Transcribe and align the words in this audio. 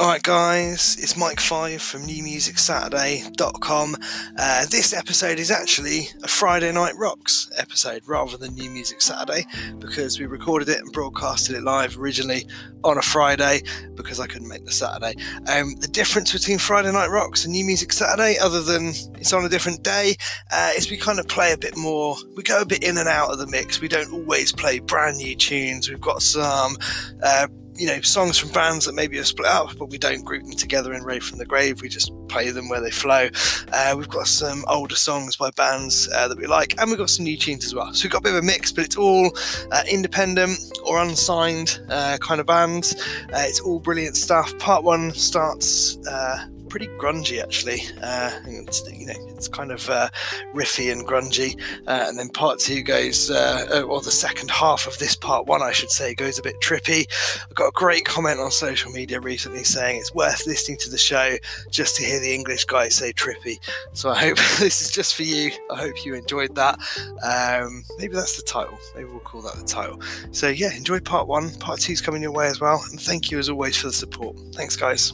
Alright, 0.00 0.22
guys, 0.22 0.96
it's 0.98 1.14
Mike 1.14 1.40
Five 1.40 1.82
from 1.82 2.06
NewMusicSaturday.com. 2.06 3.96
Uh, 4.38 4.64
this 4.70 4.94
episode 4.94 5.38
is 5.38 5.50
actually 5.50 6.08
a 6.22 6.28
Friday 6.28 6.72
Night 6.72 6.96
Rocks 6.96 7.50
episode 7.58 8.00
rather 8.06 8.38
than 8.38 8.54
New 8.54 8.70
Music 8.70 9.02
Saturday 9.02 9.44
because 9.78 10.18
we 10.18 10.24
recorded 10.24 10.70
it 10.70 10.78
and 10.78 10.90
broadcasted 10.90 11.54
it 11.54 11.64
live 11.64 11.98
originally 11.98 12.46
on 12.82 12.96
a 12.96 13.02
Friday 13.02 13.60
because 13.94 14.18
I 14.20 14.26
couldn't 14.26 14.48
make 14.48 14.64
the 14.64 14.72
Saturday. 14.72 15.16
Um, 15.46 15.74
the 15.80 15.88
difference 15.88 16.32
between 16.32 16.56
Friday 16.56 16.90
Night 16.92 17.10
Rocks 17.10 17.44
and 17.44 17.52
New 17.52 17.66
Music 17.66 17.92
Saturday, 17.92 18.38
other 18.38 18.62
than 18.62 18.94
it's 19.18 19.34
on 19.34 19.44
a 19.44 19.50
different 19.50 19.82
day, 19.82 20.16
uh, 20.50 20.70
is 20.78 20.90
we 20.90 20.96
kind 20.96 21.18
of 21.18 21.28
play 21.28 21.52
a 21.52 21.58
bit 21.58 21.76
more, 21.76 22.16
we 22.34 22.42
go 22.42 22.62
a 22.62 22.64
bit 22.66 22.82
in 22.82 22.96
and 22.96 23.06
out 23.06 23.32
of 23.32 23.38
the 23.38 23.46
mix. 23.48 23.82
We 23.82 23.88
don't 23.88 24.14
always 24.14 24.50
play 24.50 24.78
brand 24.78 25.18
new 25.18 25.36
tunes. 25.36 25.90
We've 25.90 26.00
got 26.00 26.22
some. 26.22 26.78
Uh, 27.22 27.48
you 27.76 27.86
know 27.86 28.00
songs 28.00 28.38
from 28.38 28.50
bands 28.50 28.84
that 28.86 28.94
maybe 28.94 29.18
are 29.18 29.24
split 29.24 29.48
up, 29.48 29.76
but 29.78 29.86
we 29.86 29.98
don't 29.98 30.24
group 30.24 30.42
them 30.42 30.52
together 30.52 30.92
in 30.92 31.02
Rave 31.02 31.22
from 31.22 31.38
the 31.38 31.46
Grave. 31.46 31.80
We 31.82 31.88
just 31.88 32.12
play 32.28 32.50
them 32.50 32.68
where 32.68 32.80
they 32.80 32.90
flow. 32.90 33.28
Uh, 33.72 33.94
we've 33.96 34.08
got 34.08 34.26
some 34.26 34.64
older 34.68 34.96
songs 34.96 35.36
by 35.36 35.50
bands 35.50 36.08
uh, 36.14 36.28
that 36.28 36.38
we 36.38 36.46
like, 36.46 36.78
and 36.78 36.90
we've 36.90 36.98
got 36.98 37.10
some 37.10 37.24
new 37.24 37.36
tunes 37.36 37.64
as 37.64 37.74
well. 37.74 37.92
So 37.94 38.04
we've 38.04 38.12
got 38.12 38.18
a 38.18 38.22
bit 38.22 38.32
of 38.32 38.38
a 38.38 38.46
mix, 38.46 38.72
but 38.72 38.84
it's 38.84 38.96
all 38.96 39.32
uh, 39.72 39.82
independent 39.90 40.58
or 40.84 41.00
unsigned 41.00 41.80
uh, 41.88 42.18
kind 42.20 42.40
of 42.40 42.46
bands. 42.46 42.94
Uh, 43.32 43.44
it's 43.46 43.60
all 43.60 43.80
brilliant 43.80 44.16
stuff. 44.16 44.56
Part 44.58 44.84
one 44.84 45.12
starts 45.12 45.98
uh, 46.06 46.46
pretty 46.70 46.86
grungy 46.98 47.42
actually. 47.42 47.82
Uh, 48.02 48.30
it's, 48.46 48.88
you 48.90 49.06
know, 49.06 49.14
it's 49.28 49.48
kind 49.48 49.72
of 49.72 49.90
uh, 49.90 50.08
riffy 50.54 50.90
and 50.90 51.06
grungy, 51.06 51.60
uh, 51.86 52.06
and 52.08 52.18
then 52.18 52.28
part 52.30 52.58
two 52.58 52.82
goes, 52.82 53.30
uh, 53.30 53.66
uh, 53.74 53.82
or 53.82 54.00
the 54.00 54.10
second 54.10 54.50
half 54.50 54.86
of 54.86 54.96
this 54.98 55.14
part 55.14 55.46
one, 55.46 55.62
I 55.62 55.72
should 55.72 55.90
say, 55.90 56.14
goes 56.14 56.38
a 56.38 56.42
bit 56.42 56.58
trippy. 56.60 57.06
I 57.50 57.52
got 57.54 57.68
a 57.68 57.72
great 57.72 58.04
comment 58.04 58.38
on 58.38 58.50
social 58.50 58.90
media 58.92 59.20
recently 59.20 59.64
saying 59.64 59.98
it's 59.98 60.14
worth 60.14 60.46
listening 60.46 60.78
to 60.78 60.90
the 60.90 60.98
show 60.98 61.36
just 61.70 61.96
to 61.96 62.04
hear 62.04 62.20
the 62.20 62.32
English 62.32 62.64
guy 62.64 62.88
say 62.88 63.12
trippy. 63.12 63.58
So 63.92 64.10
I 64.10 64.16
hope 64.16 64.36
this 64.58 64.80
is 64.80 64.90
just 64.90 65.14
for 65.16 65.24
you. 65.24 65.50
I 65.70 65.76
hope 65.76 66.04
you 66.04 66.14
enjoyed 66.14 66.54
that. 66.54 66.78
Um, 67.24 67.84
maybe 67.98 68.14
that's 68.14 68.36
the 68.36 68.42
title. 68.42 68.78
Maybe 68.94 69.08
we'll 69.08 69.20
call 69.20 69.42
that 69.42 69.56
the 69.56 69.64
title. 69.64 70.00
So 70.30 70.48
yeah, 70.48 70.72
enjoy 70.74 71.00
part 71.00 71.26
one. 71.26 71.50
Part 71.56 71.80
two's 71.80 72.00
coming 72.00 72.22
your 72.22 72.32
way 72.32 72.46
as 72.46 72.60
well, 72.60 72.82
and 72.90 73.00
thank 73.00 73.30
you 73.30 73.38
as 73.38 73.48
always 73.48 73.76
for 73.76 73.88
the 73.88 73.92
support. 73.92 74.38
Thanks, 74.54 74.76
guys. 74.76 75.12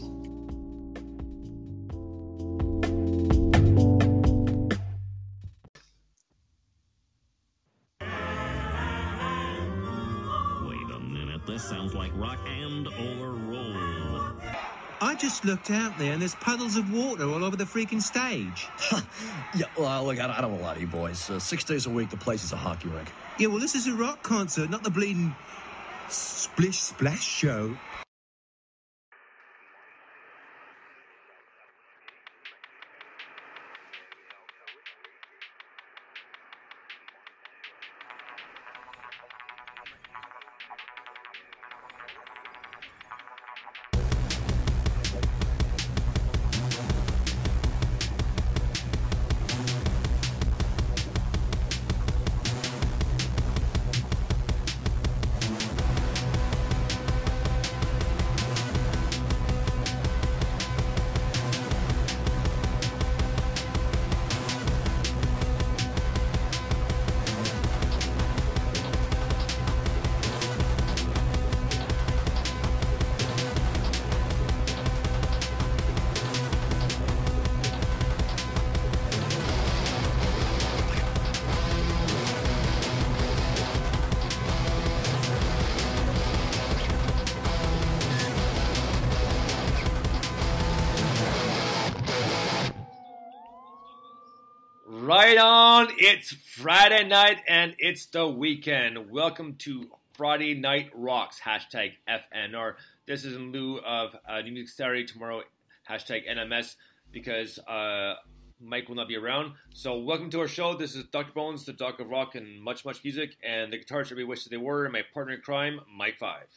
Rock 12.26 12.38
and 12.48 12.88
or 12.88 13.30
roll. 13.30 14.22
I 15.00 15.14
just 15.14 15.44
looked 15.44 15.70
out 15.70 15.96
there 15.98 16.12
and 16.12 16.20
there's 16.20 16.34
puddles 16.36 16.76
of 16.76 16.92
water 16.92 17.24
all 17.24 17.44
over 17.44 17.56
the 17.56 17.64
freaking 17.64 18.02
stage. 18.02 18.68
yeah, 19.54 19.66
well, 19.76 20.04
look, 20.04 20.18
I, 20.18 20.36
I 20.36 20.40
don't 20.40 20.52
want 20.52 20.62
to 20.62 20.68
lie 20.68 20.74
to 20.74 20.80
you 20.80 20.86
boys. 20.86 21.30
Uh, 21.30 21.38
six 21.38 21.64
days 21.64 21.86
a 21.86 21.90
week, 21.90 22.10
the 22.10 22.16
place 22.16 22.42
is 22.42 22.52
a 22.52 22.56
hockey 22.56 22.88
rink. 22.88 23.12
Yeah, 23.38 23.48
well, 23.48 23.58
this 23.58 23.74
is 23.74 23.86
a 23.86 23.92
rock 23.92 24.22
concert, 24.22 24.70
not 24.70 24.82
the 24.82 24.90
bleeding 24.90 25.34
splish 26.08 26.78
splash 26.78 27.24
show. 27.24 27.76
Friday 96.66 97.06
night 97.06 97.42
and 97.46 97.76
it's 97.78 98.06
the 98.06 98.26
weekend. 98.26 99.08
Welcome 99.08 99.54
to 99.60 99.88
Friday 100.14 100.52
Night 100.52 100.90
Rocks, 100.96 101.38
hashtag 101.38 101.92
FNR. 102.08 102.74
This 103.06 103.24
is 103.24 103.36
in 103.36 103.52
lieu 103.52 103.78
of 103.86 104.16
uh, 104.28 104.40
New 104.40 104.50
Music 104.50 104.74
Saturday 104.74 105.04
tomorrow, 105.04 105.42
hashtag 105.88 106.28
NMS, 106.28 106.74
because 107.12 107.60
uh, 107.60 108.14
Mike 108.60 108.88
will 108.88 108.96
not 108.96 109.06
be 109.06 109.14
around. 109.14 109.52
So, 109.74 109.96
welcome 110.00 110.28
to 110.30 110.40
our 110.40 110.48
show. 110.48 110.74
This 110.74 110.96
is 110.96 111.04
Dr. 111.04 111.30
Bones, 111.32 111.64
the 111.66 111.72
Doc 111.72 112.00
of 112.00 112.08
Rock 112.08 112.34
and 112.34 112.60
much, 112.60 112.84
much 112.84 113.04
music, 113.04 113.36
and 113.44 113.72
the 113.72 113.78
guitars 113.78 114.08
everybody 114.08 114.24
wishes 114.24 114.46
they 114.46 114.56
were, 114.56 114.86
and 114.86 114.92
my 114.92 115.02
partner 115.14 115.34
in 115.34 115.42
crime, 115.42 115.78
Mike 115.96 116.18
Five. 116.18 116.48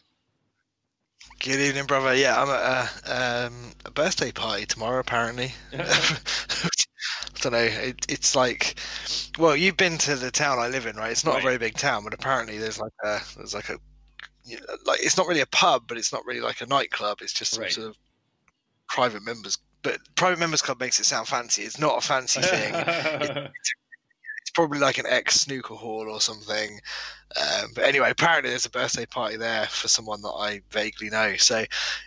Good 1.39 1.59
evening, 1.59 1.85
brother. 1.85 2.13
Yeah, 2.15 2.41
I'm 2.41 2.49
at 2.49 2.89
a, 3.07 3.47
um, 3.47 3.71
a 3.85 3.91
birthday 3.91 4.31
party 4.31 4.65
tomorrow, 4.65 4.99
apparently. 4.99 5.53
I 5.73 5.77
don't 7.41 7.53
know. 7.53 7.57
It, 7.59 8.05
it's 8.09 8.35
like, 8.35 8.75
well, 9.37 9.55
you've 9.55 9.77
been 9.77 9.97
to 9.99 10.15
the 10.15 10.31
town 10.31 10.59
I 10.59 10.67
live 10.67 10.85
in, 10.85 10.95
right? 10.97 11.11
It's 11.11 11.23
not 11.23 11.35
Right. 11.35 11.41
a 11.43 11.45
very 11.45 11.57
big 11.57 11.75
town, 11.75 12.03
but 12.03 12.13
apparently 12.13 12.57
there's 12.57 12.79
like 12.79 12.91
a 13.03 13.19
there's 13.37 13.53
like 13.53 13.69
a 13.69 13.77
like 14.85 14.99
it's 15.01 15.17
not 15.17 15.27
really 15.27 15.41
a 15.41 15.45
pub, 15.47 15.83
but 15.87 15.97
it's 15.97 16.11
not 16.11 16.25
really 16.25 16.41
like 16.41 16.61
a 16.61 16.65
nightclub. 16.65 17.19
It's 17.21 17.33
just 17.33 17.53
some 17.53 17.63
Right. 17.63 17.71
sort 17.71 17.87
of 17.87 17.97
private 18.89 19.23
members. 19.23 19.57
But 19.81 19.99
private 20.15 20.39
members 20.39 20.61
club 20.61 20.79
makes 20.81 20.99
it 20.99 21.05
sound 21.05 21.27
fancy. 21.27 21.61
It's 21.63 21.79
not 21.79 21.97
a 21.97 22.01
fancy 22.05 22.41
thing. 22.41 22.73
it's 22.75 23.73
probably 24.59 24.79
like 24.79 24.97
an 24.97 25.05
ex 25.07 25.39
snooker 25.39 25.73
hall 25.73 26.09
or 26.09 26.19
something. 26.19 26.81
Um, 27.39 27.69
but 27.75 27.85
anyway, 27.85 28.11
apparently 28.11 28.49
there's 28.49 28.65
a 28.65 28.69
birthday 28.69 29.05
party 29.05 29.37
there 29.37 29.65
for 29.67 29.87
someone 29.87 30.21
that 30.21 30.33
I 30.37 30.59
vaguely 30.69 31.09
know. 31.09 31.37
So 31.37 31.63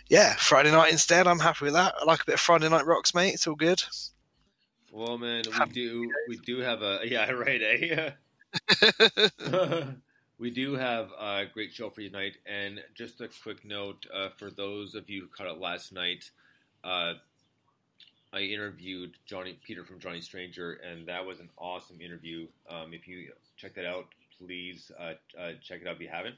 yeah, 0.07 0.35
Friday 0.35 0.69
night 0.69 0.91
instead. 0.91 1.25
I'm 1.25 1.39
happy 1.39 1.65
with 1.65 1.73
that. 1.73 1.95
I 1.99 2.05
like 2.05 2.21
a 2.21 2.25
bit 2.25 2.35
of 2.35 2.39
Friday 2.39 2.69
night 2.69 2.85
rocks, 2.85 3.15
mate. 3.15 3.33
It's 3.33 3.47
all 3.47 3.55
good. 3.55 3.81
well, 4.91 5.17
man, 5.17 5.45
we 5.47 5.65
do 5.71 6.11
we 6.27 6.37
do 6.45 6.59
have 6.59 6.83
a 6.83 6.99
yeah, 7.05 7.31
right, 7.31 7.61
eh? 7.63 8.11
we 10.37 10.51
do 10.51 10.73
have 10.75 11.09
a 11.19 11.45
great 11.51 11.73
show 11.73 11.89
for 11.89 12.01
you 12.01 12.09
tonight. 12.09 12.37
And 12.45 12.81
just 12.93 13.19
a 13.19 13.29
quick 13.41 13.65
note 13.65 14.05
uh, 14.13 14.29
for 14.37 14.51
those 14.51 14.93
of 14.93 15.09
you 15.09 15.21
who 15.21 15.27
caught 15.27 15.47
it 15.47 15.59
last 15.59 15.91
night, 15.91 16.29
uh, 16.83 17.13
I 18.33 18.39
interviewed 18.39 19.11
Johnny 19.25 19.59
Peter 19.63 19.83
from 19.83 19.99
Johnny 19.99 20.21
Stranger, 20.21 20.73
and 20.73 21.05
that 21.07 21.25
was 21.25 21.39
an 21.39 21.49
awesome 21.57 22.01
interview. 22.01 22.47
Um, 22.67 22.93
if 22.93 23.07
you 23.07 23.31
check 23.57 23.75
that 23.75 23.85
out, 23.85 24.07
please 24.39 24.91
uh, 24.99 25.13
uh, 25.39 25.51
check 25.61 25.81
it 25.81 25.87
out 25.87 25.95
if 25.95 26.01
you 26.01 26.09
haven't. 26.11 26.35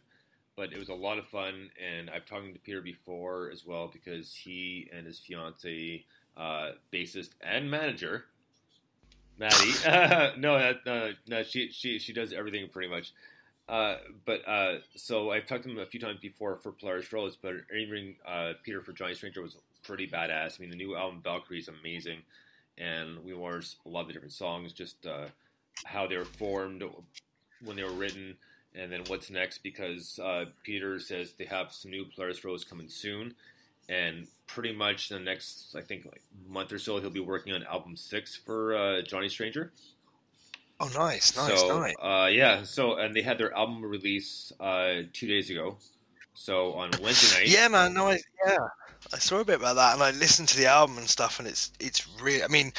But 0.57 0.73
it 0.73 0.79
was 0.79 0.89
a 0.89 0.93
lot 0.93 1.17
of 1.17 1.27
fun, 1.27 1.69
and 1.83 2.09
I've 2.09 2.25
talked 2.25 2.53
to 2.53 2.59
Peter 2.59 2.81
before 2.81 3.49
as 3.51 3.65
well 3.65 3.89
because 3.91 4.33
he 4.33 4.89
and 4.93 5.05
his 5.05 5.19
fiance, 5.19 6.03
uh, 6.37 6.71
bassist 6.93 7.29
and 7.41 7.71
manager, 7.71 8.25
Maddie. 9.37 9.73
no, 10.39 10.57
that, 10.57 10.85
no, 10.85 11.11
no, 11.27 11.43
she 11.43 11.71
she 11.71 11.99
she 11.99 12.13
does 12.13 12.31
everything 12.33 12.69
pretty 12.69 12.89
much. 12.89 13.13
Uh, 13.67 13.97
but 14.25 14.47
uh, 14.47 14.75
so 14.95 15.31
I've 15.31 15.45
talked 15.45 15.63
to 15.63 15.69
him 15.69 15.79
a 15.79 15.85
few 15.85 15.99
times 15.99 16.19
before 16.21 16.55
for 16.57 16.71
Polaris 16.71 17.11
Rose, 17.11 17.35
but 17.35 17.53
interviewing 17.73 18.15
uh, 18.25 18.53
Peter 18.63 18.81
for 18.81 18.93
Johnny 18.93 19.15
Stranger 19.15 19.41
was 19.41 19.57
pretty 19.85 20.07
badass. 20.07 20.59
I 20.59 20.61
mean, 20.61 20.69
the 20.69 20.75
new 20.75 20.95
album 20.95 21.21
Valkyrie 21.23 21.59
is 21.59 21.69
amazing, 21.69 22.19
and 22.77 23.23
we 23.23 23.33
learned 23.33 23.67
a 23.85 23.89
lot 23.89 24.01
of 24.01 24.07
the 24.07 24.13
different 24.13 24.33
songs, 24.33 24.73
just 24.73 25.05
uh, 25.05 25.27
how 25.83 26.07
they 26.07 26.17
were 26.17 26.25
formed, 26.25 26.83
when 27.63 27.75
they 27.75 27.83
were 27.83 27.91
written, 27.91 28.35
and 28.73 28.91
then 28.91 29.01
what's 29.07 29.29
next. 29.29 29.59
Because 29.59 30.19
uh, 30.19 30.45
Peter 30.63 30.99
says 30.99 31.33
they 31.33 31.45
have 31.45 31.71
some 31.71 31.91
new 31.91 32.05
Polaris 32.05 32.43
Rose 32.43 32.63
coming 32.63 32.89
soon, 32.89 33.35
and 33.87 34.27
pretty 34.47 34.73
much 34.73 35.09
the 35.09 35.19
next, 35.19 35.75
I 35.75 35.81
think, 35.81 36.05
like 36.05 36.21
month 36.47 36.71
or 36.71 36.79
so, 36.79 36.99
he'll 36.99 37.09
be 37.09 37.19
working 37.19 37.53
on 37.53 37.63
album 37.63 37.95
six 37.95 38.35
for 38.35 38.75
uh, 38.75 39.01
Johnny 39.01 39.29
Stranger. 39.29 39.71
Oh, 40.77 40.89
nice, 40.93 41.35
nice, 41.37 41.57
so, 41.61 41.79
nice. 41.79 41.95
Uh, 42.01 42.27
yeah. 42.29 42.63
So, 42.63 42.97
and 42.97 43.15
they 43.15 43.21
had 43.21 43.37
their 43.37 43.53
album 43.55 43.81
release 43.85 44.51
uh, 44.59 45.03
two 45.13 45.25
days 45.25 45.49
ago, 45.49 45.77
So 46.35 46.73
on 46.73 46.91
Wednesday 47.01 47.39
night, 47.39 47.47
Yeah, 47.47 47.69
man. 47.69 47.93
No, 47.93 48.09
I, 48.09 48.19
yeah, 48.45 48.57
I 49.13 49.19
saw 49.19 49.39
a 49.39 49.45
bit 49.45 49.59
about 49.59 49.75
that, 49.75 49.93
and 49.93 50.03
I 50.03 50.11
listened 50.11 50.49
to 50.49 50.57
the 50.57 50.65
album 50.67 50.97
and 50.97 51.09
stuff, 51.09 51.39
and 51.39 51.47
it's 51.47 51.71
it's 51.79 52.07
really. 52.19 52.43
I 52.43 52.47
mean, 52.47 52.73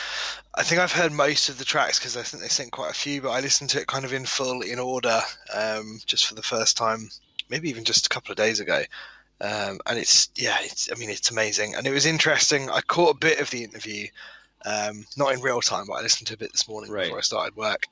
I 0.55 0.63
think 0.63 0.81
I've 0.81 0.93
heard 0.93 1.13
most 1.13 1.49
of 1.49 1.59
the 1.59 1.65
tracks 1.65 1.99
because 1.99 2.17
I 2.17 2.23
think 2.23 2.43
they 2.43 2.49
sent 2.49 2.73
quite 2.73 2.91
a 2.91 2.95
few, 2.95 3.23
but 3.23 3.31
I 3.31 3.41
listened 3.41 3.71
to 3.71 3.81
it 3.81 3.87
kind 3.87 4.05
of 4.05 4.13
in 4.13 4.27
full 4.27 4.63
in 4.63 4.79
order, 4.79 5.21
um, 5.55 6.01
just 6.07 6.27
for 6.27 6.35
the 6.35 6.43
first 6.43 6.77
time, 6.77 7.09
maybe 7.49 7.69
even 7.69 7.85
just 7.85 8.07
a 8.07 8.11
couple 8.11 8.33
of 8.33 8.37
days 8.37 8.61
ago. 8.61 8.83
Um, 9.41 9.81
and 9.87 9.99
it's 9.99 10.31
yeah, 10.37 10.57
it's 10.63 10.91
I 10.91 10.97
mean 10.99 11.11
it's 11.11 11.31
amazing, 11.31 11.75
and 11.75 11.87
it 11.87 11.93
was 11.93 12.07
interesting. 12.07 12.71
I 12.71 12.81
caught 12.81 13.15
a 13.15 13.19
bit 13.19 13.41
of 13.41 13.51
the 13.51 13.65
interview, 13.65 14.07
um, 14.65 15.05
not 15.17 15.33
in 15.33 15.41
real 15.41 15.61
time, 15.61 15.85
but 15.89 15.95
I 15.95 16.03
listened 16.03 16.27
to 16.29 16.35
a 16.35 16.39
bit 16.39 16.53
this 16.53 16.69
morning 16.69 16.91
Right. 16.91 17.05
before 17.05 17.19
I 17.19 17.23
started 17.23 17.57
work, 17.57 17.83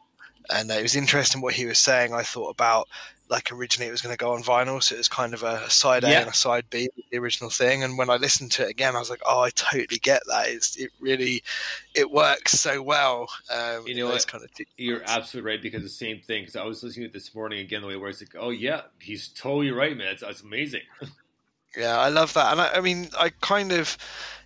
and 0.50 0.70
it 0.70 0.82
was 0.82 0.96
interesting 0.96 1.40
what 1.40 1.54
he 1.54 1.66
was 1.66 1.78
saying. 1.78 2.12
I 2.14 2.22
thought 2.22 2.50
about 2.50 2.88
like 3.30 3.50
originally 3.52 3.88
it 3.88 3.92
was 3.92 4.02
going 4.02 4.14
to 4.14 4.18
go 4.22 4.32
on 4.34 4.42
vinyl, 4.42 4.82
so 4.82 4.94
it 4.94 4.98
was 4.98 5.08
kind 5.08 5.32
of 5.34 5.42
a, 5.42 5.68
side 5.70 6.04
A 6.04 6.10
Yeah. 6.10 6.20
and 6.20 6.30
a 6.30 6.34
side 6.34 6.64
B, 6.70 6.88
the 7.10 7.18
original 7.18 7.50
thing. 7.50 7.82
And 7.82 7.96
when 7.96 8.10
I 8.10 8.16
listened 8.16 8.52
to 8.52 8.64
it 8.64 8.70
again, 8.70 8.94
I 8.94 8.98
was 8.98 9.10
like, 9.10 9.22
oh, 9.24 9.40
I 9.40 9.50
totally 9.50 9.98
get 9.98 10.22
that. 10.28 10.48
It's 10.48 10.76
it 10.76 10.90
really 11.00 11.42
it 11.94 12.10
works 12.10 12.52
so 12.52 12.82
well. 12.82 13.28
Um, 13.50 13.86
You 13.86 13.94
know 13.96 14.08
those 14.08 14.26
what? 14.26 14.32
kind 14.32 14.44
of 14.44 14.50
You're 14.76 14.98
parts. 15.00 15.12
absolutely 15.12 15.50
right 15.52 15.62
because 15.62 15.82
the 15.82 15.88
same 15.88 16.20
thing. 16.20 16.42
Because 16.42 16.56
I 16.56 16.64
was 16.64 16.82
listening 16.82 17.04
to 17.04 17.10
it 17.10 17.12
this 17.14 17.34
morning 17.34 17.60
again 17.60 17.80
the 17.82 17.88
way 17.88 17.96
where 17.96 18.10
it's 18.10 18.20
like, 18.20 18.36
oh 18.38 18.50
yeah, 18.50 18.82
he's 19.00 19.28
totally 19.28 19.70
right, 19.70 19.96
man. 19.96 20.08
It's, 20.08 20.22
it's 20.22 20.42
amazing. 20.42 20.82
Yeah, 21.76 21.98
I 21.98 22.08
love 22.08 22.32
that, 22.34 22.52
and 22.52 22.60
I, 22.60 22.74
I 22.74 22.80
mean, 22.80 23.08
I 23.18 23.30
kind 23.40 23.72
of, 23.72 23.96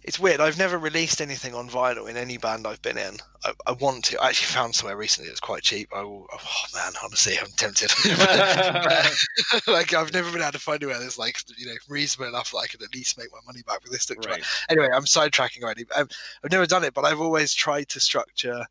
it's 0.03 0.19
weird. 0.19 0.41
I've 0.41 0.59
never 0.59 0.79
released 0.79 1.21
anything 1.21 1.55
on 1.55 1.69
vinyl 1.69 2.09
in 2.09 2.17
any 2.17 2.39
band 2.39 2.67
I've 2.67 2.81
been 2.81 2.97
in. 2.97 3.17
I, 3.45 3.53
I 3.67 3.73
want 3.73 4.07
to. 4.07 4.23
I 4.23 4.29
actually 4.29 4.47
found 4.47 4.75
somewhere 4.75 4.97
recently 4.97 5.29
that's 5.29 5.41
quite 5.41 5.63
cheap. 5.63 5.91
I 5.95 6.03
will. 6.03 6.27
Oh 6.33 6.65
man, 6.75 6.93
honestly, 7.05 7.39
I'm 7.39 7.51
tempted. 7.57 7.91
like 9.67 9.93
I've 9.93 10.13
never 10.13 10.33
been 10.33 10.41
able 10.41 10.53
to 10.53 10.59
find 10.59 10.83
anywhere 10.83 11.01
that's 11.01 11.19
like 11.19 11.39
you 11.57 11.67
know 11.67 11.75
reasonable 11.89 12.31
enough 12.31 12.51
that 12.53 12.59
I 12.59 12.67
can 12.67 12.83
at 12.83 12.95
least 12.95 13.19
make 13.19 13.31
my 13.33 13.41
money 13.47 13.63
back 13.67 13.83
with 13.83 13.93
this 13.93 14.11
right. 14.27 14.43
anyway, 14.71 14.89
I'm 14.93 15.05
sidetracking 15.05 15.63
already. 15.63 15.85
Um, 15.95 16.09
I've 16.43 16.51
never 16.51 16.67
done 16.67 16.85
it, 16.85 16.95
but 16.95 17.05
I've 17.05 17.21
always 17.21 17.53
tried 17.53 17.89
to 17.91 18.01
structure 18.01 18.65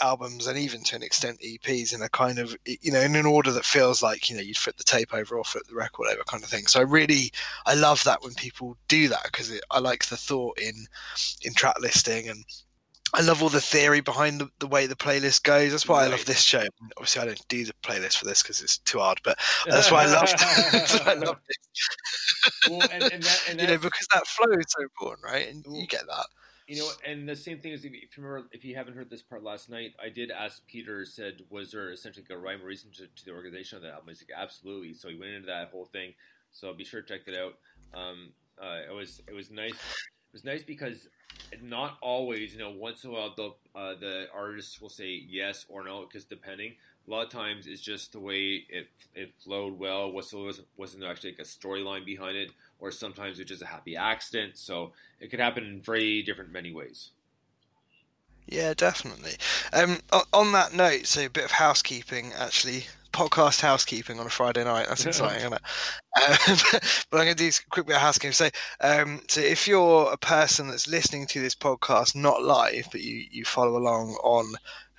albums 0.00 0.46
and 0.46 0.58
even 0.58 0.82
to 0.84 0.96
an 0.96 1.02
extent 1.02 1.40
EPs 1.40 1.94
in 1.94 2.02
a 2.02 2.08
kind 2.08 2.38
of 2.38 2.56
you 2.66 2.92
know 2.92 3.00
in 3.00 3.16
an 3.16 3.26
order 3.26 3.52
that 3.52 3.64
feels 3.64 4.02
like 4.02 4.28
you 4.28 4.36
know 4.36 4.42
you'd 4.42 4.56
flip 4.56 4.76
the 4.76 4.84
tape 4.84 5.14
over 5.14 5.36
or 5.36 5.44
flip 5.44 5.66
the 5.66 5.74
record 5.74 6.08
over 6.08 6.22
kind 6.24 6.42
of 6.42 6.48
thing. 6.48 6.66
So 6.66 6.80
I 6.80 6.84
really 6.84 7.32
I 7.66 7.74
love 7.74 8.02
that 8.04 8.22
when 8.22 8.34
people 8.34 8.76
do 8.88 9.08
that 9.08 9.24
because 9.24 9.52
I 9.70 9.78
like 9.78 10.06
the 10.06 10.16
thought 10.16 10.58
in 10.58 10.86
in 11.42 11.54
track 11.54 11.80
listing 11.80 12.28
and. 12.28 12.44
I 13.12 13.22
love 13.22 13.42
all 13.42 13.48
the 13.48 13.60
theory 13.60 14.00
behind 14.00 14.40
the, 14.40 14.48
the 14.60 14.68
way 14.68 14.86
the 14.86 14.94
playlist 14.94 15.42
goes. 15.42 15.72
That's 15.72 15.88
why 15.88 16.04
I 16.04 16.06
love 16.06 16.24
this 16.26 16.42
show. 16.42 16.62
Obviously, 16.96 17.20
I 17.20 17.24
don't 17.24 17.48
do 17.48 17.64
the 17.64 17.72
playlist 17.82 18.18
for 18.18 18.24
this 18.24 18.40
because 18.40 18.62
it's 18.62 18.78
too 18.78 19.00
hard, 19.00 19.18
but 19.24 19.36
that's 19.66 19.90
why 19.90 20.04
I 20.04 20.06
love. 20.06 20.30
that's 20.72 21.00
why 21.00 21.10
I 21.10 21.14
love 21.14 21.40
it. 21.48 22.70
well, 22.70 22.82
and, 22.92 23.02
and 23.12 23.20
that, 23.20 23.42
and 23.48 23.60
you 23.60 23.66
know, 23.66 23.78
because 23.78 24.06
that 24.14 24.28
flow 24.28 24.52
is 24.56 24.66
so 24.68 24.84
important, 24.84 25.24
right? 25.24 25.48
And 25.48 25.64
you 25.74 25.88
get 25.88 26.06
that. 26.06 26.26
You 26.70 26.76
know, 26.76 26.88
and 27.04 27.28
the 27.28 27.34
same 27.34 27.58
thing 27.58 27.72
is 27.72 27.84
if 27.84 27.92
you 27.92 27.98
remember, 28.16 28.46
if 28.52 28.64
you 28.64 28.76
haven't 28.76 28.94
heard 28.94 29.10
this 29.10 29.22
part 29.22 29.42
last 29.42 29.68
night, 29.68 29.92
I 30.00 30.08
did 30.08 30.30
ask 30.30 30.64
Peter. 30.68 31.04
Said, 31.04 31.42
was 31.50 31.72
there 31.72 31.90
essentially 31.90 32.24
a 32.30 32.38
rhyme 32.38 32.62
or 32.62 32.66
reason 32.66 32.92
to, 32.92 33.08
to 33.08 33.24
the 33.24 33.32
organization 33.32 33.78
of 33.78 33.82
that 33.82 33.94
album? 33.94 34.10
He's 34.10 34.22
like, 34.22 34.40
absolutely. 34.40 34.94
So 34.94 35.08
he 35.08 35.16
went 35.16 35.32
into 35.32 35.48
that 35.48 35.70
whole 35.72 35.86
thing. 35.86 36.14
So 36.52 36.72
be 36.72 36.84
sure 36.84 37.02
to 37.02 37.08
check 37.08 37.26
it 37.26 37.36
out. 37.36 37.54
Um, 37.92 38.34
uh, 38.62 38.82
it 38.88 38.94
was 38.94 39.20
it 39.26 39.34
was 39.34 39.50
nice. 39.50 39.72
It 39.72 40.32
was 40.32 40.44
nice 40.44 40.62
because 40.62 41.08
not 41.60 41.98
always, 42.02 42.52
you 42.52 42.60
know, 42.60 42.70
once 42.70 43.02
in 43.02 43.10
a 43.10 43.14
while 43.14 43.34
the 43.36 43.50
uh, 43.76 43.94
the 43.98 44.26
artist 44.32 44.80
will 44.80 44.90
say 44.90 45.20
yes 45.28 45.66
or 45.68 45.82
no 45.82 46.02
because 46.02 46.24
depending. 46.24 46.74
A 47.06 47.10
lot 47.10 47.24
of 47.24 47.30
times 47.30 47.66
it's 47.66 47.80
just 47.80 48.12
the 48.12 48.20
way 48.20 48.64
it 48.68 48.88
it 49.14 49.32
flowed 49.42 49.78
well. 49.78 50.10
Was 50.12 50.32
wasn't 50.32 50.68
wasn't 50.76 51.02
there 51.02 51.10
actually 51.10 51.30
like 51.30 51.40
a 51.40 51.42
storyline 51.42 52.04
behind 52.04 52.36
it, 52.36 52.50
or 52.78 52.90
sometimes 52.90 53.38
it's 53.38 53.48
just 53.48 53.62
a 53.62 53.66
happy 53.66 53.96
accident. 53.96 54.56
So 54.56 54.92
it 55.18 55.30
could 55.30 55.40
happen 55.40 55.64
in 55.64 55.80
very 55.80 56.22
different 56.22 56.52
many 56.52 56.72
ways. 56.72 57.10
Yeah, 58.46 58.74
definitely. 58.74 59.36
Um, 59.72 59.98
on, 60.12 60.22
on 60.32 60.52
that 60.52 60.74
note, 60.74 61.06
so 61.06 61.24
a 61.24 61.30
bit 61.30 61.44
of 61.44 61.52
housekeeping, 61.52 62.32
actually, 62.32 62.84
podcast 63.12 63.60
housekeeping 63.60 64.18
on 64.18 64.26
a 64.26 64.30
Friday 64.30 64.64
night. 64.64 64.86
That's 64.88 65.06
exciting, 65.06 65.38
isn't 65.38 65.52
it? 65.52 65.62
Um, 66.20 66.56
but 67.10 67.18
I'm 67.18 67.26
going 67.26 67.36
to 67.36 67.44
do 67.44 67.48
a 67.48 67.70
quick 67.70 67.86
bit 67.86 67.96
of 67.96 68.02
housekeeping. 68.02 68.32
So, 68.32 68.48
um, 68.80 69.20
so 69.28 69.40
if 69.40 69.68
you're 69.68 70.12
a 70.12 70.16
person 70.16 70.68
that's 70.68 70.88
listening 70.88 71.26
to 71.28 71.40
this 71.40 71.54
podcast 71.54 72.14
not 72.14 72.42
live, 72.42 72.88
but 72.90 73.00
you 73.00 73.24
you 73.30 73.44
follow 73.44 73.76
along 73.76 74.14
on 74.22 74.54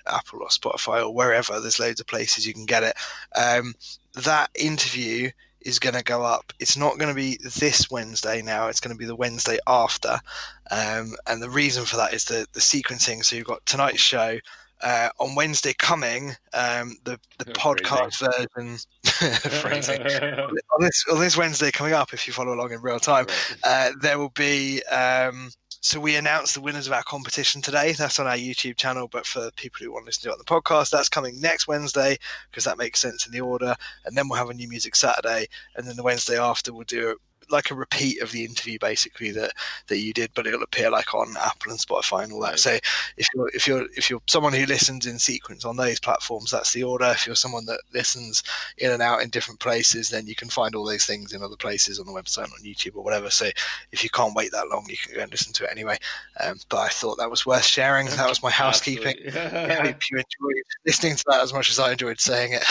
Apple 0.06 0.40
or 0.42 0.48
Spotify 0.48 1.02
or 1.02 1.14
wherever, 1.14 1.60
there's 1.60 1.80
loads 1.80 2.00
of 2.00 2.06
places 2.06 2.46
you 2.46 2.54
can 2.54 2.66
get 2.66 2.82
it. 2.82 2.94
Um, 3.36 3.74
that 4.14 4.50
interview 4.54 5.30
is 5.60 5.78
going 5.78 5.94
to 5.94 6.02
go 6.02 6.22
up. 6.24 6.52
It's 6.58 6.76
not 6.76 6.98
going 6.98 7.08
to 7.08 7.14
be 7.14 7.38
this 7.42 7.90
Wednesday 7.90 8.42
now. 8.42 8.68
It's 8.68 8.80
going 8.80 8.94
to 8.94 8.98
be 8.98 9.06
the 9.06 9.16
Wednesday 9.16 9.58
after. 9.66 10.18
Um, 10.70 11.14
and 11.26 11.42
the 11.42 11.50
reason 11.50 11.84
for 11.84 11.96
that 11.96 12.12
is 12.14 12.24
the, 12.24 12.46
the 12.52 12.60
sequencing. 12.60 13.24
So 13.24 13.36
you've 13.36 13.46
got 13.46 13.64
tonight's 13.66 14.00
show. 14.00 14.38
Uh, 14.80 15.08
on 15.20 15.36
Wednesday 15.36 15.72
coming, 15.78 16.32
um, 16.54 16.96
the, 17.04 17.16
the 17.38 17.44
podcast 17.52 18.18
version, 18.18 18.76
on, 19.22 20.80
this, 20.80 21.04
on 21.12 21.20
this 21.20 21.36
Wednesday 21.36 21.70
coming 21.70 21.92
up, 21.92 22.12
if 22.12 22.26
you 22.26 22.32
follow 22.32 22.52
along 22.52 22.72
in 22.72 22.82
real 22.82 22.98
time, 22.98 23.26
Right. 23.26 23.56
uh, 23.62 23.90
there 24.00 24.18
will 24.18 24.30
be. 24.30 24.82
Um, 24.86 25.50
so 25.82 25.98
we 25.98 26.14
announced 26.14 26.54
the 26.54 26.60
winners 26.60 26.86
of 26.86 26.92
our 26.92 27.02
competition 27.02 27.60
today. 27.60 27.90
That's 27.92 28.20
on 28.20 28.28
our 28.28 28.36
YouTube 28.36 28.76
channel. 28.76 29.08
But 29.08 29.26
for 29.26 29.50
people 29.56 29.84
who 29.84 29.92
want 29.92 30.04
to 30.04 30.06
listen 30.06 30.22
to 30.22 30.28
it 30.28 30.32
on 30.32 30.38
the 30.38 30.44
podcast, 30.44 30.90
that's 30.90 31.08
coming 31.08 31.40
next 31.40 31.66
Wednesday 31.66 32.18
because 32.50 32.64
that 32.64 32.78
makes 32.78 33.00
sense 33.00 33.26
in 33.26 33.32
the 33.32 33.40
order. 33.40 33.74
And 34.04 34.16
then 34.16 34.28
we'll 34.28 34.38
have 34.38 34.48
a 34.48 34.54
new 34.54 34.68
music 34.68 34.94
Saturday, 34.94 35.48
and 35.74 35.84
then 35.84 35.96
the 35.96 36.04
Wednesday 36.04 36.38
after 36.38 36.72
we'll 36.72 36.84
do 36.84 37.16
like 37.52 37.70
a 37.70 37.74
repeat 37.74 38.20
of 38.22 38.32
the 38.32 38.44
interview 38.44 38.78
basically 38.78 39.30
that 39.32 39.52
that 39.88 39.98
you 39.98 40.12
did, 40.12 40.30
but 40.34 40.46
it'll 40.46 40.62
appear 40.62 40.90
like 40.90 41.14
on 41.14 41.34
Apple 41.36 41.70
and 41.70 41.80
Spotify 41.80 42.24
and 42.24 42.32
all 42.32 42.40
that. 42.40 42.58
So 42.58 42.78
if 43.16 43.26
you're 43.34 43.50
if 43.54 43.68
you're 43.68 43.86
if 43.96 44.10
you're 44.10 44.22
someone 44.26 44.52
who 44.52 44.66
listens 44.66 45.06
in 45.06 45.18
sequence 45.18 45.64
on 45.64 45.76
those 45.76 46.00
platforms, 46.00 46.50
that's 46.50 46.72
the 46.72 46.84
order. 46.84 47.06
If 47.06 47.26
you're 47.26 47.36
someone 47.36 47.66
that 47.66 47.80
listens 47.92 48.42
in 48.78 48.90
and 48.90 49.02
out 49.02 49.22
in 49.22 49.30
different 49.30 49.60
places, 49.60 50.08
then 50.08 50.26
you 50.26 50.34
can 50.34 50.48
find 50.48 50.74
all 50.74 50.84
those 50.84 51.04
things 51.04 51.32
in 51.32 51.42
other 51.42 51.56
places 51.56 51.98
on 51.98 52.06
the 52.06 52.12
website, 52.12 52.44
on 52.44 52.64
YouTube 52.64 52.96
or 52.96 53.04
whatever. 53.04 53.30
So 53.30 53.48
if 53.92 54.02
you 54.02 54.10
can't 54.10 54.34
wait 54.34 54.52
that 54.52 54.68
long, 54.68 54.86
you 54.88 54.96
can 54.96 55.14
go 55.14 55.22
and 55.22 55.30
listen 55.30 55.52
to 55.54 55.64
it 55.64 55.70
anyway. 55.70 55.98
Um, 56.40 56.58
but 56.68 56.78
I 56.78 56.88
thought 56.88 57.18
that 57.18 57.30
was 57.30 57.46
worth 57.46 57.64
sharing. 57.64 58.06
That 58.06 58.28
was 58.28 58.42
my 58.42 58.50
housekeeping. 58.50 59.16
I 59.34 59.74
hope 59.74 60.10
you 60.10 60.18
enjoyed 60.18 60.62
listening 60.86 61.16
to 61.16 61.24
that 61.28 61.42
as 61.42 61.52
much 61.52 61.70
as 61.70 61.78
I 61.78 61.92
enjoyed 61.92 62.20
saying 62.20 62.52
it. 62.54 62.64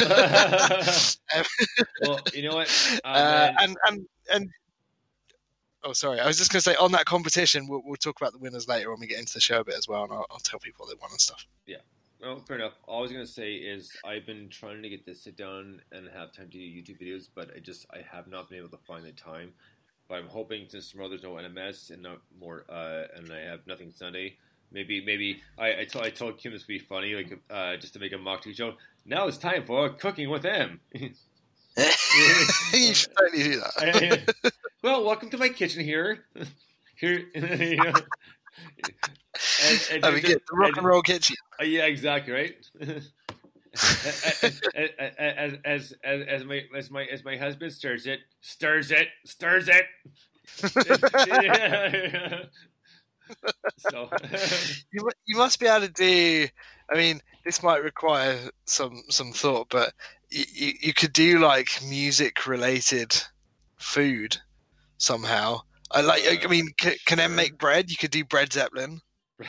well, 2.02 2.20
you 2.32 2.42
know 2.42 2.56
what? 2.56 2.66
Uh, 3.04 3.52
and 3.60 3.76
and 3.86 4.06
and 4.32 4.50
oh, 5.84 5.92
sorry, 5.92 6.20
I 6.20 6.26
was 6.26 6.38
just 6.38 6.52
going 6.52 6.60
to 6.60 6.70
say 6.70 6.74
on 6.76 6.92
that 6.92 7.04
competition, 7.04 7.68
we'll, 7.68 7.82
we'll 7.84 7.96
talk 7.96 8.20
about 8.20 8.32
the 8.32 8.38
winners 8.38 8.68
later 8.68 8.90
when 8.90 9.00
we 9.00 9.06
get 9.06 9.18
into 9.18 9.34
the 9.34 9.40
show 9.40 9.60
a 9.60 9.64
bit 9.64 9.76
as 9.76 9.86
well, 9.88 10.04
and 10.04 10.12
I'll, 10.12 10.26
I'll 10.30 10.38
tell 10.38 10.58
people 10.58 10.86
they 10.86 10.94
won 11.00 11.10
and 11.10 11.20
stuff. 11.20 11.46
Yeah. 11.66 11.76
Well, 12.20 12.40
fair 12.40 12.56
enough. 12.56 12.72
All 12.86 13.00
I 13.00 13.02
was 13.02 13.12
gonna 13.12 13.26
say 13.26 13.54
is 13.54 13.90
I've 14.04 14.24
been 14.24 14.48
trying 14.48 14.82
to 14.82 14.88
get 14.88 15.04
this 15.04 15.22
sit 15.22 15.36
down 15.36 15.82
and 15.92 16.08
have 16.08 16.32
time 16.32 16.48
to 16.48 16.52
do 16.52 16.58
YouTube 16.58 17.00
videos, 17.00 17.28
but 17.34 17.50
I 17.54 17.60
just 17.60 17.86
I 17.92 17.98
have 18.10 18.26
not 18.26 18.48
been 18.48 18.58
able 18.58 18.70
to 18.70 18.78
find 18.78 19.04
the 19.04 19.12
time. 19.12 19.52
But 20.08 20.16
I'm 20.16 20.28
hoping 20.28 20.66
since 20.68 20.90
tomorrow 20.90 21.10
there's 21.10 21.22
no 21.22 21.32
NMS 21.32 21.90
and 21.90 22.02
not 22.02 22.22
more, 22.40 22.64
uh, 22.70 23.02
and 23.16 23.30
I 23.30 23.40
have 23.40 23.66
nothing 23.66 23.92
Sunday. 23.94 24.36
Maybe 24.72 25.04
maybe 25.04 25.42
I 25.58 25.80
I 25.80 25.84
told 25.84 26.06
I 26.06 26.10
told 26.10 26.38
Kim 26.38 26.52
this 26.52 26.62
would 26.62 26.68
be 26.68 26.78
funny, 26.78 27.14
like 27.14 27.38
uh, 27.50 27.76
just 27.76 27.92
to 27.94 27.98
make 27.98 28.12
a 28.12 28.18
mock 28.18 28.42
TV 28.42 28.56
show. 28.56 28.74
Now 29.04 29.26
it's 29.28 29.38
time 29.38 29.64
for 29.64 29.90
cooking 29.90 30.30
with 30.30 30.42
them. 30.42 30.80
you 32.72 32.94
should 32.94 33.10
totally 33.18 33.42
do 33.42 33.60
that. 33.60 34.34
well, 34.82 35.04
welcome 35.04 35.28
to 35.30 35.36
my 35.36 35.48
kitchen 35.48 35.84
here. 35.84 36.24
Here, 36.98 37.26
you 37.34 37.76
know. 37.76 37.92
And, 39.64 39.88
and, 39.92 40.06
I 40.06 40.10
mean, 40.12 40.22
get 40.22 40.40
the 40.50 40.56
rock 40.56 40.78
and 40.78 40.86
roll 40.86 41.02
kitchen. 41.02 41.36
uh, 41.60 41.64
yeah, 41.64 41.84
exactly, 41.84 42.32
right. 42.32 42.56
as, 43.74 44.62
as, 44.74 45.58
as, 45.62 45.94
as, 46.02 46.22
as 46.26 46.44
my 46.44 46.62
as 46.74 46.90
my 46.90 47.04
as 47.04 47.22
my 47.22 47.36
husband 47.36 47.70
stirs 47.74 48.06
it, 48.06 48.20
stirs 48.40 48.90
it, 48.90 49.08
stirs 49.26 49.68
it. 49.68 49.84
so 53.90 54.08
you, 54.90 55.10
you 55.26 55.36
must 55.36 55.60
be 55.60 55.66
able 55.66 55.86
to 55.86 55.92
do. 55.92 56.48
I 56.90 56.96
mean, 56.96 57.20
this 57.44 57.62
might 57.62 57.82
require 57.82 58.38
some 58.64 59.02
some 59.10 59.32
thought, 59.32 59.66
but 59.68 59.92
you, 60.30 60.44
you, 60.52 60.72
you 60.80 60.94
could 60.94 61.12
do 61.12 61.38
like 61.38 61.80
music 61.88 62.46
related 62.46 63.16
food 63.76 64.36
somehow. 64.98 65.60
I 65.90 66.00
like. 66.00 66.44
I 66.44 66.48
mean, 66.48 66.68
can, 66.76 66.94
can 67.06 67.20
M 67.20 67.34
make 67.36 67.58
bread? 67.58 67.90
You 67.90 67.96
could 67.96 68.10
do 68.10 68.24
bread 68.24 68.52
zeppelin. 68.52 69.00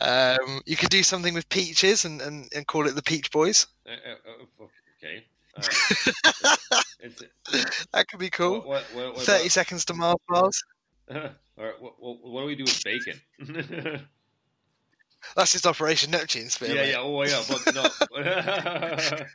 um, 0.00 0.62
you 0.64 0.76
could 0.76 0.88
do 0.88 1.02
something 1.02 1.34
with 1.34 1.48
peaches 1.48 2.04
and, 2.04 2.22
and, 2.22 2.48
and 2.54 2.66
call 2.66 2.86
it 2.86 2.94
the 2.94 3.02
Peach 3.02 3.30
Boys. 3.30 3.66
Uh, 3.86 3.92
uh, 3.92 4.64
uh, 4.64 4.66
okay. 4.98 5.24
Uh, 5.56 5.62
That 7.92 8.08
could 8.08 8.18
be 8.18 8.30
cool. 8.30 8.60
What, 8.62 8.84
what, 8.92 9.14
what, 9.14 9.24
Thirty 9.24 9.48
seconds 9.48 9.84
to 9.86 9.94
Mars 9.94 10.16
bars. 10.28 10.62
All 11.10 11.20
right, 11.56 11.80
what, 11.80 11.94
what, 11.98 12.18
what 12.22 12.40
do 12.40 12.46
we 12.46 12.56
do 12.56 12.64
with 12.64 12.82
bacon? 12.84 14.06
That's 15.34 15.52
his 15.52 15.66
Operation 15.66 16.10
Neptune 16.12 16.48
spear. 16.50 16.68
yeah, 16.68 16.74
mate. 16.82 16.90
yeah. 16.90 17.00
Oh, 17.00 17.22
yeah. 17.22 17.42
But 17.48 17.74
no. 17.74 19.26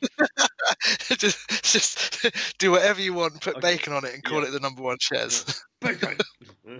just, 1.16 1.64
just 1.64 2.58
do 2.58 2.70
whatever 2.72 3.00
you 3.00 3.14
want. 3.14 3.40
Put 3.40 3.56
Okay. 3.56 3.74
bacon 3.76 3.92
on 3.92 4.04
it 4.04 4.14
and 4.14 4.24
call 4.24 4.42
Yeah. 4.42 4.48
it 4.48 4.50
the 4.52 4.60
number 4.60 4.82
one 4.82 4.96
shares. 5.00 5.62
Bacon. 5.80 6.16
Be- 6.64 6.72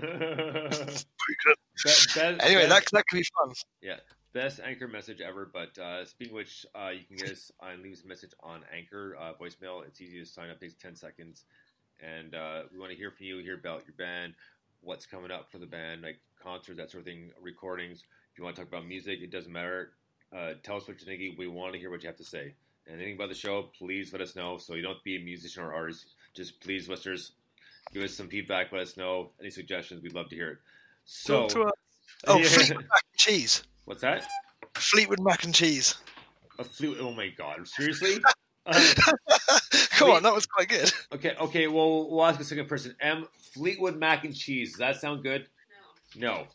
anyway, 2.40 2.66
best- 2.66 2.70
that 2.70 2.84
that 2.92 3.04
could 3.08 3.16
be 3.18 3.24
fun. 3.38 3.52
Yeah, 3.82 3.96
best 4.32 4.60
anchor 4.64 4.88
message 4.88 5.20
ever. 5.20 5.48
But 5.52 5.76
uh, 5.78 6.04
speaking 6.06 6.32
of 6.32 6.36
which, 6.36 6.66
uh, 6.74 6.88
you 6.90 7.04
can 7.06 7.16
get 7.16 7.30
us 7.30 7.50
and 7.62 7.82
leave 7.82 7.92
us 7.94 8.02
a 8.04 8.08
message 8.08 8.32
on 8.42 8.62
Anchor 8.74 9.16
uh, 9.20 9.32
voicemail. 9.40 9.86
It's 9.86 10.00
easy 10.00 10.18
to 10.18 10.24
sign 10.26 10.50
up; 10.50 10.56
it 10.56 10.60
takes 10.60 10.74
ten 10.74 10.96
seconds, 10.96 11.44
and 12.00 12.34
uh, 12.34 12.62
we 12.72 12.78
want 12.78 12.90
to 12.90 12.96
hear 12.96 13.10
from 13.10 13.26
you. 13.26 13.38
Hear 13.38 13.54
about 13.54 13.84
your 13.86 13.94
band, 13.96 14.34
what's 14.80 15.06
coming 15.06 15.30
up 15.30 15.50
for 15.50 15.58
the 15.58 15.66
band, 15.66 16.02
like 16.02 16.18
concerts, 16.42 16.78
that 16.78 16.90
sort 16.90 17.02
of 17.02 17.06
thing, 17.06 17.30
recordings. 17.40 18.02
If 18.36 18.40
you 18.40 18.44
want 18.44 18.56
to 18.56 18.62
talk 18.64 18.68
about 18.70 18.86
music, 18.86 19.20
it 19.22 19.30
doesn't 19.30 19.50
matter. 19.50 19.92
Uh, 20.30 20.50
tell 20.62 20.76
us 20.76 20.86
what 20.86 21.00
you're 21.00 21.06
thinking. 21.06 21.36
We 21.38 21.48
want 21.48 21.72
to 21.72 21.78
hear 21.78 21.90
what 21.90 22.02
you 22.02 22.06
have 22.10 22.18
to 22.18 22.24
say. 22.24 22.52
And 22.86 22.96
anything 22.96 23.14
about 23.14 23.30
the 23.30 23.34
show, 23.34 23.70
please 23.78 24.12
let 24.12 24.20
us 24.20 24.36
know. 24.36 24.58
So 24.58 24.74
you 24.74 24.82
don't 24.82 25.02
be 25.04 25.16
a 25.16 25.20
musician 25.20 25.62
or 25.62 25.72
artist. 25.72 26.04
Just 26.34 26.60
please, 26.60 26.86
listeners, 26.86 27.32
give 27.94 28.02
us 28.02 28.12
some 28.12 28.28
feedback. 28.28 28.72
Let 28.72 28.82
us 28.82 28.98
know 28.98 29.30
any 29.40 29.48
suggestions. 29.48 30.02
We'd 30.02 30.12
love 30.12 30.28
to 30.28 30.36
hear 30.36 30.50
it. 30.50 30.58
So. 31.06 31.48
Oh, 32.26 32.36
Yeah. 32.38 32.44
Fleetwood 32.48 32.84
mac 32.90 33.02
and 33.12 33.18
cheese. 33.18 33.62
what's 33.86 34.02
that? 34.02 34.22
Fleetwood 34.74 35.20
mac 35.20 35.44
and 35.44 35.54
cheese. 35.54 35.94
A 36.58 36.64
flute. 36.64 36.98
Oh 37.00 37.12
my 37.12 37.28
god! 37.28 37.66
Seriously? 37.66 38.18
Uh, 38.68 38.80
Come 39.90 40.10
on, 40.10 40.22
that 40.24 40.34
was 40.34 40.44
quite 40.44 40.68
good. 40.68 40.92
okay. 41.14 41.34
Okay. 41.40 41.68
Well, 41.68 42.10
we'll 42.10 42.24
ask 42.26 42.40
a 42.40 42.44
second 42.44 42.68
person. 42.68 42.96
M. 43.00 43.28
Fleetwood 43.54 43.96
mac 43.96 44.24
and 44.24 44.34
cheese. 44.34 44.72
Does 44.72 44.78
that 44.80 44.96
sound 45.00 45.22
good? 45.22 45.46
No. 46.14 46.46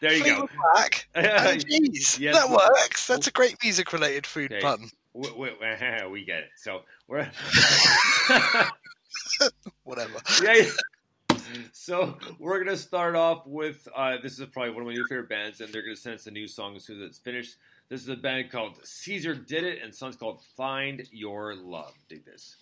There 0.00 0.12
you 0.12 0.22
Fleetwood 0.22 0.50
go. 0.50 1.20
and 1.20 1.64
cheese. 1.66 2.18
Yes. 2.20 2.34
that 2.36 2.50
works. 2.50 3.06
That's 3.06 3.26
a 3.26 3.30
great 3.32 3.56
music-related 3.62 4.26
food 4.26 4.52
Okay. 4.52 4.60
pun. 4.60 4.90
we, 5.14 5.30
we, 5.32 5.50
we 6.10 6.24
get 6.24 6.38
it. 6.40 6.50
So 6.56 6.82
we're. 7.08 7.30
Whatever. 9.84 10.18
yeah, 10.42 10.52
yeah. 10.54 11.38
So 11.72 12.18
we're 12.38 12.62
gonna 12.62 12.76
start 12.76 13.16
off 13.16 13.46
with 13.46 13.88
uh, 13.96 14.16
this 14.22 14.38
is 14.38 14.46
probably 14.46 14.70
one 14.72 14.82
of 14.82 14.86
my 14.86 14.92
new 14.92 15.04
favorite 15.08 15.28
bands, 15.30 15.60
and 15.60 15.72
they're 15.72 15.82
gonna 15.82 15.96
send 15.96 16.16
us 16.16 16.26
a 16.26 16.30
new 16.30 16.46
song 16.46 16.76
as 16.76 16.84
soon 16.84 16.96
as 17.02 17.08
it's 17.08 17.18
finished. 17.18 17.56
This 17.88 18.02
is 18.02 18.08
a 18.08 18.16
band 18.16 18.50
called 18.50 18.78
Caesar 18.84 19.34
Did 19.34 19.64
It, 19.64 19.78
and 19.82 19.92
the 19.92 19.96
song's 19.96 20.16
called 20.16 20.42
"Find 20.56 21.06
Your 21.10 21.54
Love." 21.54 21.94
Dig 22.08 22.24
this. 22.26 22.56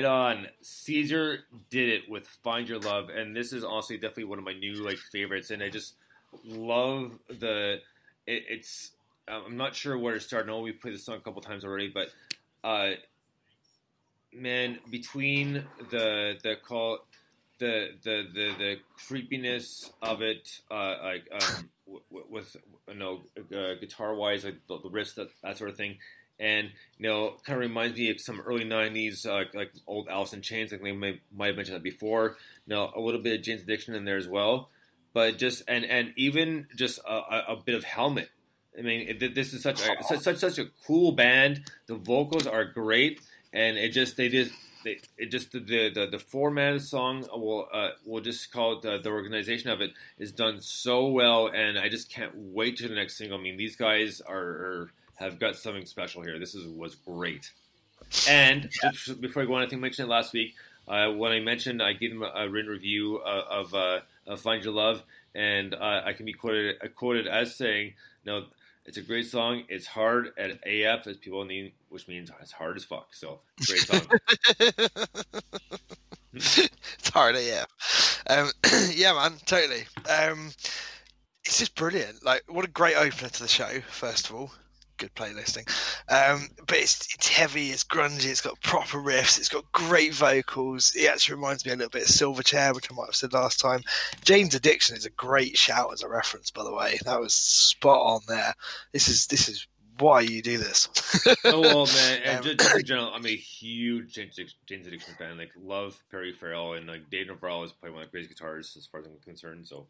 Right 0.00 0.08
on. 0.08 0.46
Caesar 0.62 1.40
did 1.68 1.90
it 1.90 2.08
with 2.08 2.26
"Find 2.42 2.66
Your 2.66 2.78
Love," 2.78 3.10
and 3.10 3.36
this 3.36 3.52
is 3.52 3.62
honestly 3.62 3.98
definitely 3.98 4.24
one 4.24 4.38
of 4.38 4.44
my 4.46 4.54
new 4.54 4.82
like 4.82 4.96
favorites. 4.96 5.50
And 5.50 5.62
I 5.62 5.68
just 5.68 5.94
love 6.42 7.18
the. 7.28 7.80
It, 8.26 8.44
it's. 8.48 8.92
I'm 9.28 9.58
not 9.58 9.74
sure 9.74 9.98
where 9.98 10.14
to 10.14 10.20
start. 10.20 10.44
I 10.44 10.46
know 10.46 10.60
we 10.60 10.72
played 10.72 10.94
this 10.94 11.04
song 11.04 11.16
a 11.16 11.20
couple 11.20 11.42
times 11.42 11.66
already, 11.66 11.88
but 11.88 12.08
uh, 12.64 12.92
man, 14.32 14.78
between 14.90 15.64
the 15.90 16.38
the 16.42 16.56
call, 16.56 17.00
the 17.58 17.90
the 18.02 18.26
the, 18.32 18.54
the 18.58 18.76
creepiness 19.06 19.92
of 20.00 20.22
it, 20.22 20.60
uh, 20.70 20.94
like 21.02 21.28
um, 21.30 21.68
with 22.10 22.56
you 22.88 22.94
know 22.94 23.20
uh, 23.38 23.74
guitar 23.78 24.14
wise, 24.14 24.44
like 24.44 24.66
the, 24.66 24.78
the 24.78 24.88
that 25.16 25.28
that 25.42 25.58
sort 25.58 25.68
of 25.68 25.76
thing, 25.76 25.98
and 26.40 26.70
you 26.98 27.08
know, 27.08 27.36
kind 27.44 27.56
of 27.56 27.60
reminds 27.60 27.96
me 27.96 28.10
of 28.10 28.20
some 28.20 28.40
early 28.40 28.64
'90s, 28.64 29.26
uh, 29.26 29.44
like 29.54 29.72
old 29.86 30.08
Alice 30.08 30.32
in 30.32 30.40
Chains. 30.40 30.72
Like 30.72 30.82
they 30.82 30.92
may, 30.92 31.20
might 31.32 31.48
have 31.48 31.56
mentioned 31.56 31.76
that 31.76 31.82
before. 31.82 32.36
You 32.66 32.74
know, 32.74 32.90
a 32.96 33.00
little 33.00 33.20
bit 33.20 33.38
of 33.38 33.44
Jane's 33.44 33.62
Addiction 33.62 33.94
in 33.94 34.04
there 34.04 34.16
as 34.16 34.26
well, 34.26 34.70
but 35.12 35.38
just 35.38 35.62
and 35.68 35.84
and 35.84 36.12
even 36.16 36.66
just 36.74 36.98
a, 37.06 37.52
a, 37.52 37.56
bit 37.64 37.74
of 37.74 37.84
Helmet. 37.84 38.30
I 38.76 38.82
mean, 38.82 39.06
it, 39.08 39.34
this 39.34 39.52
is 39.52 39.62
such 39.62 39.82
a 39.82 40.18
such, 40.18 40.38
such 40.38 40.58
a 40.58 40.66
cool 40.86 41.12
band. 41.12 41.62
The 41.86 41.96
vocals 41.96 42.46
are 42.46 42.64
great, 42.64 43.20
and 43.52 43.76
it 43.76 43.90
just 43.90 44.16
they 44.16 44.28
just 44.28 44.52
they, 44.84 44.98
it 45.18 45.26
just 45.26 45.52
the, 45.52 45.60
the 45.60 46.08
the 46.10 46.18
format 46.18 46.74
of 46.74 46.80
the 46.80 46.86
song 46.86 47.26
will 47.32 47.68
uh, 47.72 47.90
we'll 48.06 48.22
just 48.22 48.50
call 48.50 48.78
it 48.78 48.82
the, 48.82 48.98
the 48.98 49.10
organization 49.10 49.68
of 49.68 49.82
it 49.82 49.90
is 50.18 50.32
done 50.32 50.60
so 50.60 51.06
well, 51.08 51.48
and 51.48 51.78
I 51.78 51.88
just 51.90 52.10
can't 52.10 52.32
wait 52.34 52.76
to 52.78 52.88
the 52.88 52.94
next 52.94 53.18
single. 53.18 53.38
I 53.38 53.42
mean, 53.42 53.56
these 53.56 53.76
guys 53.76 54.22
are, 54.22 54.38
are 54.38 54.92
have 55.20 55.38
got 55.38 55.56
something 55.56 55.86
special 55.86 56.22
here. 56.22 56.38
This 56.38 56.54
is 56.54 56.66
was 56.66 56.94
great. 56.94 57.52
And 58.28 58.68
just 58.82 59.20
before 59.20 59.42
I 59.42 59.46
go 59.46 59.54
on, 59.54 59.62
I 59.62 59.66
think 59.66 59.80
I 59.80 59.82
mentioned 59.82 60.08
it 60.08 60.10
last 60.10 60.32
week 60.32 60.54
uh, 60.88 61.12
when 61.12 61.32
I 61.32 61.40
mentioned 61.40 61.82
I 61.82 61.92
gave 61.92 62.10
them 62.10 62.22
a, 62.22 62.32
a 62.34 62.48
written 62.48 62.70
review 62.70 63.20
uh, 63.24 63.44
of, 63.48 63.74
uh, 63.74 64.00
of 64.26 64.40
Find 64.40 64.64
Your 64.64 64.72
Love, 64.72 65.02
and 65.34 65.74
uh, 65.74 66.02
I 66.04 66.12
can 66.14 66.26
be 66.26 66.32
quoted 66.32 66.76
quoted 66.96 67.28
as 67.28 67.54
saying, 67.54 67.94
"No, 68.24 68.46
it's 68.84 68.96
a 68.96 69.02
great 69.02 69.26
song. 69.26 69.62
It's 69.68 69.86
hard 69.86 70.32
at 70.36 70.58
AF, 70.66 71.06
as 71.06 71.16
people 71.16 71.44
need, 71.44 71.72
which 71.90 72.08
means 72.08 72.30
it's 72.40 72.50
hard 72.50 72.76
as 72.76 72.84
fuck. 72.84 73.14
So 73.14 73.40
great 73.66 73.80
song. 73.80 74.00
it's 76.32 77.08
hard, 77.10 77.36
yeah. 77.36 77.64
Um, 78.28 78.50
yeah, 78.94 79.12
man, 79.12 79.34
totally. 79.46 79.84
Um, 80.08 80.50
it's 81.44 81.58
just 81.58 81.76
brilliant. 81.76 82.24
Like, 82.24 82.42
what 82.48 82.64
a 82.64 82.68
great 82.68 82.96
opener 82.96 83.28
to 83.28 83.42
the 83.42 83.48
show. 83.48 83.80
First 83.90 84.28
of 84.28 84.34
all, 84.34 84.50
good 85.00 85.14
playlisting. 85.14 85.68
Um, 86.08 86.48
but 86.66 86.76
it's 86.76 87.12
it's 87.14 87.26
heavy, 87.26 87.70
it's 87.70 87.84
grungy, 87.84 88.26
it's 88.26 88.40
got 88.40 88.60
proper 88.60 88.98
riffs, 88.98 89.38
it's 89.38 89.48
got 89.48 89.70
great 89.72 90.14
vocals. 90.14 90.94
It 90.94 91.08
actually 91.08 91.36
reminds 91.36 91.66
me 91.66 91.72
a 91.72 91.76
little 91.76 91.90
bit 91.90 92.02
of 92.02 92.08
Silverchair, 92.08 92.74
which 92.74 92.90
I 92.90 92.94
might 92.94 93.06
have 93.06 93.16
said 93.16 93.32
last 93.32 93.58
time. 93.58 93.82
Jane's 94.24 94.54
Addiction 94.54 94.96
is 94.96 95.06
a 95.06 95.10
great 95.10 95.56
shout 95.56 95.92
as 95.92 96.02
a 96.02 96.08
reference, 96.08 96.50
by 96.50 96.62
the 96.62 96.74
way. 96.74 96.98
That 97.04 97.20
was 97.20 97.34
spot 97.34 98.00
on 98.00 98.20
there. 98.28 98.54
This 98.92 99.08
is 99.08 99.26
this 99.26 99.48
is 99.48 99.66
why 99.98 100.20
you 100.20 100.42
do 100.42 100.58
this. 100.58 100.88
oh 101.44 101.60
well, 101.60 101.86
man, 101.86 102.22
and 102.24 102.38
Um, 102.38 102.56
just, 102.56 102.76
in 102.76 102.84
general, 102.84 103.12
I'm 103.12 103.26
a 103.26 103.36
huge 103.36 104.14
Jane's, 104.14 104.38
Addiction 104.38 105.14
fan. 105.18 105.38
Like, 105.38 105.50
love 105.62 106.02
Perry 106.10 106.32
Farrell, 106.32 106.74
and 106.74 106.86
like 106.86 107.10
Dave 107.10 107.28
Navarro 107.28 107.62
is 107.64 107.72
playing 107.72 107.94
one 107.94 108.04
of 108.04 108.08
the 108.08 108.12
greatest 108.12 108.38
guitarists 108.38 108.76
as 108.76 108.86
far 108.86 109.00
as 109.00 109.06
I'm 109.06 109.12
concerned. 109.24 109.66
So 109.68 109.86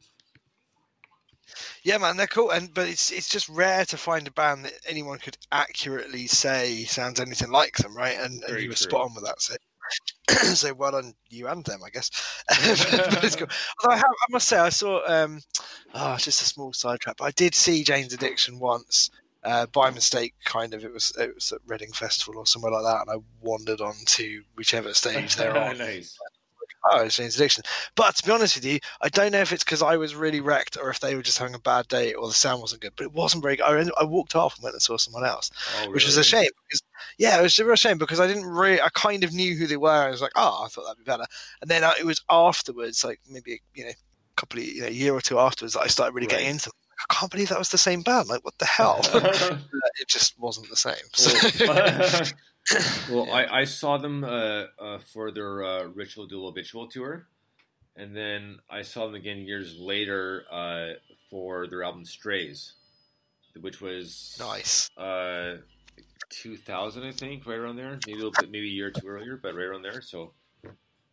Yeah, 1.83 1.99
man, 1.99 2.17
they're 2.17 2.27
cool, 2.27 2.51
and 2.51 2.73
but 2.73 2.89
it's 2.89 3.11
it's 3.11 3.29
just 3.29 3.49
rare 3.49 3.85
to 3.87 3.97
find 3.97 4.27
a 4.27 4.33
band 4.33 4.65
that 4.65 4.75
anyone 4.89 5.19
could 5.19 5.37
accurately 5.53 6.27
say 6.27 6.85
sounds 6.85 7.21
anything 7.21 7.51
like 7.51 7.77
them, 7.77 7.97
right? 7.97 8.17
And, 8.19 8.43
and 8.45 8.61
you 8.61 8.69
were 8.69 8.75
true. 8.75 8.89
spot 8.89 9.03
on 9.03 9.15
with 9.15 9.25
that. 9.25 9.41
So, 9.41 9.55
so 10.55 10.75
well 10.75 10.93
done 10.93 11.15
you 11.29 11.49
and 11.49 11.65
them, 11.65 11.81
I 11.85 11.91
guess. 11.91 12.11
But 12.49 13.25
it's 13.25 13.37
cool. 13.37 13.49
Although 13.83 13.95
I, 13.95 13.97
have, 13.97 14.05
I 14.05 14.33
must 14.33 14.49
say, 14.49 14.59
I 14.59 14.69
saw. 14.69 15.01
Um, 15.07 15.41
oh, 15.95 16.15
it's 16.15 16.25
just 16.25 16.43
a 16.43 16.47
small 16.47 16.73
sidetrack. 16.73 17.17
But 17.17 17.25
I 17.25 17.31
did 17.33 17.55
see 17.55 17.85
Jane's 17.85 18.13
Addiction 18.13 18.59
once. 18.59 19.11
Uh, 19.43 19.65
by 19.67 19.91
mistake, 19.91 20.35
kind 20.45 20.75
of. 20.75 20.85
It 20.85 20.93
was 20.93 21.15
it 21.19 21.35
was 21.35 21.51
at 21.53 21.61
Reading 21.67 21.93
Festival 21.93 22.39
or 22.39 22.47
somewhere 22.47 22.73
like 22.73 22.85
that, 22.85 23.07
and 23.07 23.11
I 23.11 23.25
wandered 23.41 23.81
on 23.81 23.95
to 24.05 24.43
whichever 24.55 24.93
stage 24.93 25.37
they're 25.37 25.57
on 25.57 25.79
nice. 25.79 26.15
Oh, 26.85 27.03
it's 27.03 27.17
Jane's 27.17 27.37
Addiction. 27.37 27.65
But 27.95 28.17
to 28.17 28.25
be 28.25 28.33
honest 28.33 28.57
with 28.57 28.65
you, 28.65 28.79
I 29.01 29.09
don't 29.09 29.33
know 29.33 29.41
if 29.41 29.53
it's 29.53 29.65
because 29.65 29.83
I 29.83 29.97
was 29.97 30.15
really 30.15 30.41
wrecked 30.41 30.77
or 30.81 30.91
if 30.91 31.01
they 31.01 31.15
were 31.15 31.23
just 31.23 31.39
having 31.39 31.55
a 31.55 31.61
bad 31.61 31.89
day 31.89 32.15
or 32.15 32.29
the 32.29 32.35
sound 32.35 32.61
wasn't 32.61 32.83
good. 32.83 32.93
But 32.97 33.05
it 33.05 33.13
wasn't 33.13 33.43
very 33.43 33.57
good. 33.57 33.65
I, 33.65 34.01
I 34.01 34.05
walked 34.05 34.35
off 34.37 34.57
and 34.57 34.65
went 34.65 34.75
and 34.75 34.83
saw 34.83 34.97
someone 34.97 35.25
else, 35.25 35.51
Oh, 35.83 35.91
which 35.91 36.07
was 36.07 36.17
a 36.17 36.25
shame. 36.25 36.51
Because, 36.69 36.83
yeah, 37.19 37.39
it 37.39 37.43
was 37.43 37.59
a 37.59 37.65
real 37.65 37.77
shame 37.77 37.99
because 37.99 38.21
I 38.21 38.27
didn't 38.27 38.47
really, 38.47 38.81
I 38.81 38.89
kind 38.95 39.25
of 39.25 39.33
knew 39.33 39.57
who 39.57 39.67
they 39.67 39.77
were. 39.77 39.91
I 39.91 40.11
was 40.11 40.23
like, 40.23 40.33
oh, 40.37 40.63
I 40.65 40.69
thought 40.69 40.85
that'd 40.85 40.99
be 40.99 41.05
better. 41.05 41.27
And 41.61 41.71
then 41.71 41.85
uh, 41.85 41.93
it 41.99 42.07
was 42.07 42.23
afterwards, 42.31 43.05
like 43.05 43.21
maybe, 43.29 43.61
you 43.75 43.85
know, 43.85 43.91
a 43.91 44.35
couple 44.37 44.61
of, 44.61 44.67
you 44.67 44.83
know, 44.83 44.89
a 44.89 44.91
year 44.91 45.15
or 45.15 45.21
two 45.21 45.39
afterwards 45.39 45.75
that 45.75 45.81
I 45.81 45.87
started 45.87 46.15
really 46.15 46.27
getting 46.27 46.49
into 46.49 46.71
them. 46.71 46.75
I 47.09 47.15
can't 47.15 47.31
believe 47.31 47.49
that 47.49 47.59
was 47.59 47.71
the 47.71 47.79
same 47.79 48.03
band. 48.03 48.29
Like, 48.29 48.45
what 48.45 48.59
the 48.59 48.67
hell? 48.67 49.01
it 50.01 50.09
just 50.09 50.39
wasn't 50.39 50.69
the 50.69 50.77
same. 50.77 50.95
So, 51.15 51.67
well, 51.67 52.23
well 53.11 53.33
I, 53.33 53.61
I 53.61 53.65
saw 53.65 53.97
them 53.99 54.25
uh, 54.25 54.65
uh, 54.79 54.99
for 55.13 55.31
their 55.31 55.65
uh, 55.65 55.85
Ritual 55.85 56.27
de 56.27 56.37
lo 56.37 56.49
Habitual 56.49 56.89
tour, 56.89 57.27
and 57.97 58.15
then 58.15 58.59
I 58.69 58.83
saw 58.83 59.07
them 59.07 59.15
again 59.15 59.39
years 59.39 59.77
later 59.79 60.45
uh, 60.51 60.95
for 61.31 61.67
their 61.67 61.83
album 61.83 62.05
Strays, 62.05 62.75
which 63.61 63.81
was 63.81 64.37
nice. 64.39 64.91
uh, 64.97 65.57
2000, 66.31 67.03
I 67.03 67.13
think, 67.13 67.47
right 67.47 67.59
around 67.59 67.77
there. 67.77 67.99
Maybe 68.07 68.21
a 68.21 68.31
bit, 68.41 68.51
maybe 68.51 68.69
a 68.69 68.73
year 68.73 68.89
or 68.89 68.91
two 68.91 69.07
earlier, 69.07 69.39
but 69.43 69.55
right 69.55 69.65
around 69.65 69.83
there. 69.83 70.03
So, 70.03 70.33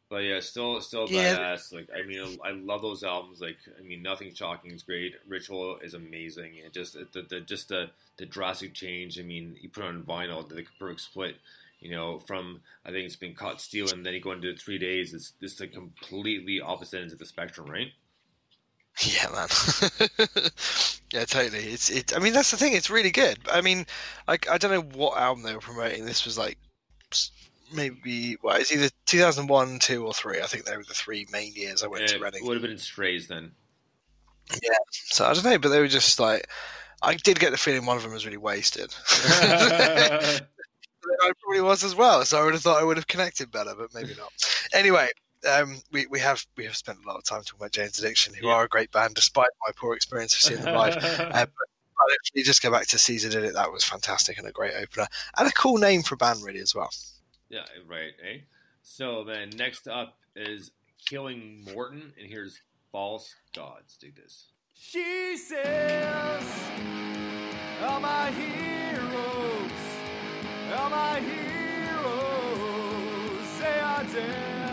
but 0.09 0.17
yeah, 0.17 0.39
still, 0.39 0.79
still 0.81 1.07
Yeah. 1.09 1.35
badass. 1.37 1.73
Like, 1.73 1.89
I 1.95 2.05
mean, 2.05 2.37
I 2.43 2.51
love 2.51 2.81
those 2.81 3.03
albums. 3.03 3.41
Like, 3.41 3.57
I 3.77 3.83
mean, 3.83 4.01
Nothing 4.01 4.33
Shocking 4.33 4.71
is 4.71 4.83
great. 4.83 5.15
Ritual 5.27 5.79
is 5.83 5.93
amazing. 5.93 6.59
And 6.63 6.73
just 6.73 6.93
the, 6.93 7.21
the 7.29 7.41
just 7.41 7.69
the 7.69 7.89
the 8.17 8.25
drastic 8.25 8.73
change. 8.73 9.19
I 9.19 9.23
mean, 9.23 9.57
you 9.61 9.69
put 9.69 9.83
it 9.83 9.87
on 9.87 10.03
vinyl, 10.03 10.47
the 10.47 10.65
perfect 10.79 11.01
split. 11.01 11.35
You 11.79 11.91
know, 11.91 12.17
from 12.19 12.61
I 12.85 12.89
think 12.91 13.05
it's 13.05 13.15
Been 13.15 13.35
Caught 13.35 13.61
Stealing, 13.61 13.93
and 13.93 14.05
then 14.05 14.13
you 14.15 14.19
go 14.21 14.31
into 14.31 14.55
three 14.55 14.79
days. 14.79 15.13
It's 15.13 15.33
just 15.39 15.59
the 15.59 15.67
completely 15.67 16.59
opposite 16.59 17.01
ends 17.01 17.13
of 17.13 17.19
the 17.19 17.25
spectrum, 17.25 17.69
right? 17.69 17.91
Yeah, 19.05 19.29
man. 19.29 19.47
yeah, 21.13 21.25
totally. 21.25 21.65
It's 21.65 21.91
it. 21.91 22.15
I 22.15 22.19
mean, 22.19 22.33
that's 22.33 22.49
the 22.49 22.57
thing. 22.57 22.73
It's 22.73 22.89
really 22.89 23.11
good. 23.11 23.37
I 23.51 23.61
mean, 23.61 23.85
like 24.27 24.49
I 24.49 24.57
don't 24.57 24.71
know 24.71 24.97
what 24.97 25.19
album 25.19 25.43
they 25.43 25.53
were 25.53 25.59
promoting. 25.61 26.05
This 26.05 26.25
was 26.25 26.35
like 26.35 26.57
maybe 27.73 28.37
well, 28.43 28.55
it's 28.55 28.71
either 28.71 28.89
2001, 29.05 29.79
two, 29.79 30.05
or 30.05 30.13
three. 30.13 30.41
I 30.41 30.45
think 30.45 30.65
they 30.65 30.77
were 30.77 30.83
the 30.83 30.93
three 30.93 31.25
main 31.31 31.53
years 31.53 31.83
I 31.83 31.87
went 31.87 32.07
to 32.07 32.15
It 32.15 32.21
Reading. 32.21 32.45
would 32.45 32.53
have 32.55 32.61
been 32.61 32.71
in 32.71 32.77
Strays 32.77 33.27
then. 33.27 33.51
Yeah, 34.63 34.69
so 34.91 35.25
I 35.25 35.33
don't 35.33 35.43
know, 35.43 35.57
but 35.57 35.69
they 35.69 35.79
were 35.79 35.87
just 35.87 36.19
like. 36.19 36.47
I 37.03 37.13
did 37.13 37.39
get 37.39 37.51
the 37.51 37.57
feeling 37.57 37.85
one 37.85 37.95
of 37.95 38.01
them 38.01 38.11
was 38.11 38.25
really 38.25 38.37
wasted. 38.37 38.91
I 41.21 41.31
probably 41.41 41.61
was 41.61 41.83
as 41.83 41.93
well, 41.95 42.25
so 42.25 42.39
I 42.41 42.43
would 42.43 42.53
have 42.53 42.63
thought 42.63 42.81
I 42.81 42.83
would 42.83 42.97
have 42.97 43.05
connected 43.07 43.51
better, 43.51 43.73
but 43.77 43.93
maybe 43.93 44.13
not. 44.17 44.31
Anyway, 44.73 45.07
um, 45.47 45.77
we, 45.91 46.07
we 46.07 46.19
have 46.19 46.43
we 46.55 46.65
have 46.65 46.75
spent 46.75 46.97
a 47.03 47.07
lot 47.07 47.17
of 47.17 47.23
time 47.23 47.41
talking 47.41 47.59
about 47.59 47.71
Jane's 47.71 47.99
Addiction, 47.99 48.33
who 48.33 48.47
Yeah. 48.47 48.53
are 48.53 48.63
a 48.63 48.67
great 48.67 48.91
band, 48.91 49.13
despite 49.15 49.49
my 49.65 49.71
poor 49.75 49.93
experience 49.95 50.35
of 50.35 50.41
seeing 50.41 50.61
them 50.61 50.73
live. 50.73 50.95
Uh, 51.19 51.45
but, 51.45 51.49
but 52.07 52.13
if 52.23 52.31
you 52.33 52.43
just 52.43 52.61
go 52.63 52.71
back 52.71 52.87
to 52.87 52.97
Caesar 52.97 53.29
did 53.29 53.43
it, 53.43 53.53
that 53.53 53.71
was 53.71 53.83
fantastic 53.83 54.37
and 54.39 54.47
a 54.47 54.51
great 54.51 54.73
opener 54.75 55.05
and 55.37 55.47
a 55.47 55.51
cool 55.51 55.77
name 55.77 56.01
for 56.03 56.15
a 56.15 56.17
band, 56.17 56.43
really 56.43 56.59
as 56.59 56.73
well. 56.73 56.89
Yeah, 57.49 57.65
right. 57.87 58.11
Eh. 58.23 58.39
So 58.81 59.23
then 59.23 59.49
next 59.55 59.87
up 59.87 60.17
is 60.35 60.71
Killing 61.05 61.65
Morton, 61.73 62.13
and 62.19 62.29
here's 62.29 62.59
False 62.91 63.35
Gods. 63.55 63.97
Do 63.97 64.11
this. 64.15 64.47
She 64.75 65.37
says, 65.37 66.43
All 67.83 67.99
my 67.99 68.31
heroes, 68.31 69.71
all 70.75 70.89
my 70.89 71.19
heroes 71.19 71.37
say 73.59 73.79
are 73.79 74.03
dead. 74.03 74.66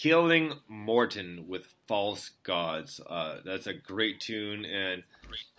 Killing 0.00 0.54
Morton 0.66 1.44
with 1.46 1.66
False 1.86 2.30
Gods. 2.42 3.02
Uh, 3.06 3.40
that's 3.44 3.66
a 3.66 3.74
great 3.74 4.18
tune, 4.18 4.64
and 4.64 5.02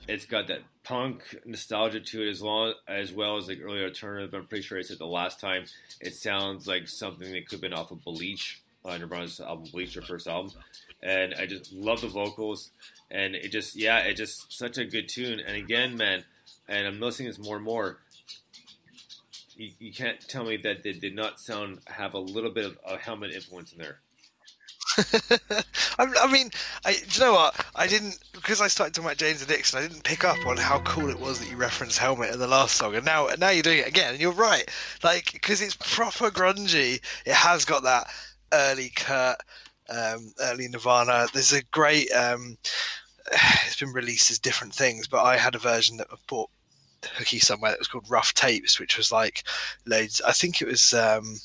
it's 0.07 0.25
got 0.25 0.47
that 0.47 0.61
punk 0.83 1.37
nostalgia 1.45 1.99
to 1.99 2.23
it 2.23 2.29
as 2.31 2.41
long 2.41 2.73
as 2.87 3.11
well 3.11 3.37
as 3.37 3.47
like 3.47 3.59
earlier 3.61 3.85
alternative. 3.85 4.33
I'm 4.33 4.47
pretty 4.47 4.63
sure 4.63 4.79
I 4.79 4.81
said 4.81 4.97
the 4.97 5.05
last 5.05 5.39
time. 5.39 5.65
It 5.99 6.15
sounds 6.15 6.65
like 6.65 6.87
something 6.87 7.31
that 7.31 7.47
could 7.47 7.57
have 7.57 7.61
been 7.61 7.73
off 7.73 7.91
of 7.91 8.03
Bleach, 8.03 8.63
uh, 8.83 8.97
Nirvana's 8.97 9.39
album 9.39 9.69
Bleach, 9.71 9.93
their 9.93 10.01
first 10.01 10.25
album. 10.27 10.53
And 11.03 11.35
I 11.35 11.45
just 11.45 11.71
love 11.71 12.01
the 12.01 12.07
vocals, 12.07 12.71
and 13.11 13.35
it 13.35 13.49
just 13.49 13.75
yeah, 13.75 13.99
it 13.99 14.15
just 14.15 14.51
such 14.51 14.79
a 14.79 14.85
good 14.85 15.07
tune. 15.07 15.39
And 15.39 15.55
again, 15.55 15.95
man, 15.95 16.23
and 16.67 16.87
I'm 16.87 16.99
noticing 16.99 17.27
this 17.27 17.37
more 17.37 17.57
and 17.57 17.65
more. 17.65 17.99
You, 19.55 19.69
you 19.77 19.93
can't 19.93 20.19
tell 20.27 20.45
me 20.45 20.57
that 20.57 20.81
they 20.81 20.93
did 20.93 21.13
not 21.13 21.39
sound 21.39 21.81
have 21.85 22.15
a 22.15 22.19
little 22.19 22.49
bit 22.49 22.65
of 22.65 22.79
a 22.83 22.97
helmet 22.97 23.35
influence 23.35 23.71
in 23.71 23.77
there. 23.77 23.99
I, 25.99 26.07
I 26.21 26.31
mean, 26.31 26.49
I, 26.85 26.93
do 26.93 26.99
you 27.11 27.19
know 27.21 27.33
what? 27.33 27.65
I 27.75 27.87
didn't 27.87 28.19
because 28.33 28.61
I 28.61 28.67
started 28.67 28.93
talking 28.93 29.07
about 29.07 29.17
Jane's 29.17 29.41
Addiction. 29.41 29.79
I 29.79 29.83
didn't 29.83 30.03
pick 30.03 30.23
up 30.23 30.45
on 30.45 30.57
how 30.57 30.79
cool 30.79 31.09
it 31.09 31.19
was 31.19 31.39
that 31.39 31.49
you 31.49 31.57
referenced 31.57 31.97
Helmet 31.97 32.33
in 32.33 32.39
the 32.39 32.47
last 32.47 32.75
song, 32.75 32.95
and 32.95 33.05
now 33.05 33.29
now 33.37 33.49
you're 33.49 33.63
doing 33.63 33.79
it 33.79 33.87
again, 33.87 34.13
and 34.13 34.21
you're 34.21 34.31
right. 34.31 34.69
Like 35.03 35.31
because 35.33 35.61
it's 35.61 35.75
proper 35.75 36.29
grungy. 36.29 37.01
It 37.25 37.33
has 37.33 37.65
got 37.65 37.83
that 37.83 38.07
early 38.53 38.91
Kurt, 38.95 39.37
um, 39.89 40.33
early 40.39 40.67
Nirvana. 40.67 41.27
There's 41.33 41.53
a 41.53 41.63
great. 41.65 42.11
Um, 42.11 42.57
it's 43.65 43.79
been 43.79 43.93
released 43.93 44.31
as 44.31 44.39
different 44.39 44.73
things, 44.73 45.07
but 45.07 45.23
I 45.23 45.37
had 45.37 45.55
a 45.55 45.59
version 45.59 45.97
that 45.97 46.07
I 46.11 46.15
bought 46.27 46.49
hooky 47.15 47.39
somewhere 47.39 47.71
that 47.71 47.79
was 47.79 47.87
called 47.87 48.09
Rough 48.09 48.33
Tapes, 48.33 48.79
which 48.79 48.97
was 48.97 49.11
like 49.11 49.43
loads. 49.85 50.21
I 50.21 50.31
think 50.31 50.61
it 50.61 50.67
was. 50.67 50.93
Um, 50.93 51.37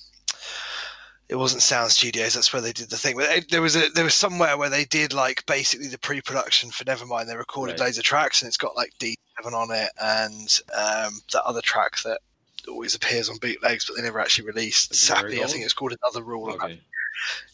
it 1.28 1.36
wasn't 1.36 1.62
Sound 1.62 1.90
Studios. 1.90 2.34
That's 2.34 2.52
where 2.52 2.62
they 2.62 2.72
did 2.72 2.88
the 2.88 2.96
thing. 2.96 3.16
But 3.16 3.48
there 3.50 3.62
was 3.62 3.76
a 3.76 3.88
there 3.90 4.04
was 4.04 4.14
somewhere 4.14 4.56
where 4.56 4.70
they 4.70 4.84
did 4.84 5.12
like 5.12 5.44
basically 5.46 5.88
the 5.88 5.98
pre-production 5.98 6.70
for 6.70 6.84
Nevermind. 6.84 7.26
They 7.26 7.36
recorded 7.36 7.72
Right. 7.72 7.86
loads 7.86 7.98
of 7.98 8.04
tracks, 8.04 8.42
and 8.42 8.48
it's 8.48 8.56
got 8.56 8.76
like 8.76 8.92
D7 9.00 9.16
on 9.52 9.70
it, 9.72 9.90
and 10.00 10.60
um, 10.74 11.20
that 11.32 11.42
other 11.44 11.60
track 11.62 11.98
that 12.04 12.20
always 12.68 12.94
appears 12.94 13.28
on 13.28 13.38
bootlegs, 13.38 13.84
but 13.84 13.96
they 13.96 14.02
never 14.02 14.20
actually 14.20 14.46
released. 14.46 14.90
Like 14.92 14.98
Sappy, 14.98 15.42
I 15.42 15.46
think 15.46 15.64
it's 15.64 15.72
called 15.72 15.94
Another 16.02 16.22
Rule. 16.22 16.50
Okay. 16.52 16.80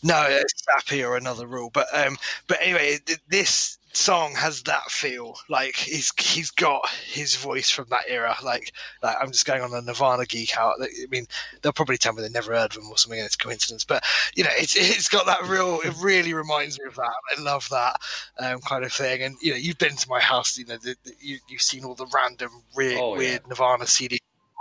No, 0.02 0.26
it's 0.28 0.64
Sappy 0.64 1.04
or 1.04 1.16
Another 1.16 1.46
Rule. 1.46 1.70
But 1.72 1.86
um, 1.94 2.18
but 2.48 2.58
anyway, 2.60 2.98
this 3.28 3.78
song 3.94 4.34
has 4.34 4.62
that 4.64 4.90
feel. 4.90 5.36
Like 5.48 5.76
he's 5.76 6.12
he's 6.18 6.50
got 6.50 6.88
his 6.90 7.36
voice 7.36 7.70
from 7.70 7.86
that 7.90 8.04
era. 8.08 8.34
Like 8.42 8.72
like 9.02 9.16
I'm 9.20 9.30
just 9.32 9.46
going 9.46 9.62
on 9.62 9.72
a 9.74 9.80
Nirvana 9.82 10.24
geek 10.26 10.56
out. 10.56 10.74
I 10.80 10.86
mean, 11.10 11.26
they'll 11.60 11.72
probably 11.72 11.98
tell 11.98 12.12
me 12.12 12.22
they 12.22 12.28
never 12.28 12.52
heard 12.52 12.74
of 12.76 12.82
them 12.82 12.90
or 12.90 12.98
something, 12.98 13.18
and 13.18 13.26
it's 13.26 13.34
a 13.34 13.38
coincidence. 13.38 13.84
But 13.84 14.04
you 14.34 14.44
know, 14.44 14.50
it's 14.54 14.76
it's 14.76 15.08
got 15.08 15.26
that 15.26 15.42
real. 15.48 15.80
It 15.84 15.94
really 16.02 16.34
reminds 16.34 16.78
me 16.78 16.86
of 16.86 16.96
that. 16.96 17.12
I 17.36 17.40
love 17.40 17.68
that 17.70 17.96
um, 18.38 18.60
kind 18.60 18.84
of 18.84 18.92
thing. 18.92 19.22
And 19.22 19.36
you 19.42 19.52
know, 19.52 19.58
you've 19.58 19.78
been 19.78 19.96
to 19.96 20.08
my 20.08 20.20
house. 20.20 20.56
You 20.58 20.66
know, 20.66 20.76
the, 20.78 20.96
the, 21.04 21.12
you 21.20 21.38
you've 21.48 21.62
seen 21.62 21.84
all 21.84 21.94
the 21.94 22.06
random 22.14 22.50
weird, 22.74 22.98
Oh, 23.00 23.12
yeah. 23.14 23.18
weird 23.18 23.46
Nirvana 23.48 23.86
CD 23.86 24.18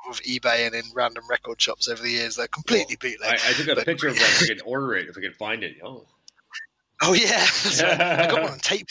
of 0.10 0.20
eBay 0.22 0.66
and 0.66 0.76
in 0.76 0.84
random 0.94 1.24
record 1.30 1.62
shops 1.62 1.88
over 1.88 2.02
the 2.02 2.10
years. 2.10 2.36
They're 2.36 2.48
completely 2.48 2.98
I, 3.02 3.06
bootleg. 3.08 3.40
I 3.48 3.54
took 3.54 3.68
a 3.68 3.76
But- 3.76 3.86
picture 3.86 4.08
of 4.10 4.16
one 4.16 4.24
if 4.24 4.42
I 4.44 4.46
could 4.54 4.62
order 4.66 4.96
it, 4.96 5.08
if 5.10 5.18
I 5.18 5.22
could 5.22 5.36
find 5.36 5.64
it. 5.64 5.78
Oh, 5.84 6.06
Oh 7.04 7.14
yeah, 7.14 7.44
I 8.20 8.28
got 8.30 8.44
one 8.44 8.52
on 8.52 8.60
tape. 8.60 8.88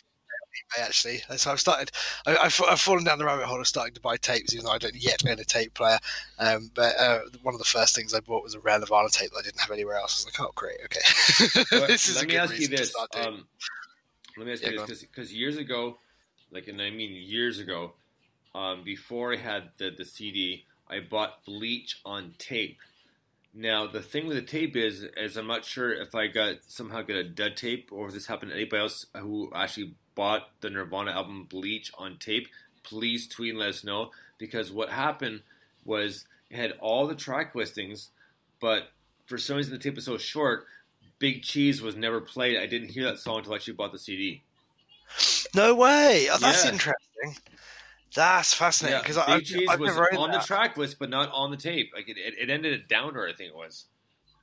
Actually, 0.78 1.20
so 1.36 1.50
I've 1.50 1.60
started. 1.60 1.90
I, 2.26 2.36
I've, 2.36 2.62
I've 2.68 2.80
fallen 2.80 3.02
down 3.02 3.18
the 3.18 3.24
rabbit 3.24 3.46
hole 3.46 3.60
of 3.60 3.66
starting 3.66 3.94
to 3.94 4.00
buy 4.00 4.16
tapes, 4.16 4.54
even 4.54 4.66
though 4.66 4.72
I 4.72 4.78
don't 4.78 4.94
yet 4.94 5.26
own 5.26 5.38
a 5.38 5.44
tape 5.44 5.74
player. 5.74 5.98
Um, 6.38 6.70
but 6.74 6.96
uh, 6.96 7.20
one 7.42 7.54
of 7.54 7.58
the 7.58 7.64
first 7.64 7.96
things 7.96 8.14
I 8.14 8.20
bought 8.20 8.44
was 8.44 8.54
a 8.54 8.60
rare 8.60 8.78
Nirvana 8.78 9.08
tape 9.08 9.30
that 9.30 9.38
I 9.38 9.42
didn't 9.42 9.60
have 9.60 9.72
anywhere 9.72 9.96
else. 9.96 10.24
I 10.24 10.28
was 10.28 10.38
like, 10.38 10.48
oh 10.48 10.52
great, 10.54 10.78
okay. 10.84 11.64
But 11.80 11.88
this 11.88 12.08
is 12.08 12.16
let 12.16 12.28
me 12.28 12.36
ask 12.36 12.56
you 12.56 12.68
this. 12.68 12.94
Um, 13.14 13.46
let 14.36 14.46
me 14.46 14.52
ask 14.52 14.64
you 14.64 14.86
this 14.86 15.00
because 15.00 15.32
years 15.32 15.56
ago, 15.56 15.98
like, 16.52 16.68
and 16.68 16.80
I 16.80 16.90
mean 16.90 17.12
years 17.12 17.58
ago, 17.58 17.94
um, 18.54 18.84
before 18.84 19.34
I 19.34 19.38
had 19.38 19.70
the 19.78 19.90
the 19.90 20.04
CD, 20.04 20.64
I 20.88 21.00
bought 21.00 21.44
Bleach 21.44 22.00
on 22.04 22.34
tape. 22.38 22.78
Now 23.52 23.88
the 23.88 24.02
thing 24.02 24.28
with 24.28 24.36
the 24.36 24.42
tape 24.42 24.76
is, 24.76 25.04
is 25.16 25.36
I'm 25.36 25.48
not 25.48 25.64
sure 25.64 25.92
if 25.92 26.14
I 26.14 26.28
got 26.28 26.56
somehow 26.68 27.02
got 27.02 27.16
a 27.16 27.24
dud 27.24 27.56
tape 27.56 27.88
or 27.90 28.06
if 28.06 28.14
this 28.14 28.26
happened 28.26 28.52
to 28.52 28.56
anybody 28.56 28.82
else 28.82 29.06
who 29.16 29.50
actually 29.52 29.94
bought 30.14 30.48
the 30.60 30.70
Nirvana 30.70 31.12
album 31.12 31.44
Bleach 31.44 31.90
on 31.98 32.16
tape. 32.18 32.48
Please 32.82 33.26
tweet 33.28 33.50
and 33.50 33.58
let 33.58 33.68
us 33.70 33.84
know 33.84 34.10
because 34.38 34.70
what 34.72 34.88
happened 34.90 35.42
was 35.84 36.26
it 36.50 36.56
had 36.56 36.72
all 36.80 37.06
the 37.06 37.14
track 37.14 37.54
listings, 37.54 38.10
but 38.60 38.90
for 39.26 39.38
some 39.38 39.56
reason 39.56 39.72
the 39.72 39.78
tape 39.78 39.94
was 39.96 40.04
so 40.04 40.18
short. 40.18 40.66
Big 41.18 41.42
Cheese 41.42 41.82
was 41.82 41.96
never 41.96 42.20
played. 42.20 42.58
I 42.58 42.66
didn't 42.66 42.88
hear 42.88 43.04
that 43.04 43.18
song 43.18 43.38
until 43.38 43.52
I 43.52 43.56
actually 43.56 43.74
bought 43.74 43.92
the 43.92 43.98
CD. 43.98 44.42
no 45.54 45.74
way. 45.74 46.28
Oh, 46.30 46.38
that's 46.38 46.64
Yeah. 46.64 46.72
interesting. 46.72 47.36
That's 48.14 48.52
fascinating 48.54 49.00
because 49.00 49.16
Big 49.16 49.24
I've, 49.28 49.44
Cheese 49.44 49.68
I've 49.70 49.78
was 49.80 49.94
never 49.94 50.14
on 50.16 50.30
that. 50.32 50.40
the 50.40 50.46
track 50.46 50.76
list, 50.76 50.98
but 50.98 51.10
not 51.10 51.30
on 51.32 51.50
the 51.50 51.56
tape. 51.56 51.92
Like 51.94 52.08
it, 52.08 52.16
it, 52.18 52.34
it 52.38 52.50
ended 52.50 52.72
at 52.72 52.88
Downer, 52.88 53.28
I 53.28 53.32
think 53.32 53.50
it 53.50 53.56
was. 53.56 53.84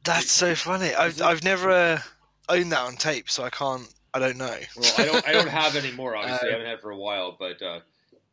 That's 0.04 0.32
so 0.32 0.56
funny. 0.56 0.94
I've 0.94 1.22
I've 1.22 1.44
never 1.44 1.70
uh, 1.70 2.02
owned 2.48 2.72
that 2.72 2.80
on 2.80 2.96
tape, 2.96 3.30
so 3.30 3.44
I 3.44 3.50
can't. 3.50 3.82
I 4.18 4.28
don't 4.28 4.38
know. 4.38 4.58
Well, 4.76 4.94
I 4.98 5.06
don't 5.06 5.28
I 5.30 5.32
don't 5.32 5.48
have 5.50 5.76
it 5.76 5.86
anymore. 5.86 6.16
Obviously, 6.18 6.48
Uh, 6.48 6.50
I 6.50 6.54
haven't 6.54 6.68
had 6.68 6.76
it 6.76 6.82
for 6.82 6.92
a 6.92 6.98
while, 6.98 7.36
but 7.40 7.62
uh, 7.62 7.80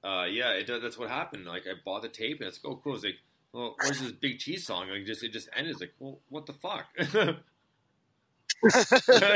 uh, 0.06 0.24
yeah, 0.24 0.50
it, 0.52 0.66
does- 0.66 0.82
that's 0.82 0.98
what 0.98 1.10
happened. 1.10 1.44
Like 1.46 1.64
I 1.66 1.74
bought 1.84 2.02
the 2.02 2.08
tape, 2.08 2.40
and 2.40 2.48
it's 2.48 2.62
like, 2.64 2.72
oh 2.72 2.80
cool. 2.82 2.94
It's 2.94 3.04
like, 3.04 3.18
well, 3.52 3.76
where's 3.80 4.00
this 4.00 4.12
Big 4.12 4.38
Cheese 4.38 4.66
song? 4.66 4.88
Like 4.88 5.04
just 5.04 5.22
it 5.22 5.32
just 5.32 5.48
ended. 5.54 5.72
It's 5.72 5.80
like, 5.80 5.94
well, 5.98 6.18
what 6.28 6.46
the 6.46 6.52
fuck? 6.54 6.86
you 8.64 8.70
know, 8.70 8.78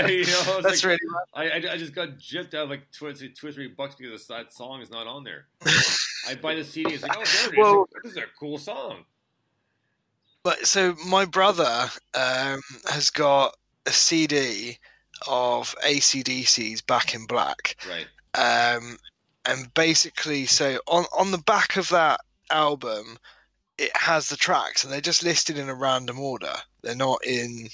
it's 0.09 0.63
That's 0.63 0.85
like, 0.85 0.85
really. 0.85 0.99
I, 1.35 1.51
I, 1.51 1.73
I 1.73 1.77
just 1.77 1.95
got 1.95 2.11
gypped 2.19 2.55
out 2.55 2.65
of 2.65 2.71
like 2.71 2.91
two, 2.93 3.07
or 3.07 3.13
three- 3.13 3.33
two 3.33 3.49
or 3.49 3.53
three 3.53 3.69
bucks 3.69 3.95
because 3.95 4.27
that 4.29 4.53
song 4.55 4.81
is 4.81 4.91
not 4.91 5.07
on 5.07 5.23
there. 5.25 5.47
I 6.27 6.35
buy 6.41 6.55
the 6.55 6.65
CD. 6.65 6.95
It's 6.95 7.03
like, 7.03 7.13
oh, 7.17 7.23
there 7.25 7.49
it 7.49 7.53
is. 7.53 7.59
Well- 7.59 7.89
this 8.03 8.13
is 8.13 8.19
a 8.19 8.23
cool 8.39 8.57
song. 8.59 9.05
But 10.45 10.67
so 10.67 10.95
my 11.07 11.25
brother 11.27 11.91
um, 12.15 12.61
has 12.89 13.11
got 13.11 13.55
a 13.87 13.91
CD 13.91 14.79
of 15.27 15.75
ACDC's 15.85 16.83
Back 16.83 17.15
in 17.15 17.27
Black, 17.27 17.77
Right. 17.89 18.07
um, 18.35 18.99
and 19.45 19.73
basically, 19.75 20.47
so 20.47 20.79
on 20.87 21.05
on 21.17 21.31
the 21.31 21.39
back 21.39 21.77
of 21.77 21.89
that 21.89 22.21
album, 22.51 23.19
it 23.79 23.97
has 23.97 24.29
the 24.29 24.37
tracks, 24.37 24.85
and 24.85 24.93
they're 24.93 25.01
just 25.01 25.23
listed 25.23 25.59
in 25.59 25.69
a 25.69 25.75
random 25.75 26.19
order. 26.19 26.55
They're 26.83 26.95
not 26.95 27.25
in 27.25 27.69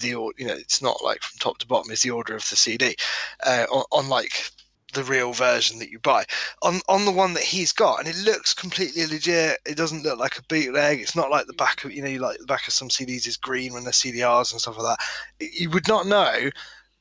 the 0.00 0.14
or 0.14 0.32
you 0.38 0.46
know, 0.46 0.54
it's 0.54 0.82
not 0.82 1.02
like 1.02 1.22
from 1.22 1.38
top 1.38 1.58
to 1.58 1.66
bottom. 1.66 1.90
It's 1.90 2.02
the 2.02 2.10
order 2.10 2.34
of 2.36 2.48
the 2.48 2.56
CD, 2.56 2.96
uh, 3.44 3.66
on, 3.70 3.84
on 3.90 4.08
like 4.08 4.50
the 4.94 5.04
real 5.04 5.32
version 5.32 5.78
that 5.78 5.90
you 5.90 5.98
buy 5.98 6.24
on 6.62 6.80
on 6.88 7.04
the 7.04 7.12
one 7.12 7.34
that 7.34 7.42
he's 7.42 7.72
got, 7.72 7.98
and 7.98 8.08
it 8.08 8.16
looks 8.16 8.54
completely 8.54 9.06
legit. 9.06 9.58
It 9.66 9.76
doesn't 9.76 10.02
look 10.02 10.18
like 10.18 10.38
a 10.38 10.42
bootleg. 10.42 11.00
It's 11.00 11.16
not 11.16 11.30
like 11.30 11.46
the 11.46 11.52
back 11.52 11.84
of 11.84 11.92
you 11.92 12.02
know, 12.02 12.20
like 12.20 12.38
the 12.38 12.46
back 12.46 12.66
of 12.66 12.72
some 12.72 12.88
CDs 12.88 13.26
is 13.26 13.36
green 13.36 13.72
when 13.72 13.84
they're 13.84 13.92
CDRs 13.92 14.52
and 14.52 14.60
stuff 14.60 14.78
like 14.78 14.96
that. 14.96 15.52
You 15.52 15.70
would 15.70 15.88
not 15.88 16.06
know, 16.06 16.50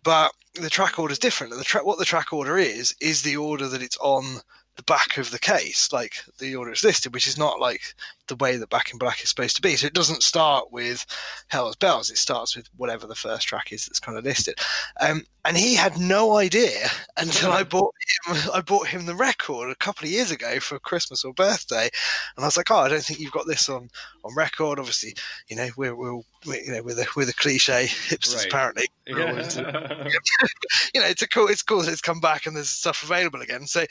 but 0.04 0.32
the 0.56 0.69
track 0.69 1.00
order 1.00 1.12
is 1.12 1.19
different. 1.19 1.54
And 1.54 1.60
the 1.60 1.65
track, 1.65 1.86
what 1.86 2.00
the 2.00 2.06
track 2.06 2.34
order 2.34 2.58
is, 2.58 2.95
is 3.00 3.21
the 3.21 3.38
order 3.38 3.67
that 3.67 3.82
it's 3.82 3.97
on 3.97 4.41
the 4.77 4.83
back 4.83 5.17
of 5.17 5.31
the 5.31 5.39
case, 5.39 5.91
like 5.91 6.13
the 6.37 6.55
order 6.55 6.71
it's 6.71 6.83
listed, 6.83 7.13
which 7.13 7.27
is 7.27 7.37
not 7.37 7.59
like 7.59 7.81
the 8.27 8.35
way 8.35 8.57
that 8.57 8.69
Back 8.69 8.91
in 8.91 8.99
Black 8.99 9.23
is 9.23 9.29
supposed 9.29 9.55
to 9.55 9.61
be. 9.61 9.75
So 9.75 9.87
it 9.87 9.93
doesn't 9.93 10.21
start 10.21 10.71
with 10.71 11.05
Hell's 11.47 11.75
Bells. 11.75 12.09
It 12.11 12.17
starts 12.17 12.55
with 12.55 12.67
whatever 12.77 13.07
the 13.07 13.15
first 13.15 13.47
track 13.47 13.71
is 13.71 13.85
that's 13.85 13.99
kind 13.99 14.17
of 14.17 14.23
listed. 14.23 14.59
Um, 15.01 15.23
and 15.45 15.57
he 15.57 15.73
had 15.75 15.97
no 15.97 16.37
idea 16.37 16.89
until 17.17 17.51
I 17.51 17.63
bought 17.63 17.93
him. 18.27 18.37
I 18.53 18.61
bought 18.61 18.87
him 18.87 19.05
the 19.05 19.15
record 19.15 19.71
a 19.71 19.75
couple 19.75 20.05
of 20.05 20.11
years 20.11 20.29
ago 20.29 20.59
for 20.59 20.77
Christmas 20.77 21.23
or 21.23 21.33
birthday, 21.33 21.89
and 22.35 22.43
I 22.43 22.47
was 22.47 22.57
like, 22.57 22.69
"Oh, 22.69 22.77
I 22.79 22.89
don't 22.89 23.03
think 23.03 23.19
you've 23.19 23.31
got 23.31 23.47
this 23.47 23.69
on 23.69 23.89
on 24.25 24.35
record." 24.35 24.77
Obviously, 24.77 25.15
you 25.47 25.55
know, 25.55 25.69
we're 25.77 25.95
we're, 25.95 26.21
you 26.45 26.71
know 26.73 26.83
we're 26.83 26.95
the 26.95 27.07
we're 27.15 27.31
cliche 27.31 27.85
hipsters 27.87 28.35
Right. 28.35 28.45
apparently. 28.47 28.87
Into- 29.07 29.61
you 30.93 31.01
know, 31.01 31.07
it's 31.07 31.21
a 31.21 31.27
cool. 31.27 31.47
It's 31.47 31.63
cool 31.63 31.81
that 31.81 31.91
it's 31.91 32.01
come 32.01 32.19
back 32.19 32.45
and 32.45 32.55
there's 32.55 32.69
stuff 32.69 33.03
available 33.03 33.41
again. 33.41 33.65
So, 33.67 33.85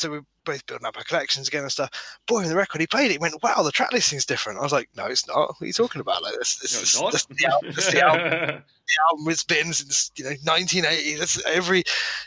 so 0.00 0.10
we're 0.10 0.24
both 0.44 0.64
building 0.66 0.86
up 0.86 0.96
our 0.96 1.04
collections 1.04 1.48
again 1.48 1.62
and 1.62 1.70
stuff. 1.70 1.90
Boy, 2.26 2.44
the 2.44 2.56
record 2.56 2.80
he 2.80 2.86
played 2.86 3.06
it, 3.06 3.12
he 3.12 3.18
went, 3.18 3.42
"Wow, 3.42 3.62
the 3.62 3.70
track 3.70 3.92
listing's 3.92 4.24
different." 4.24 4.58
I 4.58 4.62
was 4.62 4.72
like, 4.72 4.88
"No, 4.96 5.04
it's 5.06 5.26
not. 5.26 5.36
What 5.50 5.62
are 5.62 5.66
you 5.66 5.72
talking 5.72 6.00
about? 6.00 6.22
Like 6.22 6.34
this, 6.38 6.56
this, 6.56 6.72
No, 6.74 6.78
is 6.78 6.82
it's 6.82 7.00
not. 7.00 7.12
this, 7.12 7.26
the, 7.26 7.46
al- 7.46 7.72
this 7.74 7.86
the 7.92 8.00
album, 8.02 8.62
album 9.10 9.26
has 9.26 9.42
been 9.44 9.72
since 9.72 10.10
you 10.16 10.24
know 10.24 10.34
1980. 10.44 11.16
That's 11.16 11.44
every, 11.46 11.82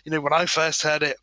you 0.05 0.11
know, 0.11 0.21
when 0.21 0.33
I 0.33 0.45
first 0.45 0.81
heard 0.83 1.03
it, 1.03 1.17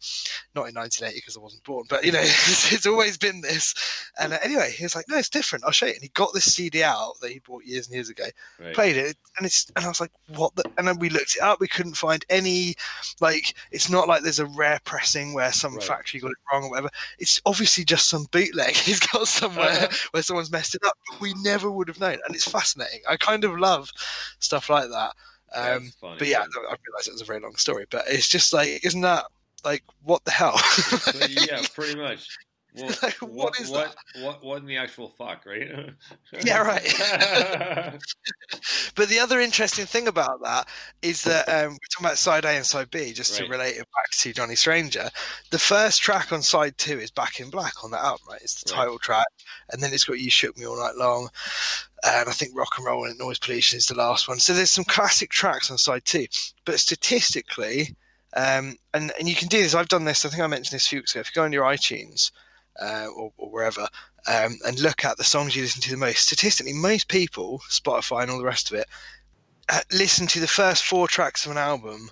not 0.54 0.68
in 0.68 0.74
1980 0.74 1.18
because 1.18 1.36
I 1.36 1.40
wasn't 1.40 1.64
born, 1.64 1.86
but 1.88 2.04
you 2.04 2.12
know, 2.12 2.20
it's, 2.22 2.72
it's 2.72 2.86
always 2.86 3.16
been 3.18 3.40
this. 3.40 3.74
And 4.18 4.32
uh, 4.32 4.38
anyway, 4.42 4.70
he 4.76 4.84
was 4.84 4.94
like, 4.94 5.06
"No, 5.08 5.16
it's 5.16 5.28
different. 5.28 5.64
I'll 5.64 5.70
show 5.72 5.86
you." 5.86 5.92
And 5.94 6.02
he 6.02 6.08
got 6.08 6.32
this 6.34 6.44
CD 6.52 6.82
out 6.82 7.14
that 7.20 7.30
he 7.30 7.38
bought 7.40 7.64
years 7.64 7.86
and 7.86 7.94
years 7.94 8.08
ago, 8.08 8.24
Right. 8.58 8.80
played 8.80 8.96
it, 8.96 9.16
and 9.36 9.46
it's 9.46 9.70
and 9.76 9.84
I 9.84 9.88
was 9.88 10.00
like, 10.00 10.12
"What?" 10.26 10.54
the 10.56 10.64
And 10.76 10.86
then 10.86 10.98
we 10.98 11.08
looked 11.10 11.36
it 11.36 11.42
up. 11.42 11.60
We 11.60 11.68
couldn't 11.68 11.94
find 11.96 12.24
any, 12.28 12.74
like, 13.20 13.54
it's 13.70 13.90
not 13.90 14.08
like 14.08 14.22
there's 14.22 14.38
a 14.38 14.46
rare 14.46 14.80
pressing 14.84 15.34
where 15.34 15.52
some 15.52 15.78
Right. 15.78 15.80
factory 15.80 16.20
got 16.20 16.30
it 16.30 16.36
wrong 16.52 16.64
or 16.64 16.70
whatever. 16.70 16.90
It's 17.18 17.40
obviously 17.46 17.84
just 17.84 18.08
some 18.08 18.26
bootleg 18.30 18.74
he's 18.76 19.00
got 19.00 19.28
somewhere 19.28 19.88
where 20.12 20.22
someone's 20.22 20.52
messed 20.52 20.74
it 20.74 20.84
up. 20.84 20.94
But 21.08 21.20
we 21.20 21.34
never 21.42 21.70
would 21.70 21.88
have 21.88 21.98
known, 22.00 22.18
and 22.26 22.34
it's 22.34 22.46
fascinating. 22.48 23.00
I 23.08 23.16
kind 23.16 23.44
of 23.44 23.58
love 23.58 23.90
stuff 24.38 24.68
like 24.68 24.88
that. 24.90 25.14
Um, 25.54 25.90
funny. 26.00 26.16
but 26.18 26.28
yeah, 26.28 26.40
I 26.40 26.76
realised 26.86 27.08
it 27.08 27.12
was 27.12 27.22
a 27.22 27.24
very 27.24 27.40
long 27.40 27.56
story. 27.56 27.86
But 27.90 28.04
it's 28.08 28.28
just 28.28 28.52
like, 28.52 28.84
isn't 28.84 29.00
that 29.00 29.24
like 29.64 29.82
what 30.04 30.24
the 30.24 30.30
hell? 30.30 30.60
Yeah, 31.28 31.62
pretty 31.74 31.98
much. 31.98 32.28
Well, 32.76 32.86
Like, 33.02 33.14
what, 33.20 33.32
what 33.32 33.60
is 33.60 33.70
what, 33.70 33.94
what, 34.20 34.44
what 34.44 34.58
in 34.58 34.66
the 34.66 34.76
actual 34.76 35.08
fuck, 35.08 35.44
right? 35.46 35.68
Yeah, 36.44 36.58
right. 36.62 37.98
But 38.94 39.08
the 39.08 39.18
other 39.18 39.40
interesting 39.40 39.86
thing 39.86 40.08
about 40.08 40.42
that 40.42 40.68
is 41.02 41.22
that 41.22 41.48
um, 41.48 41.72
we're 41.72 41.78
talking 41.90 42.06
about 42.06 42.18
side 42.18 42.44
A 42.44 42.50
and 42.50 42.66
side 42.66 42.90
B, 42.90 43.12
just 43.12 43.36
to 43.36 43.46
relate 43.46 43.76
it 43.76 43.86
back 43.94 44.10
to 44.10 44.32
Johnny 44.32 44.54
Stranger. 44.56 45.08
The 45.50 45.58
first 45.58 46.02
track 46.02 46.32
on 46.32 46.42
side 46.42 46.76
two 46.78 46.98
is 46.98 47.10
Back 47.10 47.40
in 47.40 47.50
Black 47.50 47.82
on 47.84 47.90
that 47.92 48.04
album, 48.04 48.26
right? 48.30 48.40
It's 48.42 48.62
the 48.62 48.72
Right. 48.72 48.80
title 48.80 48.98
track, 48.98 49.26
and 49.70 49.82
then 49.82 49.92
it's 49.92 50.04
got 50.04 50.18
You 50.20 50.30
Shook 50.30 50.56
Me 50.58 50.66
All 50.66 50.78
Night 50.78 50.96
Long, 50.96 51.28
and 52.04 52.28
I 52.28 52.32
think 52.32 52.56
Rock 52.56 52.72
and 52.76 52.86
Roll 52.86 53.04
and 53.06 53.18
Noise 53.18 53.38
Pollution 53.38 53.78
is 53.78 53.86
the 53.86 53.94
last 53.94 54.28
one. 54.28 54.38
So 54.38 54.52
there's 54.52 54.70
some 54.70 54.84
classic 54.84 55.30
tracks 55.30 55.70
on 55.70 55.78
side 55.78 56.04
two, 56.04 56.26
but 56.64 56.78
statistically, 56.80 57.96
um, 58.36 58.76
and 58.94 59.12
and 59.18 59.28
you 59.28 59.34
can 59.34 59.48
do 59.48 59.62
this. 59.62 59.74
I've 59.74 59.88
done 59.88 60.04
this. 60.04 60.24
I 60.24 60.28
think 60.28 60.42
I 60.42 60.46
mentioned 60.46 60.74
this 60.76 60.86
a 60.86 60.90
few 60.90 60.98
weeks 61.00 61.12
ago. 61.14 61.20
If 61.20 61.28
you 61.28 61.40
go 61.40 61.44
on 61.44 61.52
your 61.52 61.64
iTunes 61.64 62.30
uh, 62.80 63.06
or, 63.14 63.32
or 63.36 63.50
wherever 63.50 63.88
um, 64.26 64.58
and 64.66 64.80
look 64.80 65.04
at 65.04 65.16
the 65.16 65.24
songs 65.24 65.56
you 65.56 65.62
listen 65.62 65.82
to 65.82 65.90
the 65.90 65.96
most. 65.96 66.26
Statistically, 66.26 66.72
most 66.72 67.08
people, 67.08 67.60
Spotify 67.68 68.22
and 68.22 68.30
all 68.30 68.38
the 68.38 68.44
rest 68.44 68.70
of 68.70 68.78
it, 68.78 68.86
uh, 69.68 69.80
listen 69.92 70.26
to 70.28 70.40
the 70.40 70.46
first 70.46 70.84
four 70.84 71.08
tracks 71.08 71.44
of 71.46 71.52
an 71.52 71.58
album 71.58 72.10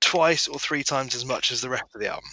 twice 0.00 0.46
or 0.46 0.58
three 0.58 0.84
times 0.84 1.14
as 1.14 1.24
much 1.24 1.50
as 1.50 1.60
the 1.60 1.68
rest 1.68 1.84
of 1.94 2.00
the 2.00 2.08
album. 2.08 2.30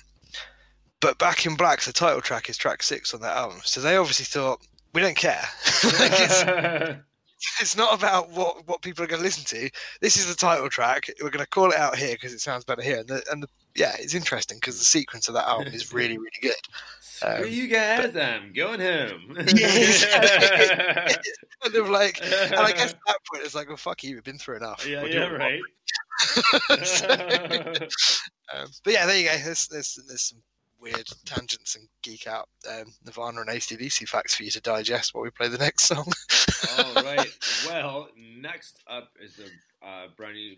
But 1.00 1.18
Back 1.18 1.46
in 1.46 1.56
Black, 1.56 1.82
the 1.82 1.94
title 1.94 2.22
track 2.22 2.50
is 2.50 2.58
track 2.58 2.84
six 2.84 3.14
on 3.14 3.22
that 3.22 3.36
album. 3.36 3.60
So 3.64 3.82
they 3.82 3.98
obviously 3.98 4.26
thought, 4.26 4.60
we 4.94 5.02
don't 5.02 5.18
care. 5.18 5.44
Like, 5.84 6.14
it's, 6.14 6.44
it's 7.62 7.78
not 7.78 7.98
about 7.98 8.32
what, 8.32 8.68
what 8.68 8.82
people 8.82 9.04
are 9.04 9.08
going 9.08 9.20
to 9.20 9.26
listen 9.26 9.46
to. 9.46 9.70
This 10.02 10.18
is 10.18 10.28
the 10.28 10.36
title 10.36 10.70
track. 10.70 11.10
We're 11.22 11.30
going 11.30 11.46
to 11.46 11.50
call 11.50 11.72
it 11.72 11.78
out 11.78 11.98
here 11.98 12.14
because 12.14 12.34
it 12.34 12.42
sounds 12.42 12.64
better 12.64 12.82
here. 12.82 13.00
And, 13.00 13.08
the, 13.08 13.24
and 13.32 13.44
the, 13.44 13.50
yeah, 13.76 13.96
it's 14.00 14.16
interesting 14.16 14.58
because 14.58 14.80
the 14.80 14.86
sequence 14.86 15.28
of 15.28 15.34
that 15.34 15.48
album 15.48 15.74
is 15.74 15.94
really, 15.94 16.18
really 16.18 16.30
good. 16.42 16.54
Screw 17.02 17.48
you 17.48 17.68
guys, 17.68 18.16
I'm 18.16 18.54
going 18.54 18.80
home. 18.80 19.38
Yeah, 19.56 21.08
kind 21.64 21.76
of 21.76 21.90
like, 21.90 22.22
and 22.24 22.56
I 22.56 22.72
guess 22.72 22.92
at 22.92 23.00
that 23.08 23.18
point 23.32 23.44
it's 23.44 23.56
like, 23.56 23.68
well, 23.68 23.78
fuck 23.78 24.04
you, 24.04 24.16
we've 24.16 24.24
been 24.24 24.38
through 24.38 24.58
enough. 24.58 24.86
yeah, 24.88 25.04
you 25.04 25.14
yeah, 25.14 25.28
right. 25.28 25.62
So, 26.86 27.10
um, 28.54 28.68
but 28.84 28.94
yeah, 28.94 29.06
there 29.06 29.18
you 29.18 29.26
go. 29.30 29.38
There's, 29.44 29.68
there's, 29.68 30.00
there's 30.08 30.22
some 30.22 30.40
weird 30.80 31.08
tangents 31.26 31.76
and 31.76 31.88
geek 32.04 32.28
out 32.28 32.48
um, 32.70 32.94
Nirvana 33.06 33.42
and 33.42 33.50
ACDC 33.50 34.08
facts 34.08 34.36
for 34.36 34.44
you 34.44 34.52
to 34.52 34.62
digest 34.62 35.14
while 35.14 35.24
we 35.24 35.32
play 35.32 35.48
the 35.48 35.58
next 35.58 35.86
song. 35.86 36.06
All 36.78 37.04
right. 37.04 37.28
Well, 37.68 38.10
next 38.18 38.80
up 38.88 39.10
is 39.22 39.40
a 39.40 39.88
uh, 39.88 40.08
brand 40.16 40.36
new 40.36 40.56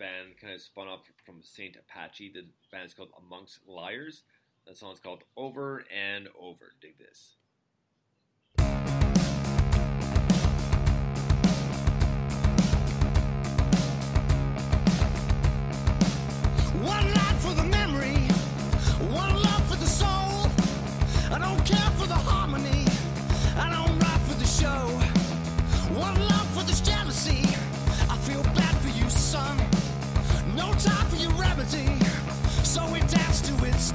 band 0.00 0.38
kind 0.40 0.54
of 0.54 0.60
spun 0.60 0.88
off 0.88 1.02
from 1.24 1.42
Saint 1.42 1.76
Apache. 1.76 2.32
The 2.34 2.46
band's 2.72 2.94
called 2.94 3.12
Amongst 3.16 3.60
Liars. 3.68 4.22
The 4.66 4.74
song's 4.74 4.98
called 4.98 5.22
Over 5.36 5.84
and 5.94 6.28
Over. 6.40 6.72
Dig 6.80 6.98
this. 6.98 7.36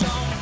We 0.00 0.39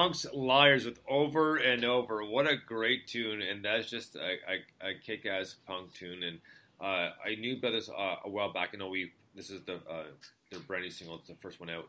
Amongst 0.00 0.32
Liars 0.32 0.86
with 0.86 0.98
Over 1.06 1.58
and 1.58 1.84
Over. 1.84 2.24
What 2.24 2.50
a 2.50 2.56
great 2.56 3.06
tune, 3.06 3.42
and 3.42 3.62
that's 3.62 3.90
just 3.90 4.16
a, 4.16 4.38
a, 4.48 4.88
a 4.88 4.94
kick-ass 4.94 5.56
punk 5.66 5.92
tune. 5.92 6.22
And 6.22 6.38
uh, 6.80 7.10
I 7.22 7.34
knew 7.38 7.58
about 7.58 7.72
this 7.72 7.90
uh, 7.90 8.16
a 8.24 8.30
while 8.30 8.50
back. 8.50 8.70
I 8.72 8.78
know 8.78 8.88
we 8.88 9.12
this 9.36 9.50
is 9.50 9.60
the 9.66 9.74
uh, 9.74 10.04
their 10.50 10.60
brand 10.60 10.84
new 10.84 10.90
single. 10.90 11.16
It's 11.16 11.28
the 11.28 11.34
first 11.34 11.60
one 11.60 11.68
out. 11.68 11.86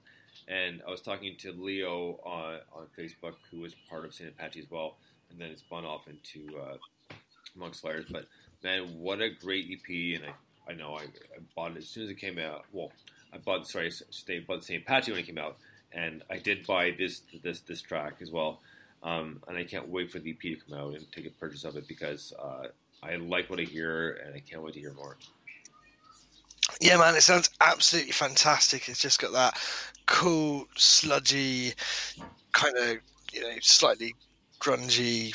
And 0.50 0.82
I 0.86 0.92
was 0.92 1.00
talking 1.00 1.38
to 1.40 1.54
Leo 1.54 2.20
on, 2.26 2.60
on 2.74 2.88
Facebook, 3.00 3.36
who 3.50 3.62
was 3.62 3.76
part 3.90 4.04
of 4.04 4.14
St. 4.14 4.30
Apache 4.30 4.60
as 4.60 4.70
well, 4.70 4.98
and 5.30 5.40
then 5.40 5.48
it 5.48 5.60
spun 5.60 5.86
off 5.86 6.10
into 6.10 6.60
uh, 6.60 6.76
Amongst 7.56 7.82
Liars. 7.86 8.08
But 8.12 8.26
man, 8.62 9.00
what 9.00 9.22
a 9.22 9.30
great 9.30 9.68
EP! 9.72 10.20
And 10.20 10.26
I, 10.26 10.72
I 10.72 10.76
know 10.76 10.96
I, 10.96 11.04
I 11.04 11.40
bought 11.56 11.72
it 11.72 11.78
as 11.78 11.88
soon 11.88 12.04
as 12.04 12.10
it 12.10 12.16
came 12.16 12.40
out. 12.40 12.66
Well, 12.74 12.92
I 13.32 13.38
bought 13.38 13.70
sorry, 13.70 13.90
I 14.28 14.40
bought 14.46 14.66
St. 14.66 14.84
Apache 14.84 15.14
when 15.14 15.22
it 15.22 15.28
came 15.28 15.38
out, 15.38 15.56
and 15.94 16.24
I 16.30 16.38
did 16.38 16.66
buy 16.66 16.92
this 16.92 17.22
this 17.44 17.62
this 17.62 17.82
track 17.82 18.16
as 18.22 18.32
well. 18.32 18.62
Um, 19.04 19.42
and 19.48 19.58
I 19.58 19.64
can't 19.64 19.88
wait 19.88 20.12
for 20.12 20.20
the 20.20 20.32
EP 20.32 20.40
to 20.40 20.56
come 20.58 20.78
out 20.78 20.94
and 20.94 21.12
take 21.12 21.26
a 21.26 21.32
purchase 21.32 21.64
of 21.64 21.76
it 21.76 21.88
because 21.88 22.34
uh, 22.40 22.68
I 23.02 23.16
like 23.16 23.50
what 23.50 23.60
I 23.60 23.64
hear, 23.64 24.22
and 24.24 24.36
I 24.36 24.40
can't 24.40 24.62
wait 24.62 24.76
to 24.76 24.80
hear 24.80 24.94
more. 24.94 25.18
Yeah, 26.80 26.98
man, 26.98 27.16
it 27.16 27.22
sounds 27.22 27.50
absolutely 27.60 28.12
fantastic. 28.12 28.88
It's 28.88 29.02
just 29.02 29.20
got 29.20 29.34
that 29.34 29.60
cool, 30.06 30.68
sludgy, 30.76 31.74
kind 32.52 32.78
of 32.78 32.98
you 33.34 33.42
know, 33.42 33.56
slightly 33.62 34.14
grungy 34.60 35.34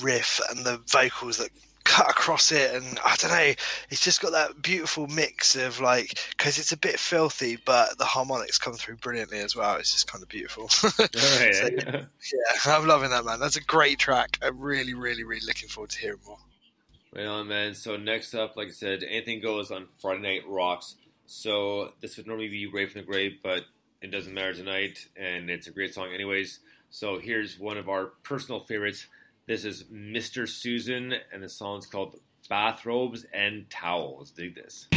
riff, 0.00 0.40
and 0.50 0.64
the 0.64 0.80
vocals 0.88 1.38
that 1.38 1.50
cut 1.88 2.10
across 2.10 2.52
it, 2.52 2.74
and 2.74 3.00
I 3.04 3.16
don't 3.16 3.30
know, 3.30 3.54
it's 3.90 4.04
just 4.04 4.20
got 4.20 4.32
that 4.32 4.60
beautiful 4.62 5.06
mix 5.06 5.56
of 5.56 5.80
like, 5.80 6.18
because 6.36 6.58
it's 6.58 6.72
a 6.72 6.76
bit 6.76 7.00
filthy, 7.00 7.58
but 7.64 7.96
the 7.98 8.04
harmonics 8.04 8.58
come 8.58 8.74
through 8.74 8.96
brilliantly 8.96 9.38
as 9.38 9.56
well. 9.56 9.76
It's 9.76 9.92
just 9.92 10.06
kind 10.06 10.22
of 10.22 10.28
beautiful. 10.28 10.70
Oh, 11.00 11.06
All 11.14 11.40
right. 11.40 11.54
So, 11.54 11.68
yeah, 11.72 12.76
I'm 12.76 12.86
loving 12.86 13.10
that, 13.10 13.24
man. 13.24 13.38
That's 13.40 13.56
a 13.56 13.62
great 13.62 13.98
track. 13.98 14.38
I'm 14.42 14.58
really, 14.58 14.94
really, 14.94 15.22
really 15.24 15.44
looking 15.46 15.68
forward 15.68 15.90
to 15.90 16.00
hearing 16.00 16.18
more. 16.26 16.38
Right 17.14 17.26
on, 17.26 17.48
man. 17.48 17.74
So 17.74 17.96
next 17.96 18.34
up, 18.34 18.56
like 18.56 18.68
I 18.68 18.72
said, 18.72 19.02
anything 19.02 19.40
goes 19.40 19.70
on 19.70 19.86
Friday 20.00 20.22
Night 20.22 20.42
Rocks. 20.46 20.96
So 21.26 21.92
this 22.00 22.16
would 22.16 22.26
normally 22.26 22.48
be 22.48 22.66
Rave 22.66 22.92
from 22.92 23.02
the 23.02 23.06
Grave, 23.06 23.38
but 23.42 23.64
it 24.02 24.10
doesn't 24.10 24.34
matter 24.34 24.54
tonight, 24.54 25.06
and 25.16 25.50
it's 25.50 25.66
a 25.66 25.70
great 25.70 25.94
song 25.94 26.12
anyways. 26.12 26.60
So 26.90 27.18
here's 27.18 27.58
one 27.58 27.78
of 27.78 27.88
our 27.88 28.06
personal 28.22 28.60
favorites. 28.60 29.06
This 29.48 29.64
is 29.64 29.84
Mr. 29.84 30.46
Susan, 30.46 31.14
and 31.32 31.42
the 31.42 31.48
song's 31.48 31.86
called 31.86 32.20
Bathrobes 32.50 33.24
and 33.32 33.64
Towels. 33.70 34.30
Dig 34.30 34.54
this. 34.54 34.88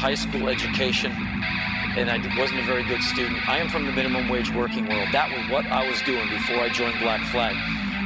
High 0.00 0.16
school 0.16 0.48
education, 0.48 1.12
and 2.00 2.08
I 2.08 2.16
wasn't 2.40 2.60
a 2.60 2.64
very 2.64 2.82
good 2.84 3.02
student. 3.02 3.36
I 3.46 3.58
am 3.58 3.68
from 3.68 3.84
the 3.84 3.92
minimum 3.92 4.30
wage 4.30 4.50
working 4.50 4.88
world. 4.88 5.12
That 5.12 5.28
was 5.28 5.44
what 5.52 5.66
I 5.68 5.84
was 5.84 6.00
doing 6.08 6.24
before 6.32 6.56
I 6.56 6.70
joined 6.72 6.96
Black 7.04 7.20
Flag. 7.28 7.52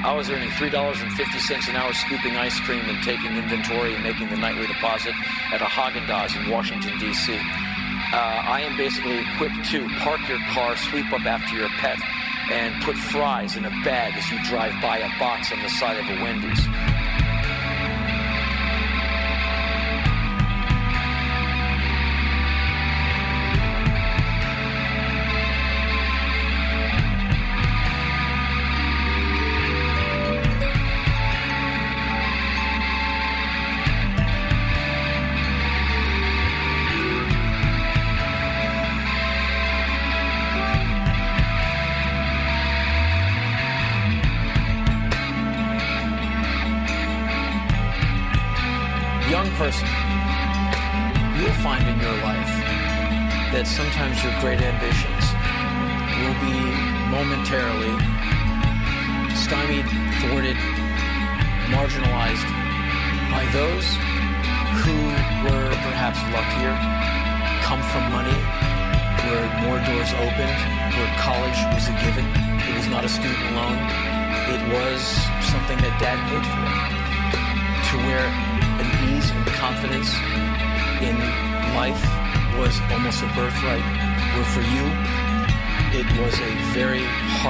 I 0.02 0.12
was 0.12 0.28
earning 0.28 0.50
$3.50 0.58 0.98
an 1.70 1.76
hour 1.76 1.94
scooping 1.94 2.34
ice 2.34 2.58
cream 2.66 2.82
and 2.90 3.00
taking 3.04 3.36
inventory 3.38 3.94
and 3.94 4.02
making 4.02 4.28
the 4.28 4.36
nightly 4.36 4.66
deposit 4.66 5.14
at 5.54 5.62
a 5.62 5.70
Haagen-Dazs 5.70 6.34
in 6.34 6.50
Washington, 6.50 6.98
D.C. 6.98 7.32
Uh, 7.32 8.42
I 8.42 8.66
am 8.66 8.76
basically 8.76 9.22
equipped 9.22 9.64
to 9.70 9.86
park 10.02 10.18
your 10.28 10.42
car, 10.50 10.76
sweep 10.76 11.06
up 11.12 11.24
after 11.24 11.54
your 11.54 11.70
pet, 11.78 12.02
and 12.50 12.74
put 12.82 12.98
fries 12.98 13.54
in 13.54 13.64
a 13.64 13.74
bag 13.86 14.18
as 14.18 14.28
you 14.34 14.42
drive 14.42 14.74
by 14.82 14.98
a 14.98 15.08
box 15.20 15.52
on 15.52 15.62
the 15.62 15.70
side 15.70 15.96
of 15.96 16.10
a 16.10 16.20
Wendy's. 16.20 16.93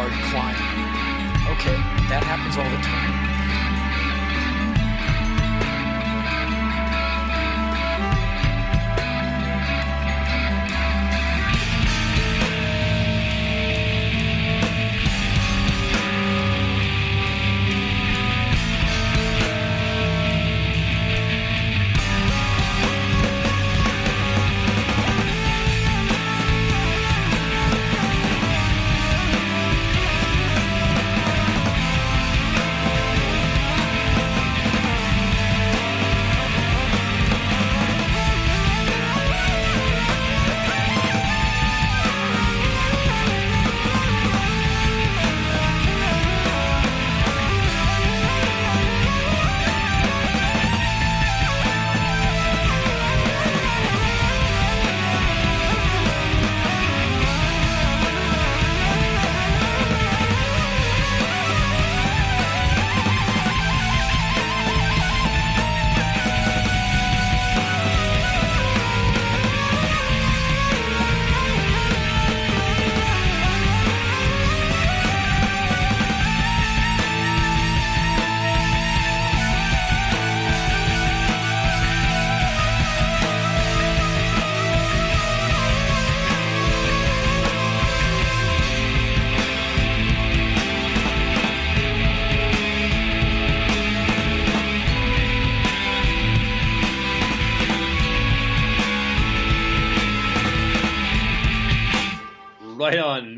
Hard 0.05 0.23
climb. 0.31 1.57
Okay, 1.57 1.77
that 2.09 2.23
happens 2.25 2.57
all 2.57 2.69
the 2.69 2.83
time. 2.83 3.04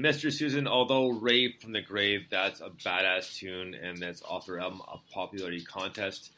Mr. 0.06 0.32
Susan. 0.32 0.68
Although 0.68 1.08
Rave 1.10 1.54
from 1.60 1.72
the 1.72 1.80
Grave, 1.80 2.26
that's 2.30 2.60
a 2.60 2.70
badass 2.70 3.36
tune, 3.36 3.74
and 3.74 3.98
that's 3.98 4.22
off 4.22 4.46
their 4.46 4.60
album 4.60 4.80
A 4.86 4.98
Popularity 5.12 5.62
Contest, 5.64 6.30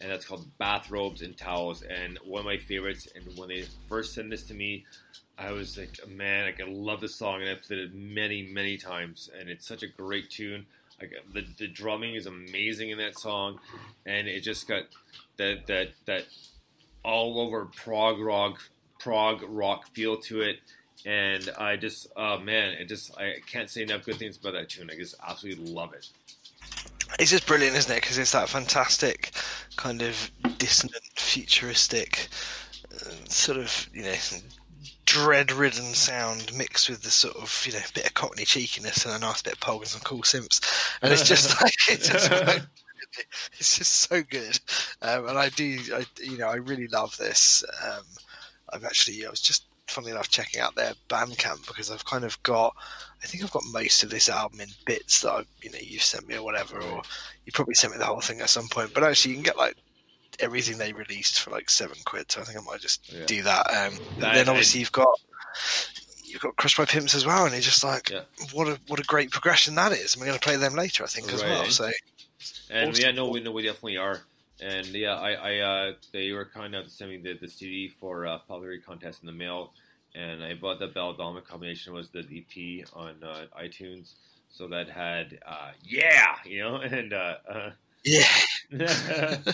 and 0.00 0.10
that's 0.10 0.24
called 0.24 0.46
Bathrobes 0.56 1.20
and 1.20 1.36
Towels. 1.36 1.82
And 1.82 2.18
one 2.24 2.40
of 2.40 2.46
my 2.46 2.56
favorites. 2.56 3.06
And 3.14 3.36
when 3.36 3.50
they 3.50 3.66
first 3.88 4.14
sent 4.14 4.30
this 4.30 4.44
to 4.44 4.54
me, 4.54 4.86
I 5.36 5.52
was 5.52 5.76
like, 5.76 5.98
man, 6.08 6.46
like, 6.46 6.62
I 6.62 6.70
love 6.70 7.02
this 7.02 7.14
song, 7.14 7.42
and 7.42 7.50
I 7.50 7.54
played 7.54 7.80
it 7.80 7.94
many, 7.94 8.42
many 8.42 8.78
times. 8.78 9.28
And 9.38 9.50
it's 9.50 9.66
such 9.68 9.82
a 9.82 9.86
great 9.86 10.30
tune. 10.30 10.64
Like 10.98 11.12
the 11.32 11.44
the 11.58 11.66
drumming 11.66 12.14
is 12.14 12.26
amazing 12.26 12.90
in 12.90 12.98
that 12.98 13.18
song, 13.18 13.58
and 14.04 14.28
it 14.28 14.40
just 14.40 14.68
got 14.68 14.84
that 15.38 15.66
that 15.66 15.88
that 16.06 16.26
all 17.02 17.40
over 17.40 17.64
prog 17.64 18.20
rock 18.20 18.60
prog 18.98 19.42
rock 19.48 19.88
feel 19.88 20.18
to 20.18 20.42
it. 20.42 20.58
And 21.06 21.50
I 21.58 21.76
just, 21.76 22.08
oh 22.16 22.38
man, 22.38 22.72
it 22.72 22.88
just 22.88 23.16
I 23.16 23.36
can't 23.46 23.70
say 23.70 23.82
enough 23.82 24.04
good 24.04 24.16
things 24.16 24.36
about 24.36 24.52
that 24.54 24.68
tune. 24.68 24.90
I 24.90 24.96
just 24.96 25.14
absolutely 25.26 25.72
love 25.72 25.94
it. 25.94 26.08
It's 27.18 27.30
just 27.30 27.46
brilliant, 27.46 27.76
isn't 27.76 27.92
it? 27.92 28.00
Because 28.00 28.18
it's 28.18 28.32
that 28.32 28.48
fantastic 28.48 29.32
kind 29.76 30.02
of 30.02 30.30
dissonant, 30.58 31.02
futuristic, 31.16 32.28
uh, 32.94 33.10
sort 33.28 33.58
of 33.58 33.88
you 33.92 34.02
know, 34.02 34.14
dread-ridden 35.06 35.94
sound 35.94 36.56
mixed 36.56 36.88
with 36.88 37.02
the 37.02 37.10
sort 37.10 37.36
of 37.36 37.62
you 37.66 37.72
know 37.72 37.80
bit 37.94 38.06
of 38.06 38.14
Cockney 38.14 38.44
cheekiness 38.44 39.04
and 39.04 39.14
a 39.14 39.18
nice 39.18 39.42
bit 39.42 39.54
of 39.54 39.60
pog 39.60 39.78
and 39.78 39.88
some 39.88 40.00
cool 40.02 40.22
simps, 40.22 40.60
and 41.02 41.12
it's 41.12 41.26
just 41.26 41.60
like 41.62 41.74
it's 41.88 42.08
just 42.08 42.30
like, 42.30 42.62
it's 43.58 43.78
just 43.78 43.92
so 43.92 44.22
good. 44.22 44.58
Um, 45.02 45.28
and 45.28 45.38
I 45.38 45.48
do, 45.48 45.78
I 45.94 46.04
you 46.22 46.38
know, 46.38 46.48
I 46.48 46.56
really 46.56 46.88
love 46.88 47.16
this. 47.16 47.64
Um, 47.84 48.04
I've 48.72 48.84
actually, 48.84 49.26
I 49.26 49.30
was 49.30 49.40
just 49.40 49.64
funnily 49.90 50.12
enough 50.12 50.28
checking 50.30 50.60
out 50.60 50.74
their 50.74 50.94
Bandcamp 51.08 51.66
because 51.66 51.90
I've 51.90 52.04
kind 52.04 52.24
of 52.24 52.42
got, 52.42 52.74
I 53.22 53.26
think 53.26 53.42
I've 53.44 53.50
got 53.50 53.62
most 53.72 54.02
of 54.02 54.10
this 54.10 54.28
album 54.28 54.60
in 54.60 54.68
bits 54.86 55.20
that 55.22 55.30
I, 55.30 55.42
you 55.62 55.70
know, 55.70 55.78
you've 55.80 56.02
sent 56.02 56.26
me 56.28 56.36
or 56.36 56.42
whatever, 56.42 56.80
or 56.80 57.02
you 57.44 57.52
probably 57.52 57.74
sent 57.74 57.92
me 57.92 57.98
the 57.98 58.06
whole 58.06 58.20
thing 58.20 58.40
at 58.40 58.50
some 58.50 58.68
point. 58.68 58.92
But 58.94 59.04
actually, 59.04 59.32
you 59.32 59.36
can 59.38 59.44
get 59.44 59.56
like 59.58 59.76
everything 60.38 60.78
they 60.78 60.92
released 60.92 61.40
for 61.40 61.50
like 61.50 61.68
seven 61.68 61.96
quid. 62.06 62.30
So 62.32 62.40
I 62.40 62.44
think 62.44 62.58
I 62.58 62.62
might 62.62 62.80
just 62.80 63.12
Yeah. 63.12 63.26
do 63.26 63.42
that. 63.42 63.66
Um, 63.70 63.98
That- 64.18 64.34
then 64.34 64.48
obviously 64.48 64.80
you've 64.80 64.92
got 64.92 65.08
you've 66.24 66.40
got 66.40 66.54
Crushed 66.56 66.76
by 66.76 66.84
Pimps 66.84 67.14
as 67.14 67.26
well, 67.26 67.44
and 67.44 67.54
it's 67.54 67.66
just 67.66 67.82
like 67.82 68.10
Yeah. 68.10 68.22
what 68.52 68.68
a 68.68 68.78
what 68.86 69.00
a 69.00 69.04
great 69.04 69.30
progression 69.32 69.74
that 69.74 69.92
is. 69.92 70.14
And 70.14 70.20
we're 70.20 70.28
going 70.28 70.38
to 70.38 70.44
play 70.44 70.56
them 70.56 70.74
later, 70.74 71.02
I 71.04 71.08
think, 71.08 71.32
as 71.32 71.42
Right. 71.42 71.50
well. 71.50 71.70
So 71.70 71.90
And 72.70 72.90
Awesome. 72.90 73.02
yeah, 73.02 73.10
no, 73.10 73.26
we 73.26 73.40
know 73.40 73.50
we 73.50 73.62
definitely 73.64 73.96
are. 73.96 74.22
And 74.62 74.86
yeah, 74.88 75.14
I, 75.14 75.32
I 75.32 75.56
uh, 75.58 75.92
they 76.12 76.32
were 76.32 76.44
kind 76.44 76.74
enough 76.74 76.84
to 76.86 76.90
send 76.90 77.10
me 77.10 77.16
the, 77.18 77.34
the 77.40 77.48
CD 77.48 77.88
for 77.88 78.26
uh, 78.26 78.38
popularity 78.46 78.82
contest 78.82 79.20
in 79.22 79.26
the 79.26 79.32
mail, 79.32 79.72
and 80.14 80.42
I 80.42 80.54
bought 80.54 80.78
the 80.78 80.88
Belladonna 80.88 81.40
combination 81.40 81.94
was 81.94 82.10
the 82.10 82.20
EP 82.20 82.86
on 82.94 83.22
uh, 83.24 83.46
iTunes, 83.58 84.14
so 84.50 84.68
that 84.68 84.88
had 84.90 85.38
uh, 85.46 85.70
yeah, 85.82 86.36
you 86.44 86.60
know, 86.60 86.76
and 86.82 87.12
uh, 87.12 87.34
uh, 87.48 87.70
yeah, 88.04 88.24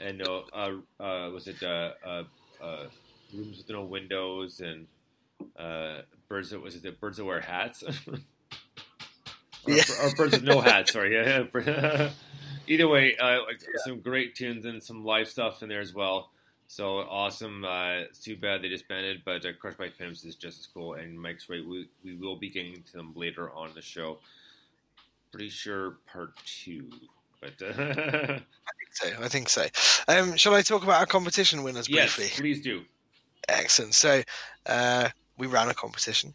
and 0.00 0.18
no, 0.18 0.44
uh, 0.52 0.72
uh, 1.02 1.30
was 1.30 1.46
it 1.46 1.62
uh, 1.62 1.90
uh, 2.06 2.22
uh, 2.62 2.84
rooms 3.34 3.58
with 3.58 3.68
no 3.68 3.84
windows 3.84 4.60
and 4.60 4.86
uh, 5.58 6.02
birds 6.28 6.50
that 6.50 6.60
was 6.62 6.76
it 6.76 6.82
the 6.82 6.92
birds 6.92 7.18
that 7.18 7.24
wear 7.24 7.40
hats? 7.40 7.82
or, 8.08 8.18
Yeah. 9.66 9.82
or 10.02 10.14
birds 10.14 10.32
with 10.32 10.44
no 10.44 10.60
hats. 10.62 10.92
Sorry, 10.92 11.14
yeah. 11.14 12.10
Yeah. 12.70 12.74
Either 12.74 12.88
way, 12.88 13.16
uh, 13.16 13.42
like 13.46 13.60
some 13.84 14.00
great 14.00 14.34
tunes 14.34 14.64
and 14.64 14.82
some 14.82 15.04
live 15.04 15.28
stuff 15.28 15.62
in 15.62 15.68
there 15.68 15.80
as 15.80 15.94
well. 15.94 16.30
So 16.66 16.98
awesome! 16.98 17.64
Uh, 17.64 18.02
it's 18.02 18.20
too 18.20 18.36
bad 18.36 18.62
they 18.62 18.68
disbanded, 18.68 19.22
but 19.24 19.44
uh, 19.44 19.52
Crushed 19.60 19.78
by 19.78 19.88
Pimps 19.88 20.24
is 20.24 20.36
just 20.36 20.60
as 20.60 20.66
cool. 20.66 20.94
And 20.94 21.20
Mike's 21.20 21.48
right; 21.48 21.66
we 21.66 21.88
we 22.04 22.14
will 22.14 22.36
be 22.36 22.48
getting 22.48 22.82
to 22.82 22.92
them 22.92 23.12
later 23.16 23.50
on 23.50 23.70
the 23.74 23.82
show. 23.82 24.18
Pretty 25.32 25.48
sure 25.48 25.98
part 26.06 26.32
two, 26.46 26.88
but 27.40 27.60
uh, 27.60 27.72
I 27.76 28.38
think 28.38 28.92
so 28.92 29.08
I 29.20 29.28
think 29.28 29.48
so. 29.48 29.66
Um, 30.06 30.36
shall 30.36 30.54
I 30.54 30.62
talk 30.62 30.84
about 30.84 31.00
our 31.00 31.06
competition 31.06 31.64
winners 31.64 31.88
briefly? 31.88 32.24
yes, 32.24 32.38
please 32.38 32.60
do. 32.60 32.82
Excellent. 33.48 33.94
So 33.94 34.22
uh, 34.66 35.08
we 35.40 35.46
ran 35.46 35.68
a 35.68 35.74
competition. 35.74 36.34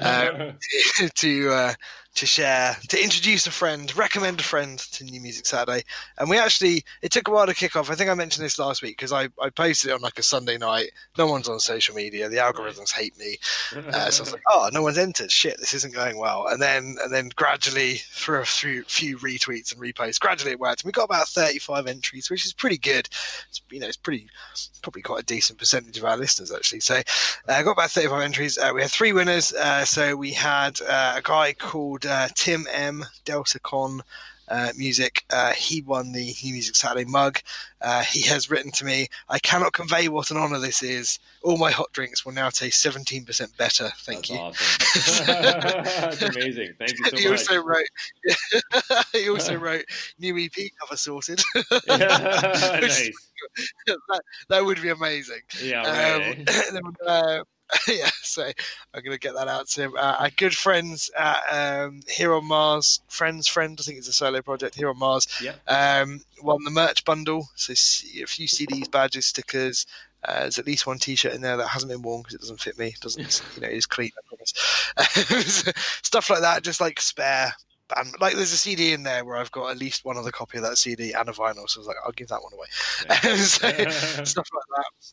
Um, 0.00 0.52
to 1.16 1.50
uh, 1.50 1.74
to 2.16 2.26
share, 2.26 2.76
to 2.88 3.02
introduce 3.02 3.46
a 3.46 3.50
friend, 3.50 3.94
recommend 3.96 4.40
a 4.40 4.42
friend 4.42 4.78
to 4.78 5.04
New 5.04 5.20
Music 5.20 5.46
Saturday. 5.46 5.84
And 6.18 6.30
we 6.30 6.38
actually, 6.38 6.84
it 7.02 7.12
took 7.12 7.28
a 7.28 7.30
while 7.30 7.46
to 7.46 7.54
kick 7.54 7.76
off. 7.76 7.90
I 7.90 7.94
think 7.94 8.08
I 8.08 8.14
mentioned 8.14 8.44
this 8.44 8.58
last 8.58 8.82
week 8.82 8.96
because 8.96 9.12
I, 9.12 9.28
I 9.40 9.50
posted 9.50 9.90
it 9.90 9.94
on 9.94 10.00
like 10.00 10.18
a 10.18 10.22
Sunday 10.22 10.56
night. 10.56 10.90
No 11.18 11.26
one's 11.26 11.48
on 11.48 11.60
social 11.60 11.94
media. 11.94 12.28
The 12.28 12.36
algorithms 12.36 12.90
hate 12.90 13.18
me. 13.18 13.36
Uh, 13.74 14.10
so 14.10 14.22
I 14.22 14.24
was 14.24 14.32
like, 14.32 14.42
oh, 14.50 14.70
no 14.72 14.82
one's 14.82 14.98
entered. 14.98 15.30
Shit, 15.30 15.58
this 15.58 15.74
isn't 15.74 15.94
going 15.94 16.16
well. 16.18 16.46
And 16.46 16.60
then, 16.60 16.96
and 17.02 17.12
then 17.12 17.30
gradually, 17.36 17.96
through 17.96 18.40
a 18.40 18.46
few, 18.46 18.82
few 18.84 19.18
retweets 19.18 19.72
and 19.72 19.82
reposts, 19.82 20.18
gradually 20.18 20.52
it 20.52 20.60
worked. 20.60 20.82
And 20.82 20.88
we 20.88 20.92
got 20.92 21.04
about 21.04 21.28
35 21.28 21.86
entries, 21.86 22.30
which 22.30 22.46
is 22.46 22.54
pretty 22.54 22.78
good. 22.78 23.08
It's, 23.50 23.60
you 23.70 23.80
know, 23.80 23.88
it's 23.88 23.96
pretty, 23.96 24.28
probably 24.80 25.02
quite 25.02 25.22
a 25.22 25.26
decent 25.26 25.58
percentage 25.58 25.98
of 25.98 26.04
our 26.04 26.16
listeners 26.16 26.50
actually. 26.50 26.80
So 26.80 26.94
I 27.48 27.60
uh, 27.60 27.62
got 27.62 27.72
about 27.72 27.90
35 27.90 28.22
entries. 28.22 28.56
Uh, 28.56 28.70
we 28.74 28.80
had 28.80 28.90
three 28.90 29.12
winners. 29.12 29.52
Uh, 29.52 29.84
so 29.84 30.16
we 30.16 30.32
had 30.32 30.80
uh, 30.80 31.14
a 31.16 31.22
guy 31.22 31.52
called 31.52 32.05
uh, 32.06 32.28
Tim 32.34 32.66
M. 32.72 33.04
Delta 33.24 33.58
Con 33.60 34.02
uh, 34.48 34.72
Music. 34.76 35.24
Uh, 35.30 35.52
he 35.52 35.82
won 35.82 36.12
the 36.12 36.32
New 36.42 36.52
Music 36.52 36.76
Saturday 36.76 37.04
mug. 37.04 37.40
Uh, 37.80 38.02
he 38.02 38.22
has 38.22 38.48
written 38.50 38.70
to 38.72 38.84
me, 38.84 39.08
I 39.28 39.38
cannot 39.40 39.72
convey 39.72 40.08
what 40.08 40.30
an 40.30 40.36
honour 40.36 40.58
this 40.60 40.82
is. 40.82 41.18
All 41.42 41.58
my 41.58 41.70
hot 41.70 41.92
drinks 41.92 42.24
will 42.24 42.32
now 42.32 42.48
taste 42.50 42.84
17% 42.84 43.56
better. 43.56 43.90
Thank 43.98 44.28
That's 44.28 44.30
you. 44.30 44.36
awesome. 44.38 45.26
That's 45.26 46.22
amazing. 46.22 46.74
Thank 46.78 46.98
you 46.98 47.04
so 47.10 47.16
he 47.16 47.28
much. 47.28 47.38
also 47.40 47.62
wrote. 47.62 47.86
he 49.12 49.28
also 49.28 49.56
wrote 49.56 49.84
new 50.18 50.36
EP 50.38 50.52
cover 50.80 50.96
sorted. 50.96 51.42
nice. 51.88 53.10
that, 53.86 54.20
that 54.48 54.64
would 54.64 54.80
be 54.80 54.90
amazing. 54.90 55.40
Yeah, 55.62 55.82
Um, 55.82 56.44
right. 56.46 56.84
uh, 57.06 57.42
yeah, 57.88 58.10
so 58.22 58.44
I'm 58.44 59.02
going 59.02 59.14
to 59.14 59.18
get 59.18 59.34
that 59.34 59.48
out 59.48 59.68
to 59.68 59.82
him. 59.82 59.94
Uh, 59.96 60.16
our 60.20 60.30
good 60.30 60.54
friends 60.54 61.10
at 61.18 61.42
um, 61.50 62.00
Here 62.08 62.32
on 62.32 62.46
Mars, 62.46 63.00
Friends 63.08 63.48
Friend, 63.48 63.76
I 63.78 63.82
think 63.82 63.98
it's 63.98 64.08
a 64.08 64.12
solo 64.12 64.40
project, 64.40 64.76
Here 64.76 64.88
on 64.88 64.98
Mars, 64.98 65.26
yeah. 65.42 65.54
um, 65.66 66.20
won 66.42 66.62
the 66.64 66.70
merch 66.70 67.04
bundle. 67.04 67.48
So 67.56 67.72
a 67.72 68.26
few 68.26 68.46
CDs, 68.46 68.90
badges, 68.90 69.26
stickers. 69.26 69.86
Uh, 70.24 70.40
there's 70.40 70.58
at 70.58 70.66
least 70.66 70.86
one 70.86 70.98
T-shirt 70.98 71.34
in 71.34 71.40
there 71.40 71.56
that 71.56 71.68
hasn't 71.68 71.90
been 71.90 72.02
worn 72.02 72.22
because 72.22 72.34
it 72.34 72.40
doesn't 72.40 72.60
fit 72.60 72.78
me. 72.78 72.88
It 72.88 73.00
doesn't, 73.00 73.42
you 73.56 73.62
know, 73.62 73.68
it's 73.68 73.86
clean. 73.86 74.10
I 74.16 75.02
promise. 75.04 75.64
Stuff 76.02 76.30
like 76.30 76.40
that, 76.40 76.62
just 76.62 76.80
like 76.80 77.00
spare. 77.00 77.52
And 77.96 78.12
like, 78.20 78.34
there's 78.34 78.52
a 78.52 78.56
CD 78.56 78.92
in 78.92 79.04
there 79.04 79.24
where 79.24 79.36
I've 79.36 79.52
got 79.52 79.70
at 79.70 79.78
least 79.78 80.04
one 80.04 80.16
other 80.16 80.32
copy 80.32 80.58
of 80.58 80.64
that 80.64 80.78
CD 80.78 81.12
and 81.12 81.28
a 81.28 81.32
vinyl. 81.32 81.68
So 81.68 81.78
I 81.78 81.80
was 81.80 81.86
like, 81.86 81.96
I'll 82.04 82.12
give 82.12 82.28
that 82.28 82.42
one 82.42 82.52
away. 82.52 82.66
so, 83.36 83.68
stuff 84.24 84.48
like 84.52 84.64
that. 84.76 85.12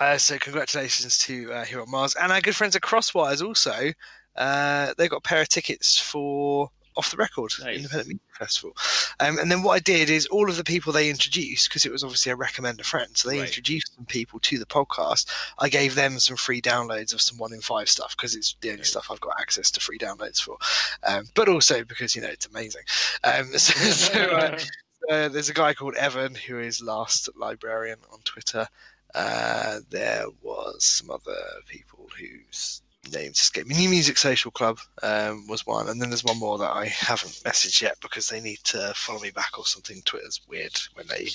Uh, 0.00 0.18
so 0.18 0.38
congratulations 0.38 1.18
to 1.18 1.52
uh, 1.52 1.64
Here 1.64 1.80
on 1.80 1.90
Mars 1.90 2.14
and 2.20 2.30
our 2.30 2.40
good 2.40 2.54
friends 2.56 2.76
at 2.76 2.82
Crosswires 2.82 3.42
also. 3.44 3.92
Uh, 4.36 4.92
they 4.98 5.08
got 5.08 5.16
a 5.16 5.20
pair 5.20 5.40
of 5.40 5.48
tickets 5.48 5.98
for 5.98 6.70
Off 6.96 7.10
the 7.10 7.16
Record 7.16 7.52
Nice. 7.60 7.76
Independent 7.78 8.08
Music 8.08 8.20
Festival. 8.38 8.76
Um, 9.20 9.38
and 9.38 9.50
then 9.50 9.62
what 9.62 9.72
I 9.72 9.78
did 9.78 10.10
is 10.10 10.26
all 10.26 10.50
of 10.50 10.58
the 10.58 10.64
people 10.64 10.92
they 10.92 11.08
introduced, 11.08 11.70
because 11.70 11.86
it 11.86 11.92
was 11.92 12.04
obviously 12.04 12.32
a 12.32 12.36
recommend 12.36 12.78
a 12.78 12.84
friend, 12.84 13.16
so 13.16 13.30
they 13.30 13.38
Right. 13.38 13.46
introduced 13.46 13.94
some 13.96 14.04
people 14.04 14.38
to 14.40 14.58
the 14.58 14.66
podcast. 14.66 15.30
I 15.58 15.70
gave 15.70 15.94
them 15.94 16.18
some 16.18 16.36
free 16.36 16.60
downloads 16.60 17.14
of 17.14 17.22
some 17.22 17.38
one 17.38 17.54
in 17.54 17.62
five 17.62 17.88
stuff 17.88 18.14
because 18.14 18.34
it's 18.34 18.54
the 18.60 18.68
only 18.68 18.80
Nice. 18.80 18.90
stuff 18.90 19.06
I've 19.10 19.20
got 19.20 19.40
access 19.40 19.70
to 19.70 19.80
free 19.80 19.98
downloads 19.98 20.42
for. 20.42 20.58
Um, 21.04 21.24
but 21.34 21.48
also 21.48 21.82
because 21.84 22.14
you 22.14 22.20
know 22.20 22.28
it's 22.28 22.46
amazing. 22.46 22.82
Um, 23.24 23.46
so, 23.58 23.72
so, 23.72 24.20
uh, 24.20 24.58
uh, 25.10 25.28
there's 25.30 25.48
a 25.48 25.54
guy 25.54 25.72
called 25.72 25.94
Evan 25.94 26.34
who 26.34 26.58
is 26.58 26.82
last 26.82 27.30
librarian 27.36 27.98
on 28.12 28.18
Twitter. 28.24 28.68
Uh, 29.16 29.80
there 29.88 30.26
was 30.42 30.84
some 30.84 31.10
other 31.10 31.42
people 31.66 32.06
whose 32.18 32.82
names 33.12 33.38
escape 33.38 33.66
me. 33.66 33.74
New 33.74 33.88
Music 33.88 34.18
Social 34.18 34.50
Club 34.50 34.78
um, 35.02 35.46
was 35.46 35.66
one, 35.66 35.88
and 35.88 36.00
then 36.00 36.10
there's 36.10 36.22
one 36.22 36.38
more 36.38 36.58
that 36.58 36.70
I 36.70 36.84
haven't 36.84 37.40
messaged 37.44 37.80
yet 37.80 37.96
because 38.02 38.28
they 38.28 38.40
need 38.40 38.58
to 38.64 38.92
follow 38.94 39.20
me 39.20 39.30
back 39.30 39.58
or 39.58 39.64
something. 39.64 40.02
Twitter's 40.04 40.42
weird 40.46 40.78
when 40.92 41.06
they. 41.06 41.28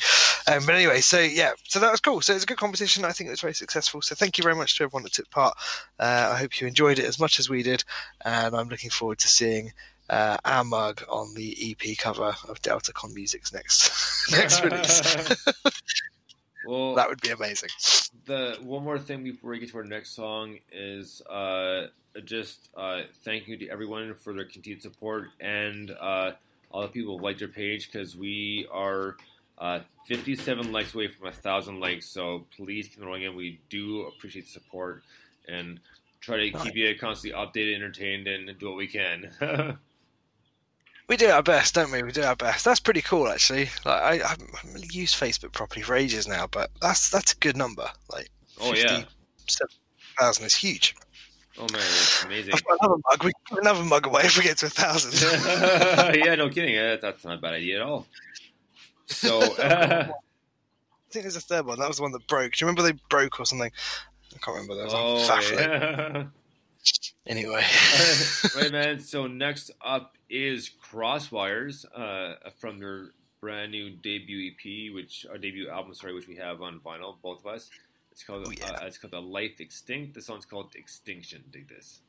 Um, 0.47 0.63
but 0.65 0.75
anyway, 0.75 1.01
so 1.01 1.19
yeah, 1.19 1.53
so 1.67 1.79
that 1.79 1.89
was 1.89 1.99
cool. 1.99 2.21
So 2.21 2.33
it 2.33 2.35
was 2.35 2.43
a 2.43 2.47
good 2.47 2.57
competition. 2.57 3.03
I 3.03 3.13
think 3.13 3.29
it 3.29 3.31
was 3.31 3.41
very 3.41 3.55
successful. 3.55 4.03
So 4.03 4.13
thank 4.13 4.37
you 4.37 4.43
very 4.43 4.55
much 4.55 4.77
to 4.77 4.83
everyone 4.83 5.03
that 5.03 5.13
took 5.13 5.31
part. 5.31 5.57
Uh, 5.99 6.29
I 6.33 6.37
hope 6.37 6.61
you 6.61 6.67
enjoyed 6.67 6.99
it 6.99 7.05
as 7.05 7.19
much 7.19 7.39
as 7.39 7.49
we 7.49 7.63
did, 7.63 7.83
and 8.23 8.55
I'm 8.55 8.69
looking 8.69 8.91
forward 8.91 9.17
to 9.19 9.27
seeing 9.27 9.71
uh, 10.11 10.37
our 10.45 10.63
mug 10.63 11.03
on 11.09 11.33
the 11.33 11.57
EP 11.71 11.97
cover 11.97 12.35
of 12.47 12.61
Delta 12.61 12.93
Con 12.93 13.11
Music's 13.13 13.51
next 13.53 14.31
next 14.31 14.63
release. 14.63 15.47
well, 16.65 16.95
that 16.95 17.09
would 17.09 17.21
be 17.21 17.29
amazing. 17.29 17.69
the 18.25 18.57
one 18.61 18.83
more 18.83 18.99
thing 18.99 19.23
before 19.23 19.51
we 19.51 19.59
get 19.59 19.69
to 19.69 19.77
our 19.77 19.83
next 19.83 20.15
song 20.15 20.57
is 20.71 21.21
uh, 21.23 21.87
just 22.25 22.69
uh, 22.75 23.01
thank 23.23 23.47
you 23.47 23.57
to 23.57 23.69
everyone 23.69 24.13
for 24.13 24.33
their 24.33 24.45
continued 24.45 24.81
support 24.81 25.29
and 25.39 25.91
uh, 25.91 26.31
all 26.71 26.81
the 26.81 26.87
people 26.87 27.17
who 27.17 27.23
liked 27.23 27.41
our 27.41 27.47
page 27.47 27.91
because 27.91 28.15
we 28.15 28.67
are 28.71 29.15
uh, 29.57 29.79
57 30.07 30.71
likes 30.71 30.93
away 30.93 31.07
from 31.07 31.27
a 31.27 31.31
thousand 31.31 31.79
likes. 31.79 32.07
So 32.07 32.45
please 32.57 32.87
keep 32.87 33.03
rolling 33.03 33.23
in. 33.23 33.35
We 33.35 33.59
do 33.69 34.01
appreciate 34.07 34.45
the 34.45 34.51
support 34.51 35.03
and 35.47 35.79
try 36.19 36.49
to 36.49 36.51
keep 36.59 36.75
you 36.75 36.93
constantly 36.99 37.39
updated, 37.39 37.75
entertained, 37.75 38.27
and 38.27 38.57
do 38.59 38.67
what 38.67 38.77
we 38.77 38.87
can. 38.87 39.31
We 41.11 41.17
do 41.17 41.29
our 41.29 41.43
best, 41.43 41.75
don't 41.75 41.91
we? 41.91 42.03
We 42.03 42.13
do 42.13 42.23
our 42.23 42.37
best. 42.37 42.63
That's 42.63 42.79
pretty 42.79 43.01
cool, 43.01 43.27
actually. 43.27 43.69
Like 43.83 44.01
I, 44.01 44.11
I 44.23 44.27
haven't 44.29 44.95
used 44.95 45.13
Facebook 45.13 45.51
properly 45.51 45.81
for 45.81 45.93
ages 45.93 46.25
now, 46.25 46.47
but 46.47 46.71
that's 46.81 47.09
that's 47.09 47.33
a 47.33 47.35
good 47.35 47.57
number. 47.57 47.85
Like 48.09 48.29
oh 48.61 48.73
yeah. 48.73 49.03
thousand 50.17 50.45
is 50.45 50.55
huge. 50.55 50.95
Oh 51.57 51.63
man, 51.63 51.71
that's 51.73 52.23
amazing. 52.23 52.53
Another 52.79 52.95
mug. 53.09 53.25
We 53.25 53.31
give 53.49 53.57
another 53.57 53.83
mug 53.83 54.07
away 54.07 54.21
if 54.23 54.37
we 54.37 54.43
get 54.43 54.59
to 54.59 54.67
a 54.67 54.69
thousand. 54.69 56.15
yeah, 56.15 56.35
no 56.35 56.47
kidding. 56.47 56.77
Uh, 56.77 56.95
That's 57.01 57.25
not 57.25 57.39
a 57.39 57.41
bad 57.41 57.55
idea 57.55 57.81
at 57.81 57.81
all. 57.81 58.07
So, 59.07 59.41
I 59.61 60.05
think 61.09 61.25
there's 61.25 61.35
a 61.35 61.41
third 61.41 61.65
one. 61.65 61.77
That 61.77 61.89
was 61.89 61.97
the 61.97 62.03
one 62.03 62.13
that 62.13 62.25
broke. 62.27 62.53
Do 62.53 62.63
you 62.63 62.67
remember 62.67 62.83
they 62.83 62.97
broke 63.09 63.37
or 63.37 63.45
something? 63.45 63.69
I 64.33 64.37
can't 64.37 64.55
remember. 64.55 64.75
That 64.75 64.85
was 64.85 65.29
oh, 65.29 65.55
yeah. 65.59 66.23
Anyway. 67.27 67.63
right, 68.55 68.71
man. 68.71 68.99
So 69.13 69.27
next 69.27 69.71
up 69.83 70.15
is 70.29 70.69
Crosswires 70.91 71.85
uh, 71.95 72.49
from 72.59 72.79
their 72.79 73.09
brand 73.41 73.71
new 73.71 73.89
debut 73.91 74.51
EP, 74.51 74.93
which 74.93 75.25
our 75.29 75.37
debut 75.37 75.69
album, 75.69 75.93
sorry, 75.93 76.13
which 76.13 76.27
we 76.27 76.35
have 76.37 76.61
on 76.61 76.79
vinyl, 76.79 77.15
both 77.21 77.39
of 77.41 77.47
us. 77.47 77.69
It's 78.11 78.23
called 78.23 78.45
Oh, 78.47 78.51
yeah. 78.51 78.71
uh, 78.71 78.85
it's 78.85 78.97
called 78.97 79.13
The 79.13 79.21
Life 79.21 79.59
Extinct. 79.59 80.13
The 80.13 80.21
song's 80.21 80.45
called 80.45 80.73
Extinction. 80.75 81.43
Dig 81.51 81.69
this. 81.69 82.01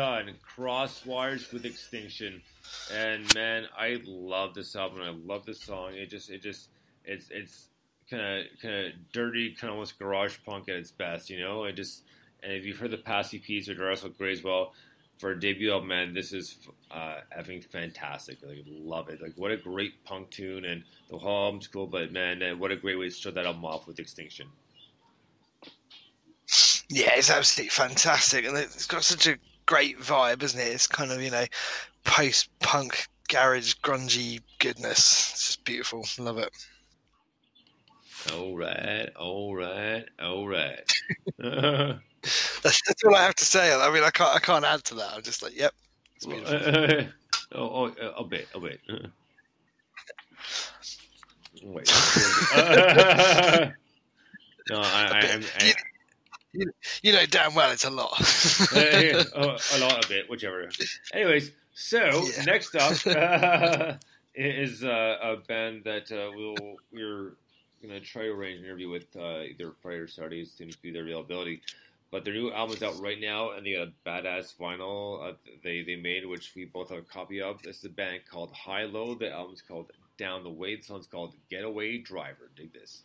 On. 0.00 0.30
Crosswires 0.56 1.52
with 1.52 1.64
Extinction. 1.64 2.42
And 2.92 3.32
man, 3.34 3.66
I 3.76 4.00
love 4.04 4.54
this 4.54 4.74
album. 4.74 5.02
I 5.02 5.10
love 5.10 5.44
this 5.46 5.60
song. 5.60 5.94
It 5.94 6.10
just, 6.10 6.30
it 6.30 6.42
just, 6.42 6.68
it's, 7.04 7.28
it's 7.30 7.68
kind 8.10 8.22
of, 8.22 8.46
kind 8.60 8.86
of 8.86 8.92
dirty, 9.12 9.54
kind 9.54 9.70
of 9.70 9.74
almost 9.74 9.98
garage 9.98 10.38
punk 10.44 10.68
at 10.68 10.76
its 10.76 10.90
best. 10.90 11.30
You 11.30 11.40
know, 11.40 11.64
it 11.64 11.76
just, 11.76 12.02
and 12.42 12.52
if 12.52 12.64
you've 12.64 12.78
heard 12.78 12.90
the 12.90 12.98
past 12.98 13.32
EPs 13.32 13.68
or 13.68 13.80
Russell 13.84 14.10
Gray's 14.10 14.42
well, 14.42 14.72
for 15.18 15.32
a 15.32 15.38
debut 15.38 15.70
album, 15.70 15.88
man, 15.88 16.14
this 16.14 16.32
is 16.32 16.56
uh, 16.90 17.16
having 17.28 17.60
fantastic. 17.60 18.38
Like, 18.42 18.64
love 18.66 19.10
it. 19.10 19.20
Like, 19.20 19.34
what 19.36 19.50
a 19.50 19.56
great 19.58 20.02
punk 20.04 20.30
tune, 20.30 20.64
and 20.64 20.82
the 21.10 21.18
whole 21.18 21.44
album's 21.44 21.68
cool. 21.68 21.86
But 21.86 22.10
man, 22.10 22.58
what 22.58 22.70
a 22.70 22.76
great 22.76 22.98
way 22.98 23.04
to 23.04 23.10
start 23.10 23.34
that 23.34 23.44
album 23.44 23.66
off 23.66 23.86
with 23.86 23.98
Extinction. 23.98 24.48
Yeah, 26.88 27.12
it's 27.16 27.30
absolutely 27.30 27.68
fantastic, 27.68 28.46
and 28.46 28.56
it's 28.56 28.86
got 28.86 29.04
such 29.04 29.26
a 29.26 29.36
great 29.70 30.00
vibe, 30.00 30.42
isn't 30.42 30.58
it? 30.58 30.64
It's 30.64 30.88
kind 30.88 31.12
of 31.12 31.22
you 31.22 31.30
know 31.30 31.44
post-punk 32.04 33.06
garage 33.28 33.74
grungy 33.84 34.40
goodness. 34.58 35.30
It's 35.32 35.46
just 35.46 35.64
beautiful. 35.64 36.04
Love 36.18 36.38
it. 36.38 36.50
All 38.32 38.56
right, 38.56 39.08
all 39.16 39.54
right, 39.54 40.04
all 40.20 40.48
right. 40.48 40.92
That's, 42.62 42.82
that's 42.86 43.02
all 43.02 43.14
I 43.14 43.22
have 43.22 43.36
to 43.36 43.46
say. 43.46 43.72
I 43.72 43.90
mean, 43.90 44.02
I 44.02 44.10
can't 44.10 44.34
I 44.36 44.40
can't 44.40 44.64
add 44.64 44.84
to 44.84 44.94
that. 44.96 45.14
I'm 45.14 45.22
just 45.22 45.42
like, 45.42 45.56
yep, 45.56 45.72
it's 46.16 46.26
beautiful. 46.26 46.58
oh, 47.54 47.58
oh, 47.58 47.86
uh, 47.86 48.12
a 48.18 48.24
bit, 48.24 48.46
a 48.54 48.60
bit. 48.60 48.80
Wait. 51.64 51.90
no, 54.68 54.80
I, 54.80 55.06
I. 55.08 55.42
I, 55.60 55.72
You, 57.02 57.12
know 57.12 57.24
damn 57.26 57.54
well 57.54 57.70
it's 57.70 57.84
a 57.84 57.90
lot. 57.90 58.12
uh, 58.74 59.24
oh, 59.36 59.56
a 59.74 59.78
lot 59.78 60.04
of 60.04 60.10
it, 60.10 60.28
whichever. 60.28 60.68
Anyways, 61.14 61.52
so 61.74 62.24
Yeah. 62.36 62.42
next 62.44 62.74
up 62.74 64.00
is 64.34 64.84
uh, 64.84 65.16
a 65.22 65.36
band 65.36 65.84
that 65.84 66.10
uh, 66.12 66.30
we'll 66.34 66.76
we're 66.92 67.34
gonna 67.82 68.00
try 68.00 68.22
to 68.22 68.30
arrange 68.30 68.58
an 68.60 68.64
interview 68.64 68.88
with 68.88 69.06
uh, 69.16 69.42
either 69.42 69.72
Friday 69.80 69.98
or 69.98 70.08
Saturday 70.08 70.42
as 70.42 70.50
soon 70.50 70.68
as 70.68 70.76
be 70.76 70.90
their 70.90 71.02
availability. 71.02 71.62
But 72.10 72.24
their 72.24 72.34
new 72.34 72.50
album 72.52 72.76
is 72.76 72.82
out 72.82 72.98
right 73.00 73.20
now, 73.20 73.52
and 73.52 73.64
they 73.64 73.74
got 73.74 73.88
a 73.88 73.92
badass 74.04 74.56
vinyl 74.56 75.22
uh, 75.30 75.34
they 75.62 75.82
they 75.82 75.96
made, 75.96 76.26
which 76.26 76.52
we 76.56 76.64
both 76.64 76.90
have 76.90 76.98
a 76.98 77.02
copy 77.02 77.40
of. 77.40 77.62
This 77.62 77.78
is 77.78 77.84
a 77.84 77.88
band 77.90 78.22
called 78.28 78.50
High 78.52 78.84
Low. 78.84 79.14
The 79.14 79.30
album's 79.30 79.62
called 79.62 79.92
Down 80.18 80.42
the 80.42 80.50
Way. 80.50 80.76
The 80.76 80.82
song's 80.82 81.06
called 81.06 81.34
Getaway 81.48 81.98
Driver. 81.98 82.50
Dig 82.56 82.72
this. 82.72 83.02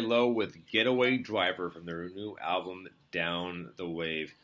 Low 0.00 0.28
with 0.28 0.66
Getaway 0.66 1.18
Driver 1.18 1.70
from 1.70 1.86
their 1.86 2.08
new 2.08 2.36
album 2.40 2.88
Down 3.12 3.72
the 3.76 3.88
Wave. 3.88 4.34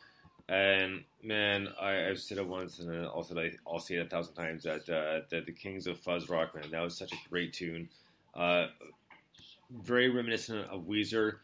And 0.47 1.03
man, 1.23 1.69
I, 1.81 2.07
I've 2.07 2.19
said 2.19 2.37
it 2.37 2.47
once, 2.47 2.79
and 2.79 3.05
also 3.07 3.37
I, 3.39 3.51
I'll 3.67 3.79
say 3.79 3.95
it 3.95 4.05
a 4.05 4.09
thousand 4.09 4.35
times 4.35 4.63
that 4.63 4.87
uh, 4.89 5.25
that 5.31 5.45
the 5.45 5.51
Kings 5.51 5.87
of 5.87 5.99
Fuzz 5.99 6.29
Rock, 6.29 6.53
man, 6.53 6.69
that 6.71 6.81
was 6.81 6.97
such 6.97 7.11
a 7.13 7.29
great 7.29 7.53
tune. 7.53 7.89
Uh, 8.35 8.67
very 9.71 10.09
reminiscent 10.09 10.69
of 10.69 10.81
Weezer, 10.81 11.37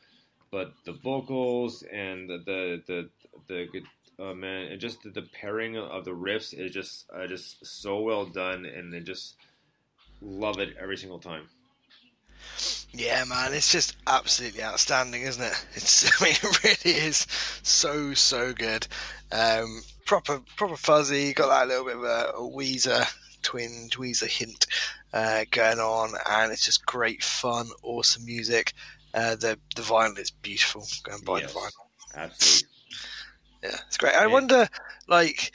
but 0.51 0.73
the 0.85 0.93
vocals 0.93 1.83
and 1.91 2.29
the 2.29 2.37
the 2.45 2.83
the, 2.87 3.09
the 3.47 3.83
uh, 4.23 4.35
man, 4.35 4.71
and 4.71 4.79
just 4.79 5.01
the, 5.01 5.09
the 5.09 5.23
pairing 5.23 5.77
of 5.77 6.05
the 6.05 6.11
riffs 6.11 6.53
is 6.53 6.71
just 6.71 7.09
uh, 7.11 7.25
just 7.25 7.65
so 7.65 7.99
well 8.01 8.25
done, 8.25 8.65
and 8.65 8.93
I 8.93 8.99
just 8.99 9.35
love 10.21 10.59
it 10.59 10.75
every 10.79 10.97
single 10.97 11.19
time. 11.19 11.49
Yeah, 12.93 13.23
man, 13.23 13.53
it's 13.53 13.71
just 13.71 13.95
absolutely 14.05 14.63
outstanding, 14.63 15.21
isn't 15.21 15.43
it? 15.43 15.65
It's, 15.75 16.21
I 16.21 16.25
mean, 16.25 16.33
it 16.43 16.63
really 16.63 16.97
is 16.97 17.25
so 17.63 18.13
so 18.13 18.53
good. 18.53 18.87
Um, 19.31 19.81
proper 20.05 20.41
proper 20.57 20.75
fuzzy. 20.75 21.33
Got 21.33 21.47
that 21.47 21.67
little 21.67 21.85
bit 21.85 21.95
of 21.95 22.03
a, 22.03 22.31
a 22.35 22.41
Weezer 22.41 23.05
twinge, 23.43 23.97
Weezer 23.97 24.27
hint 24.27 24.67
uh, 25.13 25.45
going 25.51 25.79
on, 25.79 26.13
and 26.29 26.51
it's 26.51 26.65
just 26.65 26.85
great 26.85 27.23
fun, 27.23 27.69
awesome 27.83 28.25
music. 28.25 28.73
Uh, 29.13 29.35
the 29.35 29.57
the 29.75 29.81
vinyl 29.81 30.19
is 30.19 30.31
beautiful. 30.31 30.85
Go 31.03 31.13
and 31.15 31.25
buy 31.25 31.39
Yes. 31.39 31.53
the 31.53 31.59
vinyl. 31.59 31.71
Absolutely. 32.15 32.67
Yeah, 33.63 33.77
it's 33.87 33.97
great. 33.97 34.15
I 34.15 34.25
Yeah. 34.25 34.33
wonder, 34.33 34.67
like, 35.07 35.51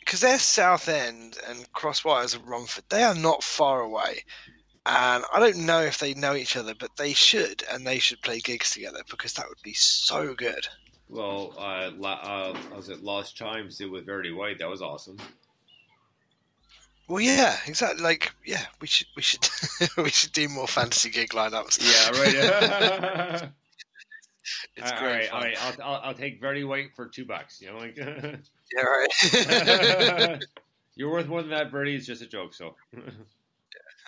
because 0.00 0.20
they're 0.20 0.38
Southend 0.38 1.38
and 1.48 1.72
Crosswires 1.72 2.34
and 2.36 2.46
Romford, 2.46 2.84
they 2.90 3.02
are 3.02 3.14
not 3.14 3.42
far 3.42 3.80
away 3.80 4.24
and 4.86 5.24
I 5.32 5.40
don't 5.40 5.64
know 5.64 5.80
if 5.80 5.98
they 5.98 6.14
know 6.14 6.34
each 6.34 6.56
other, 6.56 6.74
but 6.78 6.96
they 6.96 7.14
should, 7.14 7.64
and 7.70 7.86
they 7.86 7.98
should 7.98 8.20
play 8.22 8.40
gigs 8.40 8.72
together 8.72 9.00
because 9.10 9.32
that 9.34 9.48
would 9.48 9.62
be 9.62 9.72
so 9.72 10.34
good. 10.34 10.66
Well, 11.08 11.54
uh, 11.58 11.90
la- 11.96 12.20
uh, 12.22 12.58
I 12.72 12.76
was 12.76 12.90
at 12.90 13.02
Lost 13.02 13.36
Chimes 13.36 13.78
did 13.78 13.90
with 13.90 14.04
Very 14.04 14.32
White. 14.32 14.58
That 14.58 14.68
was 14.68 14.82
awesome. 14.82 15.16
Well, 17.08 17.20
yeah, 17.20 17.56
exactly. 17.66 18.02
Like, 18.02 18.32
yeah, 18.44 18.64
we 18.80 18.86
should 18.86 19.06
we 19.14 19.22
should 19.22 19.48
we 19.96 20.10
should 20.10 20.32
do 20.32 20.48
more 20.48 20.66
fantasy 20.66 21.10
gig 21.10 21.30
lineups. 21.30 21.78
Yeah, 21.80 22.10
right. 23.40 23.50
it's 24.76 24.92
all 24.92 24.98
great. 24.98 25.30
Right, 25.30 25.32
all 25.32 25.40
right, 25.40 25.56
I'll, 25.60 25.82
I'll, 25.82 26.00
I'll 26.04 26.14
take 26.14 26.40
Very 26.40 26.64
White 26.64 26.94
for 26.94 27.06
two 27.06 27.24
bucks. 27.24 27.60
You 27.60 27.72
know, 27.72 27.78
like 27.78 27.96
yeah, 27.96 28.36
right. 28.82 30.42
You're 30.96 31.10
worth 31.10 31.26
more 31.26 31.42
than 31.42 31.50
that, 31.50 31.70
Bertie. 31.70 31.96
It's 31.96 32.06
just 32.06 32.22
a 32.22 32.26
joke, 32.26 32.54
so. 32.54 32.76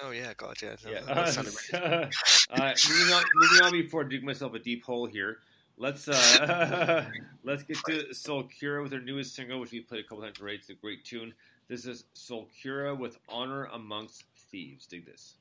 Oh 0.02 0.10
yeah, 0.10 0.32
God, 0.36 0.56
yeah. 0.62 0.76
yeah. 0.86 1.00
Uh, 1.06 1.32
uh, 2.50 2.74
moving, 2.88 3.14
on, 3.14 3.24
moving 3.34 3.64
on 3.64 3.72
before 3.72 4.04
I 4.04 4.08
dig 4.08 4.22
myself 4.22 4.54
a 4.54 4.58
deep 4.58 4.84
hole 4.84 5.06
here. 5.06 5.38
Let's 5.78 6.08
uh, 6.08 7.04
let's 7.44 7.62
get 7.62 7.76
to 7.86 8.06
Solcura 8.12 8.82
with 8.82 8.90
their 8.90 9.00
newest 9.00 9.34
single, 9.34 9.60
which 9.60 9.72
we 9.72 9.80
played 9.80 10.04
a 10.04 10.08
couple 10.08 10.22
times 10.24 10.40
Right, 10.40 10.58
It's 10.58 10.70
a 10.70 10.74
great 10.74 11.04
tune. 11.04 11.34
This 11.68 11.86
is 11.86 12.04
Solcura 12.14 12.96
with 12.98 13.18
"Honor 13.28 13.64
Amongst 13.64 14.24
Thieves." 14.50 14.86
Dig 14.86 15.06
this. 15.06 15.34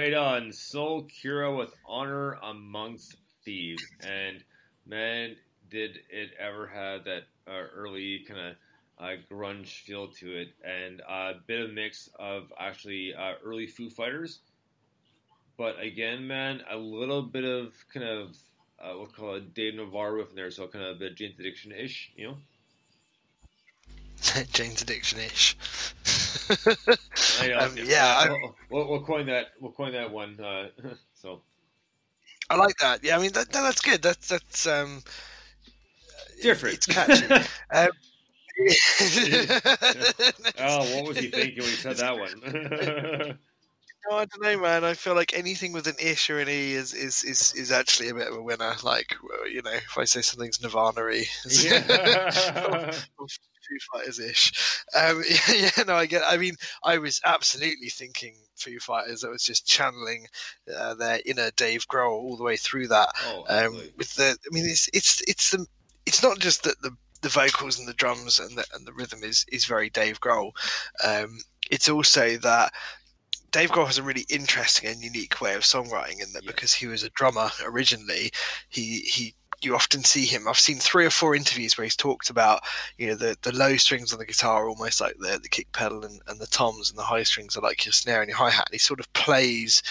Ueda 0.00 0.18
on, 0.18 0.48
Solcura 0.48 1.54
with 1.54 1.74
Honor 1.84 2.38
Amongst 2.42 3.16
Thieves. 3.44 3.84
And 4.00 4.42
man, 4.86 5.36
did 5.68 5.98
it 6.08 6.30
ever 6.38 6.66
have 6.68 7.04
that 7.04 7.24
uh, 7.46 7.64
early 7.76 8.24
kind 8.26 8.40
of 8.40 8.56
uh, 8.98 9.16
grunge 9.30 9.82
feel 9.82 10.08
to 10.08 10.40
it, 10.40 10.54
and 10.64 11.02
a 11.06 11.32
bit 11.46 11.60
of 11.60 11.70
a 11.70 11.72
mix 11.74 12.08
of 12.18 12.50
actually 12.58 13.12
uh, 13.14 13.34
early 13.44 13.66
Foo 13.66 13.90
Fighters. 13.90 14.38
But 15.58 15.78
again, 15.78 16.26
man, 16.26 16.62
a 16.70 16.78
little 16.78 17.20
bit 17.20 17.44
of 17.44 17.74
kind 17.92 18.06
of 18.06 18.34
uh, 18.82 18.94
we'll 18.96 19.06
call 19.06 19.34
it 19.34 19.52
Dave 19.52 19.74
Navarro 19.74 20.22
in 20.22 20.34
there, 20.34 20.50
so 20.50 20.66
kind 20.66 20.82
of 20.82 20.96
a 20.96 20.98
bit 20.98 21.14
Jane's 21.14 21.38
Addiction 21.38 21.72
ish, 21.72 22.10
you 22.16 22.28
know. 22.28 22.36
Jane's 24.52 24.82
Addiction 24.82 25.18
ish. 25.20 25.56
Um, 27.58 27.76
yeah, 27.76 28.28
we'll, 28.28 28.54
we'll, 28.70 28.88
we'll 28.88 29.00
coin 29.02 29.26
that. 29.26 29.46
We'll 29.60 29.72
coin 29.72 29.92
that 29.92 30.10
one. 30.10 30.38
Uh, 30.40 30.68
so 31.14 31.40
I 32.50 32.56
like 32.56 32.76
that. 32.78 33.02
Yeah, 33.02 33.16
I 33.16 33.20
mean 33.20 33.32
that, 33.32 33.50
that- 33.52 33.62
that's 33.62 33.80
good. 33.80 34.02
That's 34.02 34.28
that's 34.28 34.66
um 34.66 35.02
different. 36.42 36.76
It's 36.76 36.86
catchy. 36.86 37.26
um, 37.72 37.88
oh, 40.58 40.96
what 40.96 41.08
was 41.08 41.18
he 41.18 41.28
thinking 41.30 41.58
when 41.62 41.70
he 41.70 41.76
said 41.76 41.96
that 41.96 42.18
one? 42.18 43.38
No, 44.08 44.16
I 44.16 44.24
don't 44.24 44.42
know, 44.42 44.58
man. 44.60 44.84
I 44.84 44.94
feel 44.94 45.14
like 45.14 45.36
anything 45.36 45.72
with 45.72 45.86
an 45.86 45.94
ish 46.00 46.30
or 46.30 46.40
an 46.40 46.48
e 46.48 46.72
is 46.72 46.94
is 46.94 47.22
is, 47.22 47.52
is 47.54 47.70
actually 47.70 48.08
a 48.08 48.14
bit 48.14 48.28
of 48.28 48.34
a 48.34 48.42
winner. 48.42 48.74
Like 48.82 49.14
you 49.50 49.62
know, 49.62 49.70
if 49.72 49.96
I 49.98 50.04
say 50.04 50.22
something's 50.22 50.60
Nirvana-y, 50.62 51.24
yeah. 51.50 52.92
Foo 53.70 53.98
Fighters 53.98 54.18
ish. 54.18 54.82
Um, 54.94 55.22
yeah, 55.28 55.70
yeah, 55.76 55.84
no, 55.86 55.94
I 55.94 56.06
get. 56.06 56.22
I 56.26 56.36
mean, 56.36 56.54
I 56.82 56.98
was 56.98 57.20
absolutely 57.24 57.88
thinking 57.88 58.34
Foo 58.56 58.78
Fighters. 58.80 59.24
I 59.24 59.28
was 59.28 59.42
just 59.44 59.66
channeling 59.66 60.26
uh, 60.74 60.94
their 60.94 61.20
inner 61.24 61.50
Dave 61.56 61.86
Grohl 61.88 62.10
all 62.10 62.36
the 62.36 62.44
way 62.44 62.56
through 62.56 62.88
that. 62.88 63.08
oh, 63.26 63.44
Um, 63.48 63.80
with 63.96 64.14
the, 64.16 64.30
I 64.30 64.54
mean, 64.54 64.64
it's 64.66 64.88
it's 64.92 65.20
it's 65.28 65.50
the 65.52 65.66
it's 66.06 66.22
not 66.22 66.38
just 66.38 66.64
that 66.64 66.80
the 66.82 66.90
the 67.22 67.28
vocals 67.28 67.78
and 67.78 67.86
the 67.86 67.94
drums 67.94 68.40
and 68.40 68.56
the 68.58 68.64
and 68.74 68.86
the 68.86 68.92
rhythm 68.92 69.22
is 69.22 69.44
is 69.52 69.64
very 69.66 69.90
Dave 69.90 70.20
Grohl. 70.20 70.52
Um, 71.04 71.38
it's 71.70 71.88
also 71.88 72.36
that. 72.38 72.72
Dave 73.52 73.72
Grohl 73.72 73.86
has 73.86 73.98
a 73.98 74.02
really 74.04 74.24
interesting 74.28 74.88
and 74.88 75.02
unique 75.02 75.40
way 75.40 75.54
of 75.54 75.62
songwriting 75.62 76.22
in 76.22 76.32
that 76.34 76.44
Yes. 76.44 76.52
because 76.54 76.72
he 76.72 76.86
was 76.86 77.02
a 77.02 77.10
drummer 77.10 77.50
originally, 77.64 78.30
he 78.68 79.00
he 79.00 79.34
you 79.62 79.74
often 79.74 80.04
see 80.04 80.24
him. 80.24 80.48
I've 80.48 80.58
seen 80.58 80.78
three 80.78 81.06
or 81.06 81.10
four 81.10 81.34
interviews 81.34 81.76
where 81.76 81.84
he's 81.84 81.96
talked 81.96 82.30
about, 82.30 82.62
you 82.98 83.08
know, 83.08 83.14
the, 83.14 83.36
the 83.42 83.54
low 83.54 83.76
strings 83.76 84.12
on 84.12 84.18
the 84.18 84.26
guitar 84.26 84.64
are 84.64 84.68
almost 84.68 85.00
like 85.00 85.16
the, 85.18 85.38
the 85.42 85.48
kick 85.48 85.70
pedal 85.72 86.04
and, 86.04 86.20
and 86.28 86.40
the 86.40 86.46
toms, 86.46 86.90
and 86.90 86.98
the 86.98 87.02
high 87.02 87.22
strings 87.22 87.56
are 87.56 87.62
like 87.62 87.84
your 87.84 87.92
snare 87.92 88.20
and 88.20 88.28
your 88.28 88.38
hi 88.38 88.50
hat. 88.50 88.68
He 88.72 88.78
sort 88.78 89.00
of 89.00 89.12
plays 89.12 89.82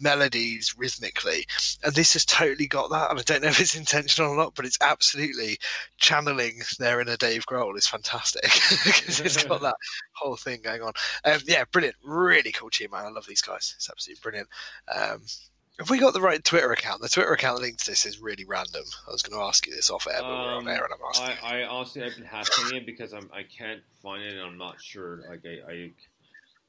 melodies 0.00 0.74
rhythmically. 0.76 1.46
And 1.84 1.94
this 1.94 2.14
has 2.14 2.24
totally 2.24 2.66
got 2.66 2.90
that. 2.90 3.10
And 3.10 3.18
I 3.18 3.22
don't 3.22 3.42
know 3.42 3.48
if 3.48 3.60
it's 3.60 3.76
intentional 3.76 4.32
or 4.32 4.36
not, 4.36 4.54
but 4.54 4.64
it's 4.64 4.78
absolutely 4.80 5.58
channeling 5.98 6.60
their 6.78 7.00
inner 7.00 7.16
Dave 7.16 7.46
Grohl 7.46 7.76
is 7.76 7.86
fantastic 7.86 8.42
because 8.84 9.20
it's 9.20 9.44
got 9.44 9.60
that 9.62 9.76
whole 10.12 10.36
thing 10.36 10.60
going 10.62 10.82
on. 10.82 10.92
Um, 11.24 11.40
yeah, 11.46 11.64
brilliant. 11.70 11.96
Really 12.04 12.52
cool 12.52 12.70
tune, 12.70 12.90
man. 12.90 13.06
I 13.06 13.10
love 13.10 13.26
these 13.26 13.42
guys. 13.42 13.74
It's 13.76 13.90
absolutely 13.90 14.20
brilliant. 14.22 14.48
Um, 14.94 15.22
have 15.78 15.90
we 15.90 15.98
got 15.98 16.12
the 16.12 16.20
right 16.20 16.42
Twitter 16.42 16.72
account? 16.72 17.00
The 17.00 17.08
Twitter 17.08 17.32
account 17.32 17.60
linked 17.60 17.84
to 17.84 17.90
this 17.90 18.04
is 18.04 18.20
really 18.20 18.44
random. 18.44 18.84
I 19.06 19.12
was 19.12 19.22
going 19.22 19.38
to 19.38 19.44
ask 19.46 19.66
you 19.66 19.74
this 19.74 19.90
off 19.90 20.06
air, 20.08 20.20
but 20.20 20.28
we're 20.28 20.54
on 20.54 20.58
Um, 20.62 20.68
air 20.68 20.84
and 20.84 20.92
I'm 20.92 20.98
asking. 21.08 21.46
I, 21.46 21.62
I 21.62 21.66
honestly 21.66 22.02
I've 22.02 22.16
been 22.16 22.24
hasking 22.24 22.76
it 22.76 22.86
because 22.86 23.12
I'm 23.12 23.30
I 23.32 23.44
can't 23.44 23.82
find 24.02 24.22
it 24.22 24.32
and 24.32 24.42
I'm 24.42 24.58
not 24.58 24.80
sure. 24.80 25.20
Like 25.28 25.44
I, 25.46 25.72
I 25.72 25.90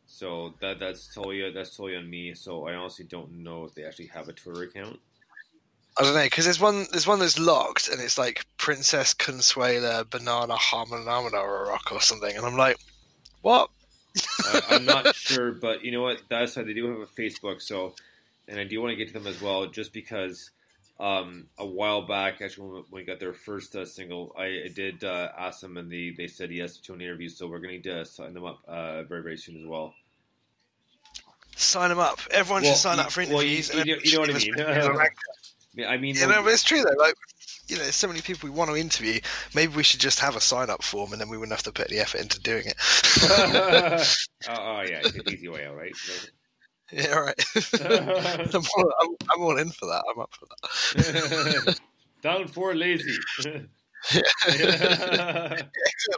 so 0.06 0.54
that 0.62 0.80
that's 0.80 1.14
totally 1.14 1.50
that's 1.52 1.76
totally 1.76 1.96
on 1.96 2.10
me. 2.10 2.34
So 2.36 2.68
I 2.68 2.76
honestly 2.76 3.06
don't 3.06 3.32
know 3.44 3.66
if 3.66 3.74
they 3.74 3.84
actually 3.84 4.08
have 4.08 4.30
a 4.30 4.34
Twitter 4.34 4.64
account. 4.64 5.00
I 5.98 6.04
don't 6.04 6.14
know 6.14 6.24
because 6.24 6.46
there's 6.46 6.60
one 6.60 6.86
there's 6.92 7.08
one 7.08 7.20
that's 7.20 7.40
locked 7.40 7.90
and 7.90 8.00
it's 8.00 8.18
like 8.18 8.46
Princess 8.58 9.14
Consuela 9.14 10.08
Banana 10.10 10.56
Harmonamana 10.56 11.34
or 11.34 11.66
Rock 11.66 11.92
or 11.92 12.00
something, 12.00 12.36
and 12.36 12.46
I'm 12.46 12.56
like, 12.58 12.78
what? 13.42 13.70
I'm 14.70 14.86
not 14.86 15.16
sure, 15.16 15.52
but 15.52 15.84
you 15.84 15.92
know 15.92 16.02
what? 16.02 16.22
That's 16.30 16.52
aside, 16.52 16.68
they 16.68 16.74
do 16.74 16.88
have 16.90 17.00
a 17.00 17.06
Facebook, 17.06 17.62
so 17.62 17.96
and 18.50 18.60
I 18.60 18.64
do 18.66 18.82
want 18.82 18.92
to 18.92 18.96
get 18.98 19.08
to 19.08 19.14
them 19.14 19.28
as 19.28 19.42
well, 19.42 19.68
just 19.68 19.94
because 19.94 20.52
um, 21.00 21.48
a 21.58 21.66
while 21.66 22.02
back, 22.02 22.42
actually, 22.42 22.68
when 22.72 22.84
we- 22.92 23.04
got 23.04 23.20
their 23.20 23.34
first 23.34 23.76
uh, 23.76 23.86
single, 23.86 24.36
I, 24.38 24.46
I 24.66 24.72
did 24.74 25.04
uh, 25.04 25.30
ask 25.38 25.62
them, 25.62 25.78
and 25.78 25.90
they, 25.90 26.14
they 26.18 26.28
said 26.28 26.52
yes 26.52 26.78
to 26.78 26.94
an 26.94 27.02
interview, 27.02 27.30
so 27.30 27.48
we're 27.48 27.60
going 27.60 27.82
to 27.84 28.04
sign 28.06 28.34
them 28.34 28.46
up 28.46 28.60
uh, 28.68 29.04
very 29.04 29.24
very 29.24 29.38
soon 29.38 29.62
as 29.62 29.66
well. 29.68 29.94
Sign 31.56 31.90
them 31.90 32.00
up. 32.00 32.20
Everyone 32.32 32.64
Well, 32.64 32.74
should 32.74 32.80
sign 32.82 32.98
you- 32.98 33.04
up 33.04 33.12
for 33.12 33.22
well, 33.28 33.44
you- 33.44 33.58
interviews. 33.58 33.74
you 33.74 33.96
know- 33.96 34.00
you 34.04 34.14
know 34.14 34.20
what 34.20 34.30
I 34.30 34.34
mean. 34.34 34.56
I 35.78 35.78
mean, 35.78 35.88
I 35.88 35.98
mean, 35.98 36.16
Yeah, 36.16 36.26
no, 36.26 36.42
but 36.44 36.52
it's 36.52 36.64
true 36.64 36.82
though. 36.82 36.96
Like, 37.02 37.14
you 37.68 37.76
know, 37.78 37.84
there's 37.84 37.96
so 37.96 38.08
many 38.08 38.22
people 38.22 38.50
we 38.50 38.56
want 38.56 38.72
to 38.72 38.76
interview. 38.76 39.20
Maybe 39.54 39.76
we 39.76 39.84
should 39.84 40.00
just 40.00 40.20
have 40.20 40.36
a 40.36 40.42
sign 40.42 40.70
up 40.72 40.82
form, 40.84 41.12
and 41.14 41.22
then 41.22 41.30
we 41.30 41.38
wouldn't 41.38 41.54
have 41.56 41.64
to 41.64 41.72
put 41.72 41.92
any 41.92 42.00
effort 42.00 42.22
into 42.22 42.40
doing 42.42 42.64
it. 42.66 42.76
oh, 44.50 44.54
oh, 44.58 44.82
yeah, 44.82 45.02
it's 45.04 45.14
an 45.16 45.30
easy 45.32 45.48
way 45.48 45.66
out, 45.66 45.78
right? 45.78 45.94
Yeah, 46.92 47.14
right. 47.16 47.46
I'm, 48.54 48.64
all, 48.78 48.94
I'm, 49.02 49.16
I'm 49.32 49.42
all 49.42 49.58
in 49.60 49.70
for 49.70 49.86
that. 49.88 50.04
I'm 50.12 50.20
up 50.22 50.34
for 50.34 50.48
that. 50.48 51.80
Down 52.22 52.48
for 52.48 52.76
lazy. 52.76 53.16
yeah, 53.46 53.62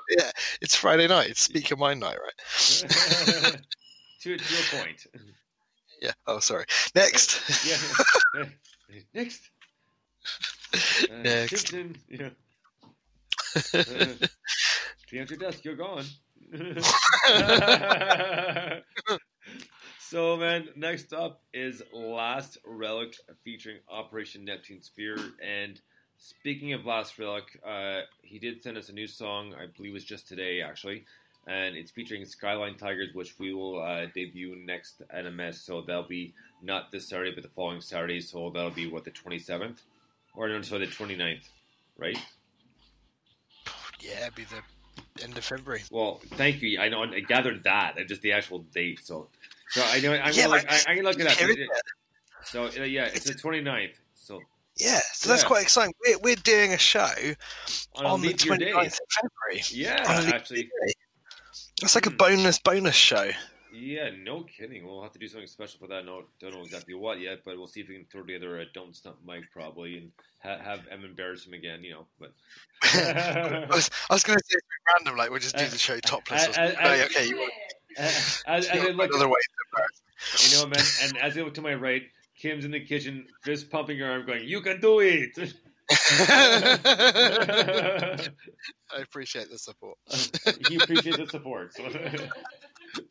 Yeah. 0.10 0.32
it's 0.62 0.76
Friday 0.76 1.08
night. 1.08 1.30
It's 1.30 1.42
Speak 1.42 1.70
Your 1.70 1.78
Mind 1.78 2.00
night, 2.00 2.18
right? 2.20 3.58
to, 4.22 4.38
to 4.38 4.54
a 4.56 4.78
point. 4.78 5.06
Yeah. 6.02 6.12
Oh, 6.26 6.40
sorry. 6.40 6.66
Next. 6.96 7.66
Yeah. 7.66 8.46
Next. 9.14 9.50
Uh, 10.74 11.16
Next. 11.18 11.74
Yeah. 12.10 12.30
Uh, 13.74 13.84
clean 15.10 15.22
out 15.22 15.30
your 15.30 15.38
desk. 15.40 15.64
You're 15.66 15.76
gone. 15.76 16.06
So, 20.12 20.36
man, 20.36 20.68
next 20.76 21.14
up 21.14 21.40
is 21.54 21.82
Last 21.94 22.58
Relic 22.66 23.16
featuring 23.46 23.78
Operation 23.90 24.44
Neptune 24.44 24.82
Spear. 24.82 25.18
And 25.42 25.80
speaking 26.18 26.74
of 26.74 26.86
Last 26.86 27.18
Relic, 27.18 27.46
uh, 27.66 28.02
he 28.22 28.38
did 28.38 28.62
send 28.62 28.78
us 28.78 28.90
a 28.90 28.92
new 28.92 29.08
song. 29.08 29.54
I 29.54 29.68
believe 29.68 29.92
it 29.92 29.94
was 29.94 30.04
just 30.04 30.28
today, 30.28 30.62
actually. 30.62 31.06
And 31.48 31.78
it's 31.78 31.92
featuring 31.92 32.26
Skyline 32.26 32.76
Tigers, 32.76 33.14
which 33.14 33.40
we 33.40 33.54
will 33.54 33.82
uh, 33.82 34.08
debut 34.14 34.58
next 34.66 35.02
NMS. 35.16 35.66
So 35.66 35.80
that'll 35.80 36.04
be 36.04 36.34
not 36.62 36.92
this 36.92 37.08
Saturday, 37.08 37.32
but 37.34 37.44
the 37.44 37.50
following 37.50 37.80
Saturday. 37.80 38.20
So 38.20 38.50
that'll 38.54 38.70
be, 38.72 38.88
what, 38.88 39.06
the 39.06 39.12
27th? 39.12 39.78
Or 40.36 40.50
no, 40.50 40.62
sorry, 40.62 40.88
the 40.88 40.92
29th, 40.92 41.48
right? 41.98 42.18
yeah, 44.02 44.24
it'd 44.24 44.36
be 44.36 44.44
the 44.44 45.24
end 45.24 45.38
of 45.38 45.44
February. 45.46 45.84
Well, 45.92 46.22
thank 46.34 46.62
you. 46.62 46.80
I 46.80 46.90
know 46.90 47.04
I 47.04 47.20
gathered 47.22 47.64
that. 47.64 47.96
I 47.98 48.04
just 48.04 48.22
the 48.22 48.34
actual 48.34 48.60
date. 48.60 49.00
So, 49.04 49.28
so 49.72 49.84
I 49.84 50.00
know 50.00 50.14
I'm 50.14 50.34
Yeah, 50.34 50.44
gonna 50.44 50.56
look, 50.56 50.70
like, 50.70 50.88
I, 50.88 50.92
I 50.92 50.96
can 50.96 51.04
look 51.04 51.20
it 51.20 51.28
up. 51.28 51.38
Here 51.38 51.50
it 51.50 51.60
is. 51.60 51.70
So 52.44 52.66
uh, 52.66 52.84
yeah, 52.84 53.06
it's 53.06 53.26
the 53.26 53.34
29th. 53.34 53.96
So 54.16 54.42
Yeah, 54.78 55.00
so 55.14 55.30
that's 55.30 55.44
Yeah. 55.44 55.48
quite 55.48 55.64
exciting. 55.64 55.94
We're, 56.06 56.18
we're 56.20 56.36
doing 56.36 56.74
a 56.74 56.78
show 56.78 57.08
on, 57.96 58.06
on, 58.06 58.20
a 58.20 58.22
the 58.22 58.28
leap 58.30 58.46
year 58.46 58.54
29th 58.54 58.60
day. 58.60 58.72
of 58.72 59.00
February. 59.10 59.64
Yeah, 59.70 60.04
on 60.08 60.26
leap 60.26 60.36
actually. 60.36 60.58
year 60.60 60.70
day. 60.88 60.94
It's 61.84 61.96
like 61.96 62.06
a 62.06 62.10
Hmm. 62.12 62.18
bonus 62.18 62.60
bonus 62.60 62.96
show. 62.96 63.32
Yeah, 63.74 64.10
no 64.22 64.44
kidding. 64.44 64.86
We'll 64.86 65.02
have 65.02 65.14
to 65.14 65.20
do 65.20 65.28
something 65.30 65.48
special 65.48 65.80
for 65.80 65.88
that. 65.88 66.06
No, 66.06 66.24
don't 66.42 66.54
know 66.54 66.62
exactly 66.64 66.94
what 66.94 67.22
yet, 67.22 67.40
but 67.46 67.58
we'll 67.58 67.68
see 67.68 67.80
if 67.80 67.88
we 67.88 67.96
can 67.96 68.06
throw 68.12 68.22
together 68.24 68.60
a 68.60 68.66
don't 68.66 68.94
stump 68.94 69.18
Mike 69.24 69.46
probably 69.54 69.98
and 69.98 70.12
ha- 70.44 70.62
have 70.62 70.82
Em 70.92 71.06
embarrass 71.06 71.46
him 71.46 71.54
again. 71.54 71.82
You 71.82 71.92
know, 71.92 72.08
but 72.20 72.34
I 72.84 73.66
was, 73.70 73.90
was 74.10 74.24
going 74.24 74.38
to 74.38 74.44
say 74.46 74.58
it's 74.58 74.68
random, 74.94 75.16
like 75.18 75.30
we'll 75.30 75.40
just 75.40 75.56
do 75.58 75.66
the 75.70 75.78
show 75.78 75.98
topless. 76.00 76.48
or 76.48 76.50
Uh, 76.52 76.54
something. 76.54 76.76
uh, 76.78 76.90
uh, 76.90 77.06
okay, 77.06 77.28
you 77.28 77.38
want, 77.38 77.54
as, 77.98 78.44
as 78.48 78.70
I 78.70 78.90
look, 78.90 79.10
another 79.10 79.28
way 79.28 79.40
you 80.50 80.58
know, 80.58 80.66
man, 80.68 80.86
and 81.04 81.18
as 81.18 81.38
I 81.38 81.42
look 81.42 81.54
to 81.56 81.62
my 81.62 81.74
right, 81.74 82.04
Kim's 82.38 82.66
in 82.66 82.72
the 82.72 82.80
kitchen, 82.80 83.28
fist 83.44 83.70
pumping 83.70 84.00
her 84.00 84.12
arm, 84.12 84.26
going, 84.26 84.48
"You 84.48 84.62
can 84.62 84.80
do 84.80 85.00
it." 85.00 85.38
I 88.94 89.02
appreciate 89.02 89.50
the 89.50 89.58
support. 89.58 89.98
he 90.70 90.78
appreciates 90.78 91.18
the 91.18 91.28
support. 91.28 91.74
So, 91.74 91.90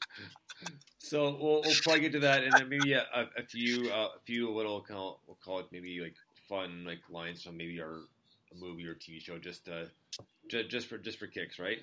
so 0.99 1.37
we'll, 1.41 1.63
we'll 1.63 1.75
probably 1.83 2.01
get 2.01 2.13
to 2.13 2.21
that, 2.21 2.45
and 2.45 2.53
then 2.53 2.69
maybe 2.69 2.93
a, 2.95 3.05
a, 3.37 3.43
few 3.43 3.91
uh, 3.91 4.09
a 4.17 4.21
few 4.25 4.51
little 4.51 4.81
kind 4.81 4.99
of, 4.99 5.17
we'll 5.27 5.39
call 5.45 5.59
it 5.59 5.67
maybe 5.73 6.01
like 6.01 6.15
fun 6.49 6.85
like 6.87 7.01
lines 7.11 7.43
from 7.43 7.57
maybe 7.57 7.81
our 7.81 7.99
movie 8.59 8.87
or 8.87 8.95
TV 8.95 9.21
show, 9.21 9.39
just 9.39 9.69
uh, 9.69 9.85
just, 10.49 10.71
just 10.71 10.87
for 10.87 10.97
just 10.99 11.19
for 11.19 11.27
kicks, 11.27 11.59
right? 11.59 11.79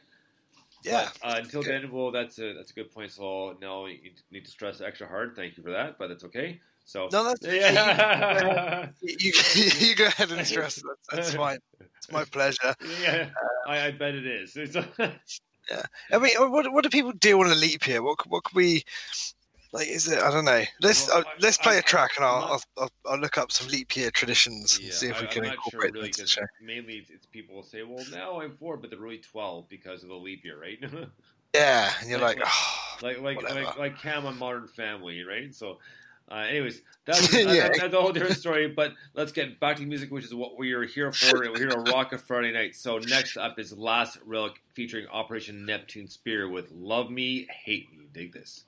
Yeah. 0.84 1.10
But, 1.22 1.28
uh, 1.28 1.40
until 1.42 1.64
then, 1.64 1.92
well, 1.92 2.12
that's 2.12 2.38
a 2.40 2.54
that's 2.54 2.72
a 2.72 2.74
good 2.74 2.92
point. 2.92 3.12
So 3.12 3.58
now 3.62 3.86
you 3.88 4.12
need 4.32 4.46
to 4.46 4.52
stress 4.52 4.82
extra 4.82 5.08
hard. 5.08 5.36
Thank 5.36 5.58
you 5.58 5.64
for 5.64 5.72
that, 5.72 5.98
but 5.98 6.08
that's 6.08 6.24
okay. 6.26 6.60
So 6.86 7.10
No, 7.12 7.24
that's 7.26 7.42
yeah. 7.46 8.90
You, 9.02 9.34
you, 9.56 9.72
you 9.80 9.96
go 9.96 10.06
ahead 10.06 10.32
and 10.32 10.46
stress. 10.48 10.76
That's, 10.76 11.08
that's 11.12 11.36
fine. 11.36 11.60
It's 11.98 12.12
my 12.12 12.24
pleasure. 12.26 12.76
yeah, 13.02 13.30
I, 13.68 13.88
I 13.88 13.92
bet 13.92 14.16
it 14.16 14.26
is. 14.26 14.58
So- 14.72 15.12
I 16.14 16.18
mean, 16.18 16.32
what 16.38 16.72
what 16.72 16.84
do 16.84 16.90
people 16.90 17.12
do 17.12 17.42
on 17.42 17.52
a 17.52 17.56
leap 17.56 17.86
year? 17.88 18.02
What 18.02 18.26
what 18.30 18.46
can 18.46 18.56
we 18.56 18.84
like? 19.74 19.88
Is 19.88 20.08
it? 20.08 20.20
I 20.20 20.32
don't 20.32 20.46
know. 20.46 20.64
Let's 20.82 21.08
Well, 21.08 21.20
uh, 21.20 21.24
let's 21.40 21.58
play 21.58 21.76
I- 21.76 21.80
a 21.80 21.82
track 21.82 22.12
and 22.18 22.26
I'll, 22.26 22.40
not- 22.42 22.50
I'll, 22.50 22.62
I'll 22.84 22.92
I'll 23.14 23.20
look 23.20 23.38
up 23.38 23.52
some 23.52 23.68
leap 23.70 23.96
year 23.96 24.12
traditions 24.12 24.78
and 24.78 24.88
Yeah, 24.88 24.94
see 24.94 25.08
if 25.08 25.20
we 25.22 25.28
I- 25.28 25.32
can 25.32 25.46
incorporate 25.46 25.72
sure, 25.72 25.82
really, 25.82 25.92
them 26.00 26.06
into 26.06 26.18
the 26.18 26.24
'cause 26.24 26.30
show. 26.32 26.42
Mainly, 26.62 27.06
it's, 27.10 27.26
people 27.26 27.56
will 27.56 27.64
say, 27.64 27.84
"Well, 27.84 28.06
now 28.12 28.42
I'm 28.42 28.52
four, 28.56 28.78
but 28.78 28.90
they're 28.90 29.00
really 29.00 29.18
twelve 29.20 29.68
because 29.70 30.04
of 30.04 30.10
the 30.10 30.16
leap 30.16 30.44
year, 30.46 30.60
right?" 30.60 30.80
Yeah, 31.56 31.92
and 32.02 32.10
you're 32.10 32.20
Like- 32.20 32.40
like, 32.40 32.48
oh, 32.48 32.98
like, 33.02 33.22
like, 33.22 33.38
Whatever. 33.42 33.64
like, 33.64 33.78
like 33.78 34.00
Cam 34.00 34.26
on 34.26 34.38
Modern 34.38 34.68
Family, 34.68 35.24
right? 35.24 35.54
So, 35.56 35.80
Uh, 36.30 36.36
anyways, 36.50 36.82
that's, 37.06 37.26
that- 37.32 37.46
Yeah. 37.48 37.64
that's, 37.68 37.80
that's 37.80 37.94
a 37.94 38.02
whole 38.02 38.12
different 38.12 38.36
story. 38.38 38.68
But 38.68 38.94
let's 39.14 39.32
get 39.32 39.62
back 39.62 39.78
to 39.78 39.84
music, 39.86 40.12
which 40.12 40.26
is 40.26 40.34
what 40.36 40.58
we 40.58 40.74
are 40.74 40.84
here 40.84 41.10
for, 41.14 41.42
and 41.44 41.54
we're 41.54 41.60
here 41.60 41.70
to 41.70 41.80
rock 41.80 42.12
a 42.12 42.18
Friday 42.18 42.52
night. 42.52 42.76
So 42.76 42.98
next 42.98 43.38
up 43.38 43.58
is 43.58 43.72
Last 43.72 44.18
Relic 44.26 44.62
featuring 44.74 45.08
Operation 45.08 45.66
Neptune 45.66 46.10
Spear 46.10 46.50
with 46.50 46.70
"Love 46.72 47.10
Me, 47.10 47.48
Hate 47.64 47.90
Me." 47.98 48.08
Dig 48.12 48.34
this. 48.34 48.66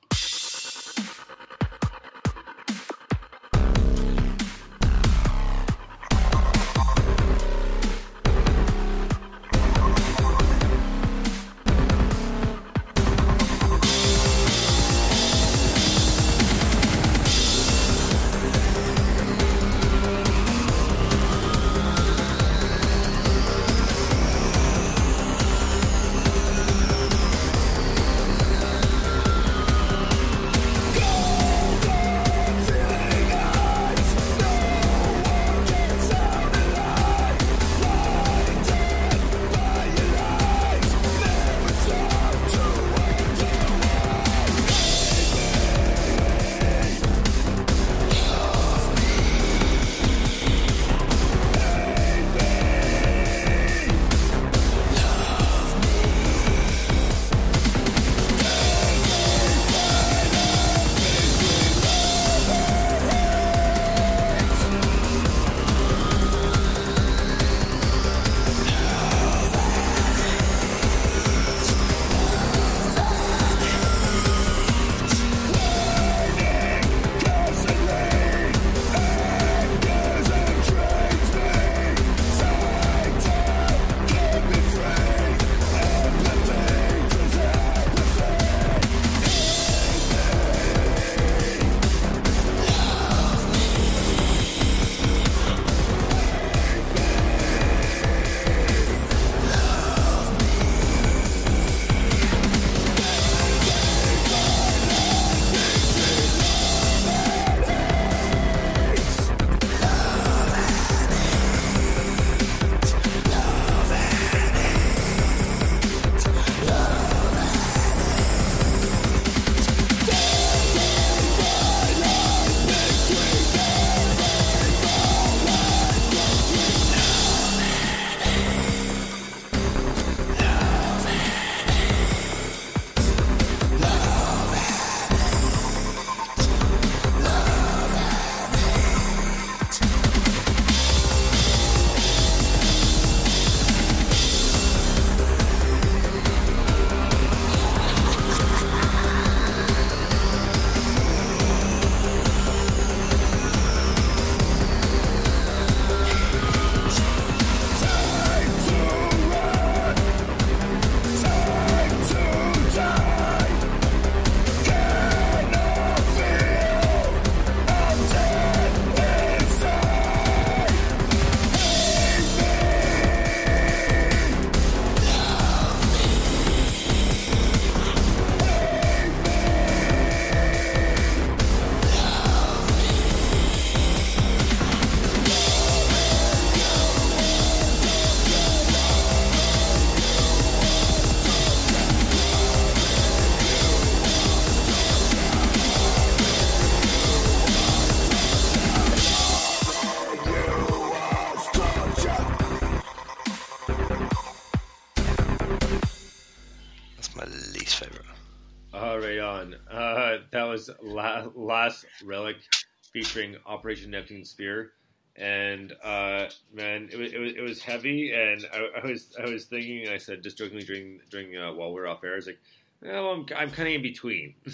Operation 213.69 213.91
Neptune 213.91 214.25
Spear, 214.25 214.71
and 215.15 215.71
uh, 215.83 216.25
man, 216.51 216.89
it 216.91 216.97
was, 216.97 217.13
it 217.13 217.19
was 217.19 217.33
it 217.33 217.41
was 217.41 217.61
heavy, 217.61 218.11
and 218.11 218.43
I, 218.51 218.67
I 218.81 218.87
was 218.87 219.15
I 219.23 219.29
was 219.29 219.45
thinking, 219.45 219.87
I 219.87 219.97
said 219.97 220.23
just 220.23 220.39
jokingly 220.39 220.63
during 220.63 221.01
during 221.11 221.37
uh, 221.37 221.53
while 221.53 221.71
we 221.71 221.79
are 221.79 221.87
off 221.87 222.03
air, 222.03 222.13
I 222.13 222.15
was 222.15 222.25
like, 222.25 222.39
well, 222.81 223.11
I'm 223.11 223.27
I'm 223.37 223.51
kind 223.51 223.69
of 223.69 223.75
in 223.75 223.83
between, 223.83 224.33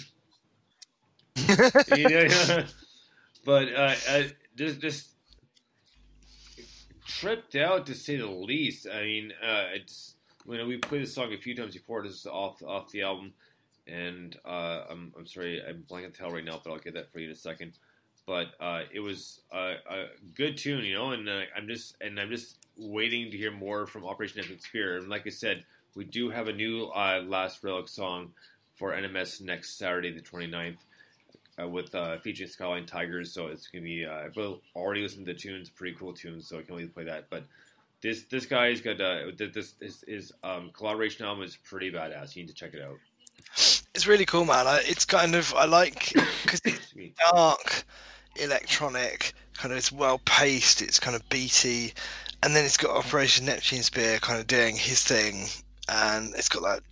but 3.46 3.72
uh, 3.72 3.94
uh, 4.06 4.24
just 4.54 4.82
just 4.82 5.08
tripped 7.06 7.56
out 7.56 7.86
to 7.86 7.94
say 7.94 8.16
the 8.16 8.26
least. 8.26 8.86
I 8.86 9.02
mean, 9.02 9.32
uh, 9.42 9.68
it's 9.72 10.16
you 10.46 10.58
know 10.58 10.66
we 10.66 10.76
played 10.76 11.04
this 11.04 11.14
song 11.14 11.32
a 11.32 11.38
few 11.38 11.56
times 11.56 11.72
before. 11.72 12.02
This 12.02 12.16
is 12.16 12.26
off 12.26 12.62
off 12.62 12.90
the 12.90 13.00
album 13.00 13.32
and 13.86 14.36
uh, 14.44 14.82
I'm, 14.90 15.12
I'm 15.16 15.26
sorry, 15.26 15.62
I'm 15.66 15.84
blanking 15.88 16.12
the 16.12 16.18
title 16.18 16.34
right 16.34 16.44
now, 16.44 16.60
but 16.62 16.72
I'll 16.72 16.78
get 16.78 16.94
that 16.94 17.12
for 17.12 17.20
you 17.20 17.26
in 17.26 17.32
a 17.32 17.36
second. 17.36 17.78
But 18.26 18.48
uh, 18.60 18.82
it 18.92 19.00
was 19.00 19.40
a, 19.52 19.74
a 19.88 20.04
good 20.34 20.56
tune, 20.56 20.84
you 20.84 20.94
know, 20.94 21.12
and 21.12 21.28
uh, 21.28 21.42
I'm 21.56 21.68
just 21.68 21.94
and 22.00 22.18
I'm 22.18 22.30
just 22.30 22.56
waiting 22.76 23.30
to 23.30 23.36
hear 23.36 23.52
more 23.52 23.86
from 23.86 24.04
Operation 24.04 24.40
Epic 24.40 24.64
Spear. 24.64 24.98
And 24.98 25.08
like 25.08 25.26
I 25.26 25.30
said, 25.30 25.64
we 25.94 26.04
do 26.04 26.30
have 26.30 26.48
a 26.48 26.52
new 26.52 26.86
uh, 26.86 27.22
Last 27.26 27.62
Relic 27.62 27.88
song 27.88 28.32
for 28.74 28.92
NMS 28.92 29.40
next 29.40 29.78
Saturday, 29.78 30.12
the 30.12 30.20
29th, 30.20 30.76
uh, 31.60 31.68
with 31.68 31.94
uh, 31.94 32.18
featuring 32.18 32.50
Skyline 32.50 32.84
Tigers. 32.84 33.32
So 33.32 33.46
it's 33.46 33.68
gonna 33.68 33.84
be. 33.84 34.04
Uh, 34.04 34.12
I've 34.12 34.36
already 34.74 35.02
listened 35.02 35.26
to 35.26 35.32
the 35.32 35.38
tunes, 35.38 35.70
pretty 35.70 35.96
cool 35.96 36.12
tunes. 36.12 36.48
So 36.48 36.58
I 36.58 36.62
can 36.62 36.72
only 36.72 36.86
play 36.86 37.04
that, 37.04 37.30
but. 37.30 37.44
This 38.02 38.24
this 38.24 38.44
guy's 38.44 38.82
got 38.82 39.00
uh, 39.00 39.30
this 39.38 39.72
his, 39.80 40.04
his 40.06 40.32
um, 40.44 40.70
collaboration 40.74 41.24
album 41.24 41.42
is 41.42 41.56
pretty 41.56 41.90
badass. 41.90 42.36
You 42.36 42.42
need 42.42 42.48
to 42.48 42.54
check 42.54 42.74
it 42.74 42.82
out. 42.82 42.98
It's 43.94 44.06
really 44.06 44.26
cool, 44.26 44.44
man. 44.44 44.66
It's 44.86 45.06
kind 45.06 45.34
of 45.34 45.54
I 45.54 45.64
like 45.64 46.12
because 46.42 46.60
it's 46.66 46.94
dark, 47.32 47.84
electronic, 48.40 49.32
kind 49.54 49.72
of 49.72 49.78
it's 49.78 49.92
well 49.92 50.20
paced. 50.24 50.82
It's 50.82 51.00
kind 51.00 51.16
of 51.16 51.28
beaty, 51.28 51.94
and 52.42 52.54
then 52.54 52.64
it's 52.64 52.76
got 52.76 52.96
Operation 52.96 53.46
Neptune 53.46 53.82
Spear 53.82 54.18
kind 54.18 54.38
of 54.40 54.46
doing 54.46 54.76
his 54.76 55.02
thing, 55.02 55.46
and 55.88 56.34
it's 56.34 56.48
got 56.48 56.62
that 56.62 56.82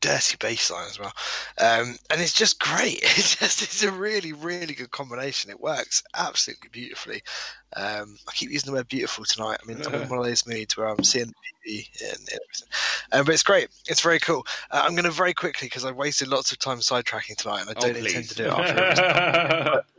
dirty 0.00 0.36
bass 0.38 0.70
line 0.70 0.86
as 0.90 0.98
well. 0.98 1.12
Um, 1.58 1.96
and 2.10 2.20
it's 2.20 2.34
just 2.34 2.60
great. 2.60 3.00
It's 3.16 3.36
just 3.36 3.62
it's 3.62 3.82
a 3.82 3.90
really 3.90 4.32
really 4.32 4.74
good 4.74 4.90
combination. 4.90 5.50
It 5.50 5.60
works 5.60 6.02
absolutely 6.16 6.68
beautifully. 6.70 7.22
Um, 7.76 8.18
I 8.28 8.32
keep 8.32 8.50
using 8.50 8.70
the 8.70 8.76
word 8.76 8.88
beautiful 8.88 9.24
tonight. 9.24 9.58
I 9.62 9.66
mean, 9.66 9.80
I'm 9.86 9.94
in 9.94 10.08
one 10.08 10.18
of 10.18 10.24
those 10.26 10.46
moods 10.46 10.76
where 10.76 10.88
I'm 10.88 11.02
seeing 11.02 11.26
the 11.26 11.34
beauty 11.64 11.88
in, 12.00 12.06
in 12.08 12.12
everything. 12.12 12.68
Um, 13.12 13.24
but 13.24 13.32
it's 13.32 13.42
great. 13.42 13.68
It's 13.88 14.00
very 14.02 14.20
cool. 14.20 14.46
Uh, 14.70 14.82
I'm 14.84 14.92
going 14.92 15.04
to 15.04 15.10
very 15.10 15.34
quickly 15.34 15.66
because 15.66 15.84
I've 15.84 15.96
wasted 15.96 16.28
lots 16.28 16.52
of 16.52 16.58
time 16.58 16.78
sidetracking 16.78 17.36
tonight, 17.36 17.62
and 17.62 17.70
I 17.70 17.74
Oh, 17.76 17.80
don't 17.80 17.96
intend 17.96 18.28
to 18.28 18.34
do 18.34 18.44
it 18.44 18.52
after. 18.52 19.82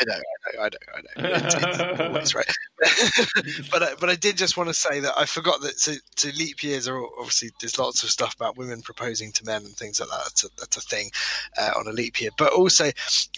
I 0.00 0.04
know, 0.06 0.14
I 0.14 0.52
know, 0.54 0.62
I 0.62 0.68
know, 0.68 0.78
I 0.94 1.00
know. 1.00 1.34
It's, 1.34 1.54
it's 1.54 2.00
always 2.00 2.34
right. 2.34 2.46
but 3.70 3.82
I, 3.82 3.94
but 4.00 4.08
I 4.08 4.14
did 4.14 4.36
just 4.36 4.56
want 4.56 4.68
to 4.68 4.74
say 4.74 5.00
that 5.00 5.14
I 5.16 5.26
forgot 5.26 5.60
that 5.60 5.76
to, 5.78 6.00
so 6.16 6.28
leap 6.36 6.62
years 6.62 6.88
are 6.88 6.98
obviously 7.18 7.50
there's 7.60 7.78
lots 7.78 8.02
of 8.02 8.10
stuff 8.10 8.34
about 8.34 8.56
women 8.56 8.82
proposing 8.82 9.32
to 9.32 9.44
men 9.44 9.64
and 9.64 9.76
things 9.76 10.00
like 10.00 10.08
that. 10.08 10.20
That's 10.24 10.44
a, 10.44 10.48
that's 10.58 10.76
a 10.76 10.80
thing 10.80 11.10
uh, 11.58 11.72
on 11.76 11.86
a 11.86 11.92
leap 11.92 12.20
year. 12.20 12.30
But 12.38 12.52
also 12.52 12.90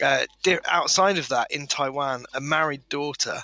uh, 0.03 0.25
outside 0.69 1.19
of 1.19 1.29
that, 1.29 1.51
in 1.51 1.67
Taiwan, 1.67 2.25
a 2.35 2.41
married 2.41 2.89
daughter. 2.89 3.39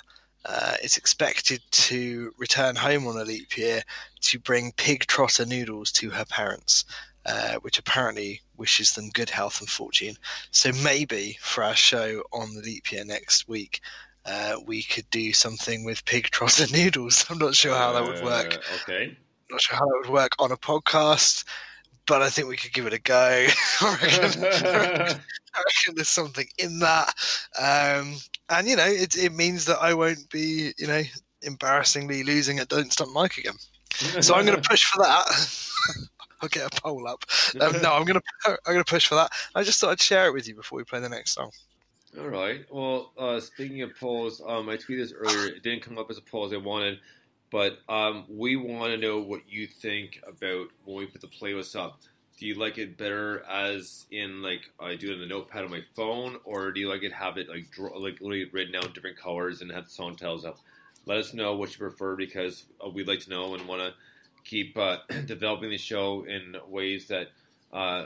Uh, 0.45 0.75
is 0.81 0.95
expected 0.95 1.61
to 1.69 2.33
return 2.37 2.73
home 2.73 3.05
on 3.07 3.17
a 3.17 3.25
leap 3.25 3.57
year 3.57 3.83
to 4.21 4.39
bring 4.39 4.71
pig 4.77 5.05
trotter 5.05 5.45
noodles 5.45 5.91
to 5.91 6.09
her 6.09 6.23
parents, 6.23 6.85
uh, 7.25 7.55
which 7.61 7.79
apparently 7.79 8.41
wishes 8.57 8.91
them 8.91 9.09
good 9.09 9.29
health 9.29 9.59
and 9.59 9.69
fortune. 9.69 10.15
So 10.51 10.71
maybe 10.83 11.37
for 11.41 11.63
our 11.63 11.75
show 11.75 12.23
on 12.31 12.53
the 12.53 12.61
leap 12.61 12.91
year 12.91 13.05
next 13.05 13.47
week, 13.47 13.81
uh, 14.25 14.55
we 14.65 14.83
could 14.83 15.09
do 15.09 15.33
something 15.33 15.83
with 15.83 16.05
pig 16.05 16.25
trotter 16.31 16.65
noodles. 16.71 17.25
I'm 17.29 17.37
not 17.37 17.55
sure 17.55 17.75
how 17.75 17.93
that 17.93 18.03
would 18.03 18.23
work. 18.23 18.55
Uh, 18.55 18.75
okay. 18.81 19.17
Not 19.49 19.61
sure 19.61 19.77
how 19.77 19.85
that 19.85 19.99
would 20.03 20.13
work 20.13 20.31
on 20.39 20.51
a 20.51 20.57
podcast, 20.57 21.45
but 22.05 22.21
I 22.21 22.29
think 22.29 22.47
we 22.47 22.57
could 22.57 22.73
give 22.73 22.85
it 22.85 22.93
a 22.93 22.99
go. 22.99 23.47
I 23.81 23.97
reckon, 24.01 24.43
I 24.43 25.63
reckon 25.65 25.95
there's 25.95 26.09
something 26.09 26.47
in 26.57 26.79
that. 26.79 27.13
Um, 27.59 28.15
and 28.49 28.67
you 28.67 28.75
know, 28.75 28.85
it, 28.85 29.15
it 29.17 29.33
means 29.33 29.65
that 29.65 29.79
I 29.79 29.93
won't 29.93 30.29
be, 30.29 30.73
you 30.77 30.87
know, 30.87 31.01
embarrassingly 31.41 32.23
losing 32.23 32.59
at 32.59 32.69
Don't 32.69 32.91
Stump 32.91 33.13
Mike 33.13 33.37
again. 33.37 33.55
So 34.21 34.35
I'm 34.35 34.45
going 34.45 34.61
to 34.61 34.69
push 34.69 34.83
for 34.85 35.03
that. 35.03 35.25
I'll 36.41 36.49
get 36.49 36.73
a 36.73 36.81
poll 36.81 37.07
up. 37.07 37.25
Um, 37.59 37.81
no, 37.81 37.93
I'm 37.93 38.05
going 38.05 38.19
to 38.45 38.57
I'm 38.65 38.75
to 38.75 38.83
push 38.83 39.07
for 39.07 39.15
that. 39.15 39.31
I 39.55 39.63
just 39.63 39.79
thought 39.79 39.91
I'd 39.91 40.01
share 40.01 40.27
it 40.27 40.33
with 40.33 40.47
you 40.47 40.55
before 40.55 40.77
we 40.77 40.83
play 40.83 40.99
the 40.99 41.09
next 41.09 41.33
song. 41.33 41.51
All 42.17 42.27
right. 42.27 42.65
Well, 42.71 43.11
uh, 43.17 43.39
speaking 43.39 43.81
of 43.83 43.95
polls, 43.95 44.41
um, 44.45 44.67
I 44.67 44.77
tweeted 44.77 44.97
this 44.97 45.13
earlier. 45.13 45.47
It 45.47 45.63
didn't 45.63 45.83
come 45.83 45.97
up 45.97 46.09
as 46.09 46.17
a 46.17 46.21
poll 46.21 46.45
as 46.45 46.53
I 46.53 46.57
wanted, 46.57 46.99
but 47.51 47.79
um, 47.87 48.25
we 48.27 48.55
want 48.55 48.91
to 48.91 48.97
know 48.97 49.19
what 49.19 49.41
you 49.47 49.67
think 49.67 50.19
about 50.27 50.67
when 50.85 50.97
we 50.97 51.05
put 51.05 51.21
the 51.21 51.27
playlist 51.27 51.75
up. 51.75 51.99
Do 52.39 52.47
you 52.47 52.55
like 52.55 52.77
it 52.77 52.97
better 52.97 53.43
as 53.45 54.05
in 54.11 54.41
like 54.41 54.71
I 54.79 54.95
do 54.95 55.11
it 55.11 55.15
in 55.15 55.19
the 55.19 55.27
notepad 55.27 55.65
on 55.65 55.69
my 55.69 55.83
phone, 55.95 56.37
or 56.45 56.71
do 56.71 56.79
you 56.79 56.89
like 56.89 57.03
it 57.03 57.13
have 57.13 57.37
it 57.37 57.47
like 57.49 57.69
draw, 57.69 57.95
like 57.97 58.21
literally 58.21 58.45
written 58.45 58.73
down 58.73 58.85
in 58.85 58.93
different 58.93 59.17
colors 59.17 59.61
and 59.61 59.71
have 59.71 59.85
the 59.85 59.91
song 59.91 60.15
titles 60.15 60.45
up? 60.45 60.57
Let 61.05 61.17
us 61.17 61.33
know 61.33 61.55
what 61.55 61.71
you 61.71 61.77
prefer 61.77 62.15
because 62.15 62.65
uh, 62.83 62.89
we'd 62.89 63.07
like 63.07 63.19
to 63.21 63.29
know 63.29 63.53
and 63.53 63.67
want 63.67 63.81
to 63.81 63.93
keep 64.49 64.77
uh, 64.77 64.97
developing 65.25 65.69
the 65.69 65.77
show 65.77 66.25
in 66.27 66.55
ways 66.67 67.07
that 67.07 67.27
uh, 67.71 68.05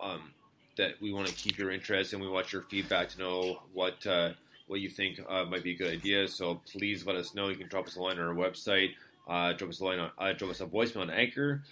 um, 0.00 0.32
that 0.76 0.92
we 1.00 1.12
want 1.12 1.26
to 1.26 1.34
keep 1.34 1.58
your 1.58 1.70
interest 1.70 2.12
and 2.12 2.22
we 2.22 2.28
want 2.28 2.52
your 2.52 2.62
feedback 2.62 3.08
to 3.08 3.18
know 3.18 3.58
what 3.72 4.06
uh, 4.06 4.30
what 4.66 4.80
you 4.80 4.88
think 4.88 5.20
uh, 5.28 5.44
might 5.44 5.64
be 5.64 5.72
a 5.72 5.76
good 5.76 5.92
idea. 5.92 6.28
So 6.28 6.60
please 6.72 7.04
let 7.06 7.16
us 7.16 7.34
know. 7.34 7.48
You 7.48 7.56
can 7.56 7.68
drop 7.68 7.86
us 7.86 7.96
a 7.96 8.00
line 8.00 8.18
on 8.18 8.26
our 8.26 8.34
website. 8.34 8.90
Uh, 9.28 9.52
drop 9.52 9.70
us 9.70 9.80
a 9.80 9.84
line 9.84 9.98
on 9.98 10.10
uh, 10.18 10.32
drop 10.32 10.50
us 10.50 10.60
a 10.60 10.66
voicemail 10.66 11.02
on 11.02 11.10
Anchor, 11.10 11.62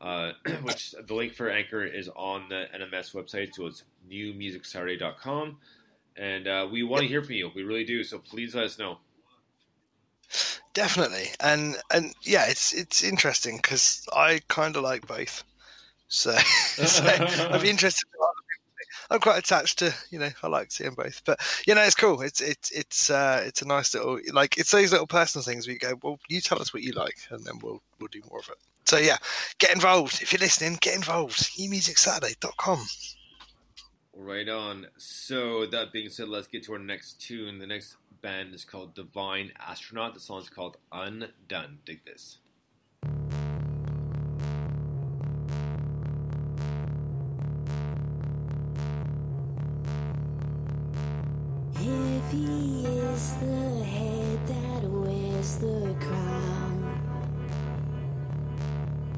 which 0.62 0.92
the 0.92 1.14
link 1.14 1.34
for 1.34 1.50
Anchor 1.50 1.84
is 1.84 2.08
on 2.16 2.48
the 2.48 2.66
NMS 2.74 3.14
website. 3.14 3.54
So 3.54 3.66
it's 3.66 3.84
newmusicsaturday.com. 4.10 5.58
And 6.16 6.70
we 6.70 6.82
want 6.82 7.02
to 7.02 7.08
hear 7.08 7.22
from 7.22 7.34
you. 7.34 7.50
We 7.54 7.62
really 7.62 7.84
do. 7.84 8.02
So 8.04 8.18
please 8.18 8.54
let 8.54 8.64
us 8.64 8.78
know. 8.78 8.98
Definitely, 10.72 11.30
and 11.40 11.76
and 11.92 12.14
yeah, 12.22 12.46
it's 12.46 12.72
it's 12.72 13.02
interesting 13.02 13.56
because 13.56 14.06
I 14.12 14.40
kind 14.48 14.76
of 14.76 14.84
like 14.84 15.06
both. 15.06 15.42
So, 16.08 16.32
so 16.36 17.04
I'd 17.04 17.62
be 17.62 17.70
interested. 17.70 18.06
I'm 19.10 19.18
quite 19.18 19.38
attached 19.38 19.80
to 19.80 19.92
you 20.10 20.20
know 20.20 20.30
I 20.42 20.46
like 20.46 20.70
seeing 20.70 20.94
both, 20.94 21.22
but 21.24 21.40
you 21.66 21.74
know 21.74 21.82
it's 21.82 21.96
cool. 21.96 22.20
It's 22.20 22.40
it's 22.40 22.70
it's 22.70 23.10
uh, 23.10 23.42
it's 23.44 23.62
a 23.62 23.66
nice 23.66 23.94
little 23.94 24.20
like 24.32 24.58
it's 24.58 24.70
those 24.70 24.92
little 24.92 25.08
personal 25.08 25.42
things 25.42 25.66
where 25.66 25.74
you 25.74 25.80
go, 25.80 25.98
well, 26.02 26.20
you 26.28 26.40
tell 26.40 26.60
us 26.60 26.72
what 26.72 26.84
you 26.84 26.92
like, 26.92 27.18
and 27.30 27.44
then 27.44 27.58
we'll 27.60 27.82
we'll 27.98 28.08
do 28.08 28.22
more 28.30 28.38
of 28.38 28.48
it. 28.48 28.58
So 28.84 28.98
yeah, 28.98 29.16
get 29.58 29.74
involved 29.74 30.22
if 30.22 30.32
you're 30.32 30.40
listening. 30.40 30.78
Get 30.80 30.94
involved. 30.94 31.38
newmusicsaturday.com. 31.58 32.86
Right 34.14 34.48
on. 34.48 34.86
So 34.98 35.66
that 35.66 35.92
being 35.92 36.10
said, 36.10 36.28
let's 36.28 36.46
get 36.46 36.64
to 36.64 36.74
our 36.74 36.78
next 36.78 37.20
tune. 37.20 37.58
The 37.58 37.66
next 37.66 37.96
band 38.22 38.54
is 38.54 38.64
called 38.64 38.94
Divine 38.94 39.52
Astronaut. 39.58 40.14
The 40.14 40.20
song 40.20 40.42
is 40.42 40.48
called 40.48 40.76
Undone. 40.92 41.78
Dig 41.84 42.04
this. 42.04 42.38
If 51.74 52.32
he 52.32 52.84
is 52.86 53.34
the 53.34 53.84
head 53.84 54.46
that 54.46 54.82
wears 54.84 55.56
the 55.56 55.96
crown, 55.98 57.00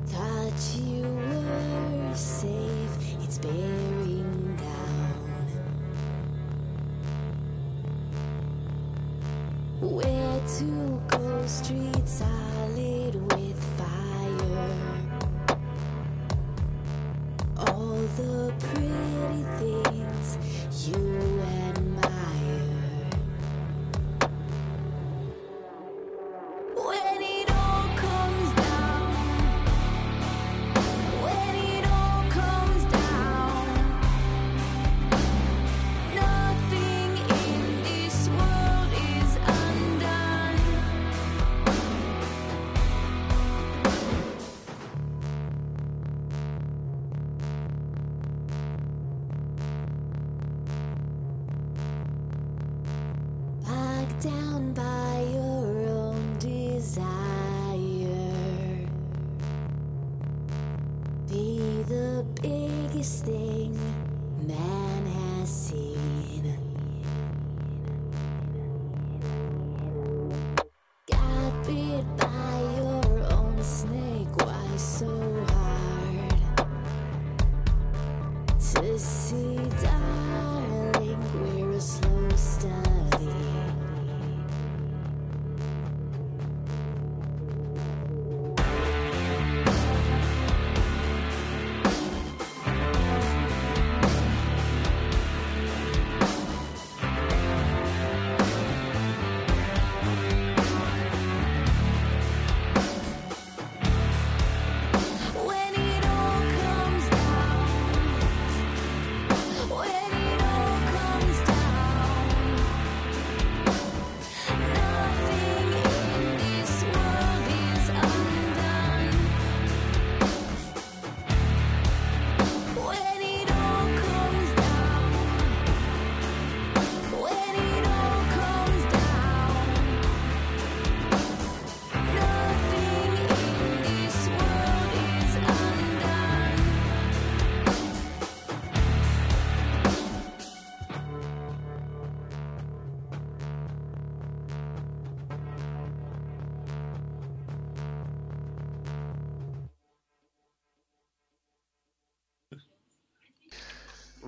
thought 0.06 0.78
you 0.80 1.02
were 1.02 2.14
safe, 2.14 2.96
it's 3.22 3.38
bearing 3.38 3.81
Where 9.82 10.40
to 10.58 11.02
go, 11.08 11.44
streets 11.46 12.12
solid 12.12 12.22
with 12.76 13.01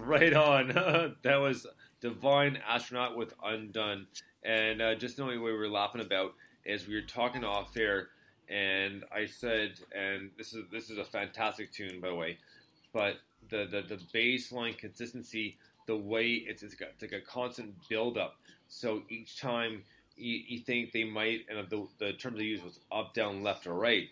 Right 0.04 0.34
on. 0.34 0.68
that 1.22 1.36
was 1.36 1.66
Divine 2.02 2.58
Astronaut 2.68 3.16
with 3.16 3.32
Undone. 3.42 4.06
And 4.44 4.82
uh, 4.82 4.94
just 4.96 5.16
the 5.16 5.22
only 5.22 5.38
way 5.38 5.50
we 5.52 5.56
were 5.56 5.68
laughing 5.68 6.02
about 6.02 6.34
is 6.66 6.86
we 6.86 6.94
were 6.94 7.00
talking 7.00 7.42
off 7.42 7.74
air, 7.76 8.08
and 8.48 9.04
I 9.10 9.24
said, 9.24 9.80
and 9.96 10.30
this 10.36 10.52
is 10.52 10.64
this 10.70 10.90
is 10.90 10.98
a 10.98 11.04
fantastic 11.04 11.72
tune 11.72 12.00
by 12.00 12.08
the 12.08 12.14
way, 12.14 12.38
but 12.92 13.16
the 13.48 13.64
the, 13.64 13.96
the 13.96 14.02
bass 14.12 14.52
line 14.52 14.74
consistency, 14.74 15.56
the 15.86 15.96
way 15.96 16.32
it's 16.32 16.62
it's, 16.62 16.74
got, 16.74 16.90
it's 16.90 17.02
like 17.02 17.12
a 17.12 17.24
constant 17.24 17.74
build 17.88 18.18
up. 18.18 18.36
So 18.68 19.02
each 19.08 19.40
time 19.40 19.82
you, 20.16 20.40
you 20.46 20.58
think 20.60 20.92
they 20.92 21.04
might, 21.04 21.46
and 21.48 21.66
the 21.70 21.86
the 21.98 22.12
terms 22.12 22.36
they 22.38 22.44
used 22.44 22.64
was 22.64 22.80
up, 22.92 23.14
down, 23.14 23.42
left, 23.42 23.66
or 23.66 23.74
right. 23.74 24.08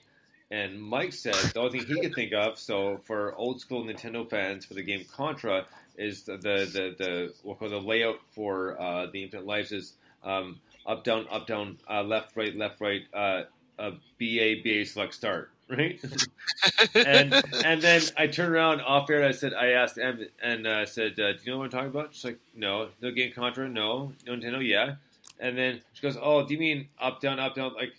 And 0.51 0.83
Mike 0.83 1.15
said 1.15 1.35
the 1.35 1.61
only 1.61 1.81
thing 1.81 1.97
he 1.97 2.01
could 2.03 2.15
think 2.15 2.35
of, 2.35 2.59
so 2.59 2.99
for 3.07 3.35
old 3.37 3.61
school 3.61 3.85
Nintendo 3.85 4.29
fans 4.29 4.67
for 4.67 4.75
the 4.75 4.83
game 4.83 5.07
Contra, 5.11 5.67
is 5.97 6.25
the 6.25 6.37
the 6.37 6.95
the, 6.99 7.35
what 7.43 7.59
the 7.61 7.81
layout 7.81 8.21
for 8.33 8.81
uh, 8.81 9.07
the 9.13 9.23
Infinite 9.23 9.47
Lives 9.47 9.73
is 9.73 9.95
um, 10.25 10.61
up 10.87 11.05
down 11.05 11.27
up 11.31 11.47
down 11.47 11.79
uh, 11.89 12.03
left 12.03 12.37
right 12.37 12.57
left 12.57 12.81
right 12.81 13.03
uh, 13.15 13.43
uh, 13.79 13.91
BA 14.19 14.57
BA 14.65 14.85
select 14.85 15.15
start 15.15 15.51
right? 15.69 16.01
And 16.95 17.33
and 17.65 17.81
then 17.81 18.03
I 18.17 18.27
turned 18.27 18.53
around 18.53 18.81
off 18.83 19.09
air 19.11 19.19
and 19.19 19.27
I 19.27 19.33
said 19.33 19.55
I 19.55 19.71
asked 19.71 19.99
Em 19.99 20.27
and 20.43 20.67
uh, 20.67 20.87
said 20.87 21.13
uh, 21.19 21.33
do 21.33 21.39
you 21.45 21.53
know 21.53 21.59
what 21.59 21.65
I'm 21.65 21.71
talking 21.71 21.89
about? 21.89 22.15
She's 22.15 22.25
like 22.25 22.39
no. 22.55 22.89
No 23.01 23.11
game 23.11 23.33
Contra? 23.33 23.69
No. 23.69 24.13
No 24.27 24.37
Nintendo? 24.37 24.67
Yeah 24.67 24.97
and 25.41 25.57
then 25.57 25.81
she 25.93 26.03
goes 26.03 26.17
oh 26.21 26.47
do 26.47 26.55
you 26.55 26.61
mean 26.61 26.89
up 27.01 27.21
down 27.21 27.39
up 27.41 27.55
down 27.55 27.75
like 27.75 27.93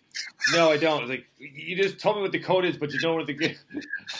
no 0.53 0.71
I 0.71 0.77
don't 0.77 0.99
I 0.99 1.01
was 1.01 1.09
like 1.09 1.25
you 1.37 1.75
just 1.75 1.99
told 1.99 2.15
me 2.17 2.21
what 2.21 2.31
the 2.31 2.39
code 2.39 2.65
is 2.65 2.77
but 2.77 2.91
you 2.91 2.99
don't 2.99 3.11
know 3.11 3.17
what 3.17 3.27
the 3.27 3.33
game 3.33 3.55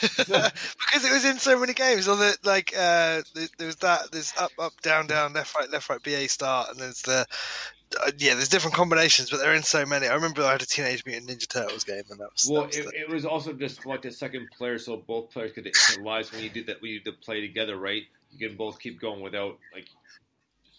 because 0.94 1.04
it 1.04 1.12
was 1.12 1.24
in 1.24 1.38
so 1.38 1.58
many 1.58 1.72
games. 1.72 2.08
On 2.08 2.18
the 2.18 2.36
like, 2.44 2.72
uh, 2.76 3.22
there 3.58 3.66
was 3.66 3.76
that. 3.76 4.10
There's 4.12 4.32
up, 4.38 4.52
up, 4.58 4.72
down, 4.82 5.06
down, 5.06 5.32
left, 5.32 5.54
right, 5.54 5.70
left, 5.70 5.88
right, 5.88 6.02
BA 6.02 6.28
start, 6.28 6.70
and 6.70 6.78
there's 6.78 7.02
the. 7.02 7.26
Uh, 8.00 8.10
yeah, 8.18 8.34
there's 8.34 8.48
different 8.48 8.74
combinations, 8.74 9.30
but 9.30 9.38
they're 9.38 9.54
in 9.54 9.62
so 9.62 9.84
many. 9.86 10.08
I 10.08 10.14
remember 10.14 10.42
I 10.42 10.52
had 10.52 10.62
a 10.62 10.66
Teenage 10.66 11.04
Mutant 11.06 11.30
Ninja 11.30 11.48
Turtles 11.48 11.84
game, 11.84 12.02
and 12.10 12.18
that 12.18 12.28
was. 12.32 12.48
Well, 12.50 12.62
that 12.62 12.66
was 12.68 12.76
it, 12.78 12.84
the- 12.86 13.00
it 13.00 13.08
was 13.08 13.24
also 13.24 13.52
just 13.52 13.86
like 13.86 14.02
the 14.02 14.10
second 14.10 14.48
player, 14.56 14.78
so 14.78 14.96
both 14.96 15.30
players 15.30 15.52
could 15.52 15.70
lives 16.00 16.32
when 16.32 16.42
you 16.42 16.50
did 16.50 16.66
that. 16.66 16.80
When 16.82 16.90
you 16.90 17.00
did 17.00 17.20
play 17.20 17.40
together, 17.40 17.76
right? 17.76 18.02
You 18.32 18.48
can 18.48 18.56
both 18.56 18.80
keep 18.80 19.00
going 19.00 19.20
without 19.20 19.58
like. 19.72 19.86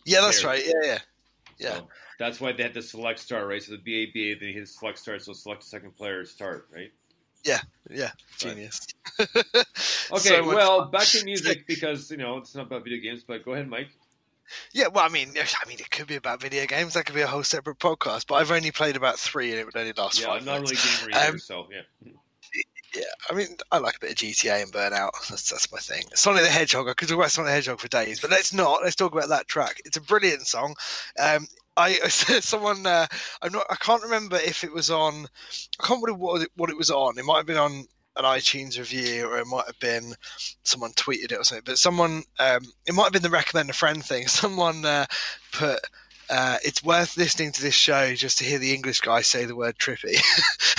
yeah, 0.06 0.22
that's 0.22 0.42
there. 0.42 0.52
right. 0.52 0.64
Yeah, 0.66 0.74
yeah, 0.84 0.98
yeah. 1.58 1.76
So 1.78 1.88
that's 2.20 2.40
why 2.42 2.52
they 2.54 2.64
had 2.64 2.74
the 2.74 2.82
select 2.82 3.20
start, 3.20 3.48
right? 3.48 3.62
So 3.62 3.74
the 3.74 3.78
BABA, 3.78 4.46
you 4.46 4.54
hit 4.54 4.68
select 4.68 5.00
start, 5.00 5.22
so 5.22 5.34
select 5.34 5.62
the 5.62 5.68
second 5.68 5.96
player 5.96 6.26
start, 6.26 6.68
right? 6.74 6.92
Yeah, 7.44 7.60
yeah, 7.90 8.12
genius. 8.38 8.88
Okay, 10.12 10.42
So 10.42 10.48
well, 10.48 10.86
back 10.86 11.04
to 11.08 11.24
music 11.24 11.66
because 11.68 12.12
you 12.12 12.18
know 12.18 12.38
it's 12.38 12.56
not 12.56 12.68
about 12.68 12.84
video 12.84 13.00
games. 13.02 13.24
But 13.24 13.44
go 13.46 13.54
ahead, 13.54 13.68
Mike. 13.68 13.90
Yeah, 14.74 14.88
well, 14.88 15.04
I 15.06 15.10
mean, 15.10 15.30
I 15.36 15.68
mean, 15.68 15.80
it 15.80 15.90
could 15.90 16.08
be 16.08 16.16
about 16.16 16.42
video 16.42 16.66
games. 16.68 16.94
That 16.94 17.06
could 17.06 17.16
be 17.16 17.22
a 17.22 17.28
whole 17.28 17.44
separate 17.44 17.80
podcast. 17.80 18.28
But 18.28 18.36
I've 18.36 18.52
only 18.52 18.72
played 18.72 18.96
about 18.96 19.18
three, 19.18 19.52
and 19.52 19.60
it 19.60 19.66
would 19.66 19.76
only 19.76 19.94
last 19.94 20.20
Yeah, 20.20 20.28
five 20.28 20.42
I'm 20.42 20.46
not 20.46 20.62
really 20.62 20.76
minutes. 20.76 21.00
gamer 21.00 21.20
either, 21.20 21.32
Um, 21.34 21.40
so 21.40 21.68
yeah. 21.72 22.12
Yeah, 22.96 23.04
I 23.30 23.34
mean, 23.34 23.48
I 23.72 23.80
like 23.80 23.98
a 23.98 24.00
bit 24.00 24.12
of 24.12 24.16
GTA 24.18 24.64
and 24.64 24.72
Burnout. 24.72 25.12
That's 25.30 25.50
that's 25.50 25.72
my 25.72 25.80
thing. 25.80 26.04
Sonic 26.14 26.44
the 26.44 26.50
Hedgehog. 26.50 26.88
I 26.88 26.94
could 26.94 27.08
talk 27.10 27.18
about 27.18 27.32
Sonic 27.32 27.50
the 27.50 27.54
Hedgehog 27.54 27.80
for 27.80 27.88
days, 27.88 28.20
but 28.20 28.30
let's 28.30 28.54
not. 28.54 28.84
Let's 28.84 28.96
talk 28.96 29.12
about 29.12 29.30
that 29.30 29.48
track. 29.48 29.82
It's 29.86 29.98
a 29.98 30.02
brilliant 30.02 30.48
song. 30.48 30.76
Um, 31.20 31.48
I 31.78 31.94
someone 32.10 32.86
uh, 32.86 33.08
I'm 33.42 33.52
not. 33.52 33.66
I 33.70 33.76
can't 33.76 34.04
remember 34.04 34.38
if 34.38 34.64
it 34.64 34.72
was 34.74 34.90
on. 34.90 35.28
I 35.80 35.86
can't 35.86 36.02
remember 36.02 36.24
what 36.24 36.42
it, 36.42 36.50
what 36.56 36.70
it 36.70 36.78
was 36.78 36.90
on. 36.90 37.18
It 37.18 37.26
might 37.26 37.38
have 37.38 37.46
been 37.46 37.58
on 37.58 37.86
an 38.18 38.24
iTunes 38.24 38.78
review, 38.78 39.28
or 39.28 39.40
it 39.40 39.48
might 39.48 39.66
have 39.66 39.80
been 39.80 40.14
someone 40.64 40.92
tweeted 40.94 41.32
it 41.32 41.40
or 41.40 41.44
something. 41.44 41.64
But 41.66 41.78
someone, 41.78 42.24
um, 42.40 42.62
it 42.86 42.94
might 42.94 43.06
have 43.06 43.14
been 43.14 43.24
the 43.24 43.30
recommend 43.30 43.70
a 43.70 43.74
friend 43.74 44.04
thing. 44.04 44.28
Someone 44.28 44.86
uh, 44.86 45.06
put. 45.52 45.80
Uh, 46.30 46.58
it's 46.64 46.84
worth 46.84 47.18
listening 47.18 47.52
to 47.52 47.62
this 47.62 47.74
show 47.74 48.16
just 48.16 48.40
to 48.40 48.44
hear 48.44 48.58
the 48.58 48.74
English 48.74 49.02
guy 49.02 49.22
say 49.22 49.46
the 49.46 49.56
word 49.56 49.78
trippy. 49.78 50.18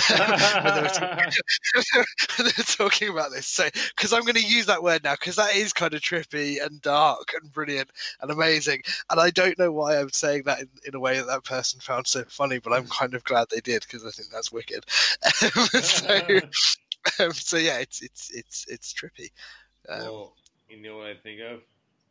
when, 0.63 0.83
they 0.83 0.89
talking, 0.89 1.31
when 2.37 2.47
they 2.47 2.53
were 2.57 2.63
talking 2.63 3.09
about 3.09 3.31
this. 3.31 3.47
So, 3.47 3.67
because 3.95 4.13
I'm 4.13 4.23
going 4.23 4.35
to 4.35 4.45
use 4.45 4.65
that 4.65 4.83
word 4.83 5.03
now, 5.03 5.13
because 5.13 5.37
that 5.37 5.55
is 5.55 5.73
kind 5.73 5.93
of 5.93 6.01
trippy 6.01 6.63
and 6.63 6.81
dark 6.81 7.31
and 7.39 7.51
brilliant 7.51 7.89
and 8.21 8.31
amazing. 8.31 8.81
And 9.09 9.19
I 9.19 9.29
don't 9.29 9.57
know 9.57 9.71
why 9.71 9.99
I'm 9.99 10.09
saying 10.09 10.43
that 10.43 10.59
in, 10.59 10.69
in 10.85 10.95
a 10.95 10.99
way 10.99 11.17
that 11.17 11.27
that 11.27 11.43
person 11.43 11.79
found 11.79 12.07
so 12.07 12.23
funny, 12.27 12.59
but 12.59 12.73
I'm 12.73 12.87
kind 12.87 13.13
of 13.13 13.23
glad 13.23 13.47
they 13.49 13.61
did 13.61 13.83
because 13.83 14.05
I 14.05 14.11
think 14.11 14.29
that's 14.29 14.51
wicked. 14.51 14.83
so, 14.89 16.39
um, 17.19 17.31
so 17.31 17.57
yeah, 17.57 17.79
it's 17.79 18.01
it's 18.01 18.31
it's 18.31 18.65
it's 18.67 18.93
trippy. 18.93 19.31
Um, 19.87 20.01
well, 20.01 20.33
you 20.69 20.81
know 20.81 20.97
what 20.97 21.07
I 21.07 21.15
think 21.15 21.39
of? 21.41 21.61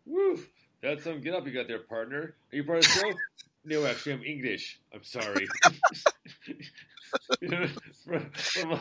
Woo! 0.06 0.40
That's 0.86 1.02
some 1.02 1.20
get 1.20 1.34
up 1.34 1.44
you 1.44 1.52
got 1.52 1.66
there, 1.66 1.80
partner. 1.80 2.36
Are 2.52 2.56
you 2.56 2.62
part 2.62 2.78
of 2.78 2.84
the 2.84 2.90
show? 2.90 3.12
no, 3.64 3.84
actually, 3.86 4.12
I'm 4.12 4.22
English. 4.22 4.78
I'm 4.94 5.02
sorry. 5.02 5.48
from, 8.04 8.30
from, 8.30 8.78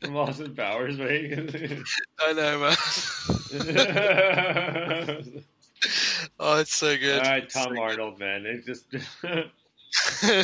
from 0.00 0.16
Austin 0.16 0.54
Powers, 0.54 1.00
right? 1.00 1.32
I 2.20 2.32
know, 2.34 2.60
man. 2.60 2.76
oh, 6.38 6.60
it's 6.60 6.72
so 6.72 6.96
good. 6.96 7.18
All 7.18 7.30
right, 7.32 7.50
Tom 7.50 7.76
Arnold, 7.76 8.20
man. 8.20 8.46
It 8.46 8.64
just, 8.64 8.84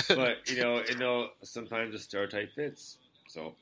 but 0.08 0.50
you 0.50 0.60
know, 0.60 0.82
you 0.88 0.96
know, 0.96 1.28
sometimes 1.44 1.92
the 1.92 2.00
stereotype 2.00 2.52
fits. 2.56 2.98
So, 3.28 3.54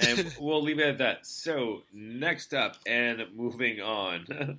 and 0.00 0.34
we'll 0.40 0.62
leave 0.62 0.80
it 0.80 0.88
at 0.88 0.98
that. 0.98 1.26
So, 1.28 1.84
next 1.92 2.54
up, 2.54 2.74
and 2.86 3.24
moving 3.36 3.80
on. 3.80 4.58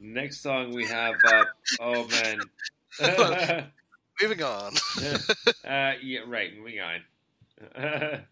Next 0.00 0.40
song 0.40 0.72
we 0.72 0.86
have. 0.86 1.14
Uh, 1.26 1.44
oh 1.80 2.06
man. 2.08 2.40
Moving 4.20 4.42
on. 4.42 4.72
uh, 5.64 5.92
yeah, 6.02 6.20
right. 6.26 6.56
Moving 6.56 6.80
on. 6.80 7.00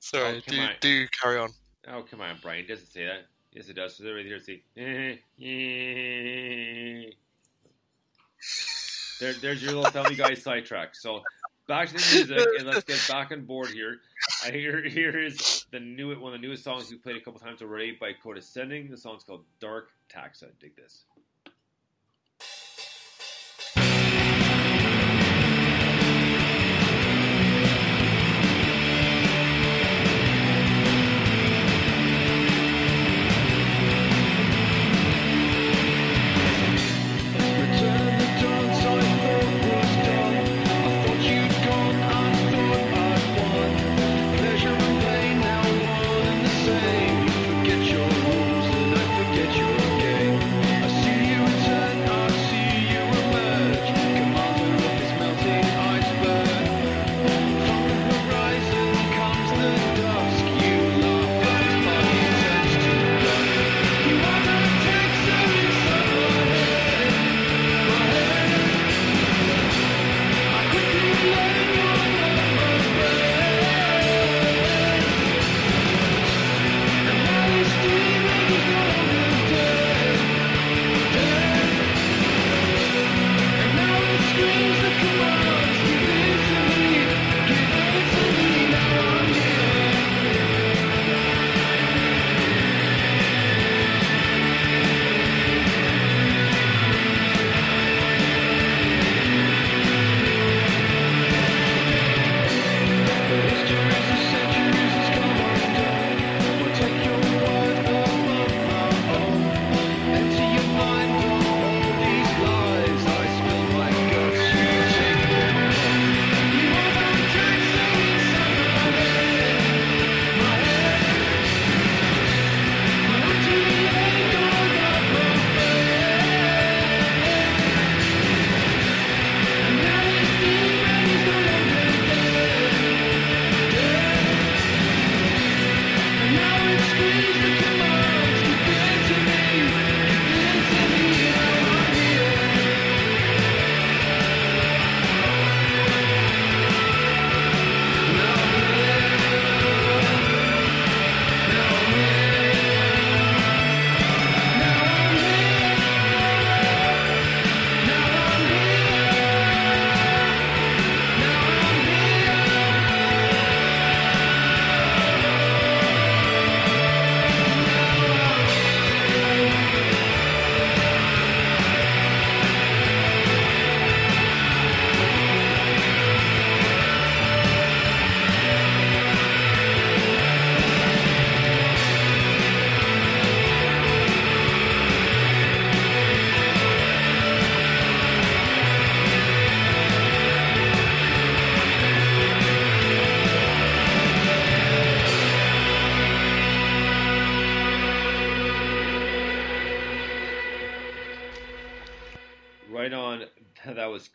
Sorry, 0.00 0.36
Oh, 0.36 0.40
do 0.46 0.60
on. 0.60 0.70
do 0.80 1.06
carry 1.20 1.38
on. 1.38 1.50
Oh, 1.88 2.02
come 2.08 2.20
on, 2.20 2.38
Brian. 2.42 2.64
It 2.64 2.68
doesn't 2.68 2.86
say 2.86 3.04
that. 3.04 3.26
Yes, 3.52 3.68
it 3.68 3.74
does. 3.74 3.96
So 3.96 4.04
right 4.12 4.24
here, 4.24 4.38
see. 4.40 4.62
there, 9.20 9.32
there's 9.34 9.62
your 9.62 9.72
little 9.72 9.90
Family 9.90 10.14
Guy 10.14 10.34
sidetrack. 10.34 10.94
So 10.94 11.22
back 11.68 11.88
to 11.88 11.94
the 11.94 12.14
music, 12.14 12.48
and 12.58 12.66
let's 12.66 12.84
get 12.84 13.00
back 13.08 13.30
on 13.30 13.44
board 13.44 13.68
here. 13.68 14.00
I 14.44 14.50
hear 14.50 14.82
here 14.82 15.16
is 15.16 15.66
the 15.70 15.78
new 15.78 16.18
one 16.18 16.34
of 16.34 16.40
the 16.40 16.46
newest 16.46 16.64
songs 16.64 16.90
we 16.90 16.96
played 16.96 17.16
a 17.16 17.20
couple 17.20 17.38
times 17.38 17.62
already 17.62 17.92
by 17.92 18.12
Code 18.20 18.38
Ascending. 18.38 18.90
The 18.90 18.96
song's 18.96 19.22
called 19.22 19.44
Dark 19.60 19.90
Taxa. 20.12 20.48
Dig 20.58 20.74
this. 20.74 21.04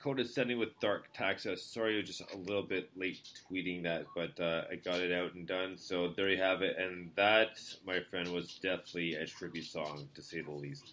Code 0.04 0.20
Ascending 0.20 0.60
with 0.60 0.78
Dark 0.82 1.06
Taxa. 1.18 1.58
Sorry, 1.58 1.96
I 1.96 2.00
was 2.00 2.08
just 2.08 2.22
a 2.34 2.38
little 2.38 2.64
bit 2.64 2.90
late 2.98 3.22
tweeting 3.50 3.84
that, 3.84 4.06
but 4.14 4.38
uh, 4.38 4.64
I 4.70 4.76
got 4.76 5.00
it 5.00 5.14
out 5.14 5.34
and 5.34 5.48
done. 5.48 5.78
So 5.78 6.10
there 6.10 6.28
you 6.28 6.42
have 6.42 6.62
it. 6.62 6.78
And 6.78 7.10
that, 7.16 7.58
my 7.88 8.02
friend, 8.02 8.28
was 8.34 8.60
definitely 8.62 9.14
a 9.16 9.26
tribute 9.26 9.64
song, 9.64 10.10
to 10.14 10.22
say 10.22 10.42
the 10.42 10.52
least. 10.52 10.92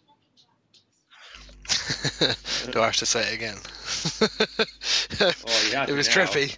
Do 2.70 2.80
I 2.80 2.86
have 2.86 2.96
to 2.96 3.06
say 3.06 3.32
it 3.32 3.34
again? 3.34 3.56
Oh, 5.22 5.70
have 5.74 5.90
it 5.90 5.92
was 5.92 6.08
now. 6.08 6.14
trippy. 6.14 6.56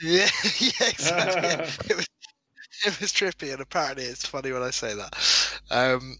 Yeah, 0.00 0.28
yeah, 0.58 0.88
exactly. 0.88 1.90
it, 1.90 1.96
was, 1.96 2.06
it 2.86 3.00
was 3.00 3.12
trippy, 3.12 3.52
and 3.52 3.60
apparently 3.60 4.04
it's 4.04 4.24
funny 4.24 4.50
when 4.52 4.62
I 4.62 4.70
say 4.70 4.94
that. 4.94 5.60
Um, 5.70 6.16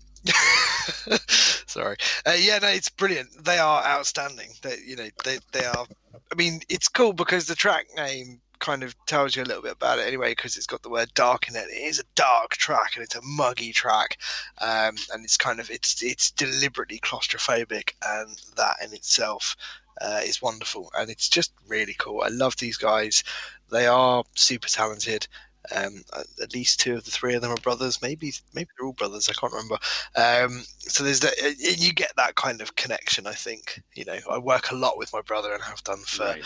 sorry. 1.76 1.96
Uh, 2.24 2.36
yeah, 2.38 2.58
no, 2.58 2.68
it's 2.68 2.88
brilliant. 2.88 3.44
They 3.44 3.58
are 3.58 3.84
outstanding. 3.84 4.50
They, 4.62 4.78
you 4.84 4.96
know, 4.96 5.08
they 5.24 5.38
they 5.52 5.64
are. 5.64 5.86
I 6.32 6.34
mean, 6.34 6.60
it's 6.68 6.88
cool 6.88 7.12
because 7.12 7.46
the 7.46 7.54
track 7.54 7.86
name 7.96 8.40
kind 8.58 8.82
of 8.82 8.94
tells 9.06 9.36
you 9.36 9.42
a 9.42 9.44
little 9.44 9.62
bit 9.62 9.72
about 9.72 9.98
it 9.98 10.06
anyway, 10.06 10.30
because 10.30 10.56
it's 10.56 10.66
got 10.66 10.82
the 10.82 10.88
word 10.88 11.12
dark 11.14 11.48
in 11.48 11.56
it. 11.56 11.68
It 11.68 11.84
is 11.84 12.00
a 12.00 12.04
dark 12.14 12.52
track, 12.52 12.92
and 12.94 13.04
it's 13.04 13.14
a 13.14 13.22
muggy 13.22 13.72
track, 13.72 14.18
um, 14.60 14.96
and 15.12 15.24
it's 15.24 15.36
kind 15.36 15.60
of 15.60 15.70
it's 15.70 16.02
it's 16.02 16.30
deliberately 16.30 16.98
claustrophobic, 16.98 17.92
and 18.04 18.40
that 18.56 18.76
in 18.82 18.92
itself 18.94 19.56
uh, 20.00 20.20
is 20.24 20.42
wonderful, 20.42 20.90
and 20.96 21.10
it's 21.10 21.28
just 21.28 21.52
really 21.68 21.94
cool. 21.98 22.22
I 22.22 22.28
love 22.28 22.56
these 22.56 22.76
guys. 22.76 23.22
They 23.70 23.86
are 23.86 24.24
super 24.34 24.68
talented. 24.68 25.26
Um, 25.74 26.02
at 26.42 26.54
least 26.54 26.80
two 26.80 26.94
of 26.94 27.04
the 27.04 27.10
three 27.10 27.34
of 27.34 27.42
them 27.42 27.52
are 27.52 27.56
brothers. 27.56 28.02
Maybe 28.02 28.32
maybe 28.54 28.68
they're 28.76 28.86
all 28.86 28.92
brothers. 28.92 29.28
I 29.28 29.32
can't 29.32 29.52
remember. 29.52 29.78
Um, 30.14 30.64
so 30.78 31.04
there's 31.04 31.20
that. 31.20 31.34
You 31.58 31.92
get 31.92 32.12
that 32.16 32.34
kind 32.34 32.60
of 32.60 32.76
connection. 32.76 33.26
I 33.26 33.32
think. 33.32 33.82
You 33.94 34.04
know, 34.04 34.18
I 34.30 34.38
work 34.38 34.70
a 34.70 34.76
lot 34.76 34.98
with 34.98 35.12
my 35.12 35.22
brother 35.22 35.52
and 35.52 35.62
have 35.62 35.84
done 35.84 36.00
for. 36.00 36.24
Right. 36.24 36.44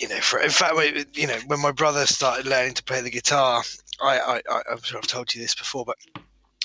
You 0.00 0.08
know, 0.08 0.18
for 0.20 0.40
in 0.40 0.50
fact, 0.50 0.74
you 1.16 1.28
know, 1.28 1.38
when 1.46 1.60
my 1.60 1.70
brother 1.70 2.04
started 2.04 2.46
learning 2.46 2.74
to 2.74 2.82
play 2.82 3.00
the 3.00 3.10
guitar, 3.10 3.62
I, 4.02 4.40
I 4.48 4.62
I'm 4.70 4.82
sure 4.82 4.98
I've 4.98 5.06
told 5.06 5.32
you 5.32 5.40
this 5.40 5.54
before, 5.54 5.84
but 5.84 5.96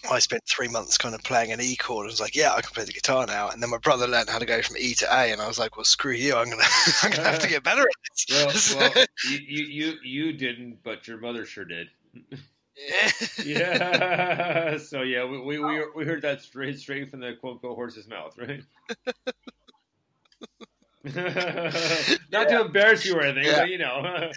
I 0.10 0.20
spent 0.20 0.44
three 0.46 0.68
months 0.68 0.98
kind 0.98 1.14
of 1.14 1.22
playing 1.24 1.52
an 1.52 1.60
E 1.62 1.76
chord. 1.76 2.06
I 2.06 2.08
was 2.08 2.22
like, 2.22 2.36
yeah, 2.36 2.54
I 2.54 2.62
can 2.62 2.72
play 2.74 2.86
the 2.86 2.94
guitar 2.94 3.26
now. 3.28 3.50
And 3.50 3.62
then 3.62 3.70
my 3.70 3.78
brother 3.78 4.08
learned 4.08 4.30
how 4.30 4.40
to 4.40 4.46
go 4.46 4.62
from 4.62 4.78
E 4.78 4.94
to 4.96 5.06
A, 5.14 5.32
and 5.32 5.42
I 5.42 5.48
was 5.48 5.60
like, 5.60 5.76
well, 5.76 5.84
screw 5.84 6.14
you. 6.14 6.36
I'm 6.36 6.50
gonna, 6.50 6.64
I'm 7.04 7.12
gonna 7.12 7.30
have 7.30 7.40
to 7.40 7.50
get 7.50 7.64
better 7.64 7.82
at 7.82 7.88
Well, 8.32 8.48
this. 8.48 8.76
well 8.80 8.92
you, 9.30 9.38
you, 9.40 9.66
you, 9.66 9.94
you 10.04 10.34
didn't, 10.34 10.84
but 10.84 11.08
your 11.08 11.18
mother 11.18 11.46
sure 11.46 11.66
did. 11.66 11.88
Yeah. 13.44 14.78
So 14.78 15.02
yeah, 15.02 15.26
we, 15.26 15.38
we, 15.42 15.60
we, 15.60 15.84
we 15.94 16.06
heard 16.06 16.22
that 16.22 16.42
straight 16.42 16.80
straight 16.80 17.12
from 17.12 17.20
the 17.20 17.34
quote 17.34 17.56
unquote 17.56 17.76
horse's 17.76 18.08
mouth, 18.08 18.38
right? 18.38 18.64
Not 22.32 22.48
to 22.48 22.62
embarrass 22.66 23.06
you 23.06 23.16
or 23.16 23.22
anything, 23.22 23.52
Yeah. 23.52 23.60
but 23.60 23.70
you 23.70 23.78
know. 23.80 24.32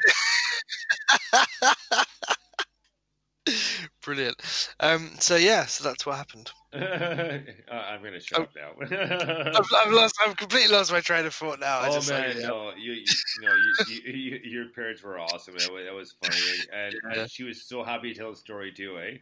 Brilliant. 4.05 4.37
Um, 4.81 5.13
so 5.21 5.37
yeah, 5.37 5.65
so 5.67 5.85
that's 5.85 6.05
what 6.05 6.17
happened. 6.17 6.51
I'm 6.75 8.03
gonna 8.03 8.19
shut 8.21 8.41
Oh. 8.41 8.43
up 8.43 8.51
now. 8.57 8.73
I've, 8.81 9.67
I've 9.87 9.93
lost. 9.93 10.15
I've 10.25 10.37
completely 10.37 10.73
lost 10.75 10.91
my 10.91 11.01
train 11.01 11.25
of 11.27 11.35
thought 11.35 11.61
now. 11.61 11.79
I 11.81 11.89
oh 11.89 11.95
just 11.95 12.09
man, 12.11 12.37
yeah. 12.39 12.47
no, 12.49 12.73
you, 12.77 12.93
you, 12.95 13.05
no, 13.43 13.55
you, 13.55 13.73
you, 13.87 14.13
you, 14.13 14.41
your 14.51 14.67
parents 14.71 15.03
were 15.03 15.21
awesome. 15.21 15.55
That 15.57 15.73
was, 15.73 15.85
that 15.85 15.95
was 15.95 16.13
funny, 16.13 16.37
and, 16.73 16.95
and, 16.95 17.15
Yeah. 17.15 17.23
and 17.23 17.31
she 17.31 17.45
was 17.45 17.63
so 17.63 17.85
happy 17.85 18.13
to 18.13 18.19
tell 18.19 18.31
the 18.31 18.37
story 18.37 18.73
too, 18.73 18.99
eh? 18.99 19.19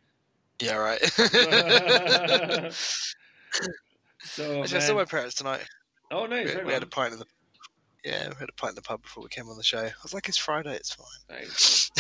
Yeah, 0.61 0.77
right. 0.77 1.03
so, 4.23 4.63
Actually, 4.63 4.77
I 4.77 4.81
saw 4.81 4.95
my 4.95 5.05
parents 5.05 5.35
tonight. 5.35 5.65
oh, 6.11 6.27
nice. 6.27 6.49
We, 6.49 6.55
right 6.55 6.67
we 6.67 6.73
had 6.73 6.83
a 6.83 6.87
pint 6.87 7.13
in 7.15 7.19
the. 7.19 7.27
Yeah, 8.05 8.29
we 8.29 8.35
had 8.39 8.49
a 8.49 8.53
pint 8.53 8.71
in 8.71 8.75
the 8.77 8.83
pub 8.83 9.03
before 9.03 9.23
we 9.23 9.29
came 9.29 9.49
on 9.49 9.57
the 9.57 9.63
show. 9.63 9.79
I 9.79 9.93
was 10.03 10.15
like, 10.15 10.29
it's 10.29 10.39
Friday, 10.39 10.75
it's 10.75 10.95
fine. 10.95 11.39
Nice. 11.39 11.91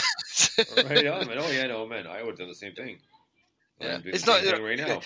right 0.77 1.07
on, 1.07 1.27
man. 1.27 1.39
Oh 1.39 1.51
yeah, 1.51 1.67
no, 1.67 1.87
man. 1.87 2.07
I 2.07 2.23
would 2.23 2.31
have 2.33 2.39
done 2.39 2.49
the 2.49 2.55
same 2.55 2.73
thing. 2.75 2.99
Yeah. 3.81 3.99
It's 4.05 4.27
not- 4.27 4.43
right 4.45 4.79
now. 4.79 5.01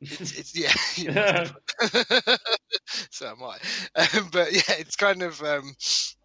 it's, 0.00 0.38
it's 0.38 0.56
yeah. 0.56 0.72
you 0.96 1.12
so 3.10 3.28
am 3.28 3.42
I. 3.42 3.58
Um, 4.00 4.28
but 4.32 4.52
yeah, 4.52 4.76
it's 4.78 4.96
kind 4.96 5.22
of 5.22 5.42
um, 5.42 5.74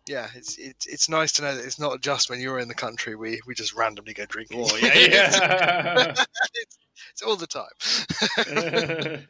yeah. 0.08 0.28
It's 0.36 0.58
it's 0.58 0.86
it's 0.88 1.10
nice 1.10 1.32
to 1.34 1.42
know 1.42 1.56
that 1.56 1.66
it's 1.66 1.80
not 1.80 2.02
just 2.02 2.30
when 2.30 2.40
you're 2.40 2.60
in 2.60 2.68
the 2.68 2.74
country 2.74 3.16
we 3.16 3.42
we 3.46 3.54
just 3.54 3.74
randomly 3.74 4.14
go 4.14 4.26
drinking. 4.26 4.66
Oh 4.66 4.78
yeah, 4.78 4.94
yeah. 4.94 6.16
it's, 6.54 6.78
it's 7.12 7.22
all 7.22 7.36
the 7.36 7.48
time. 7.48 9.28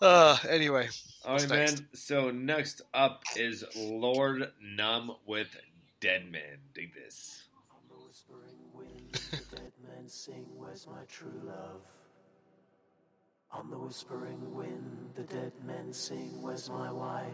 Uh, 0.00 0.36
anyway, 0.48 0.88
All 1.24 1.32
right, 1.32 1.40
What's 1.42 1.48
man. 1.48 1.58
next? 1.58 1.82
So 1.94 2.30
next 2.30 2.82
up 2.94 3.22
is 3.36 3.64
Lord 3.76 4.50
Numb 4.62 5.12
with 5.26 5.48
Dead 6.00 6.30
Man. 6.30 6.58
Dig 6.74 6.94
this. 6.94 7.44
On 7.70 7.78
the 7.88 8.04
whispering 8.06 8.58
wind, 8.72 9.12
the 9.12 9.56
dead 9.56 9.72
men 9.86 10.08
sing, 10.08 10.46
Where's 10.56 10.86
my 10.86 11.04
true 11.08 11.40
love? 11.44 11.82
On 13.52 13.70
the 13.70 13.78
whispering 13.78 14.54
wind, 14.54 15.10
the 15.14 15.22
dead 15.22 15.52
men 15.64 15.92
sing, 15.92 16.42
Where's 16.42 16.68
my 16.70 16.90
wife? 16.92 17.24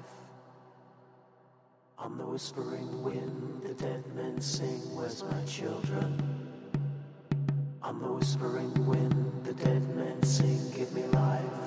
On 1.98 2.18
the 2.18 2.26
whispering 2.26 3.02
wind, 3.02 3.62
the 3.62 3.74
dead 3.74 4.04
men 4.14 4.40
sing, 4.40 4.80
Where's 4.94 5.22
my 5.24 5.44
children? 5.44 6.20
On 7.82 8.00
the 8.00 8.12
whispering 8.12 8.86
wind, 8.86 9.44
the 9.44 9.54
dead 9.54 9.82
men 9.94 10.22
sing, 10.22 10.70
Give 10.74 10.92
me 10.92 11.02
life. 11.08 11.63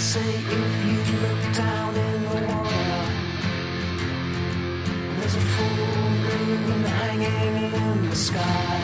Say 0.00 0.34
if 0.34 0.84
you 0.86 1.16
look 1.20 1.54
down 1.54 1.94
in 1.94 2.22
the 2.22 2.40
water, 2.48 3.02
there's 5.18 5.36
a 5.36 5.40
full 5.40 6.10
moon 6.26 6.82
hanging 6.84 7.72
in 7.74 8.10
the 8.10 8.16
sky. 8.16 8.80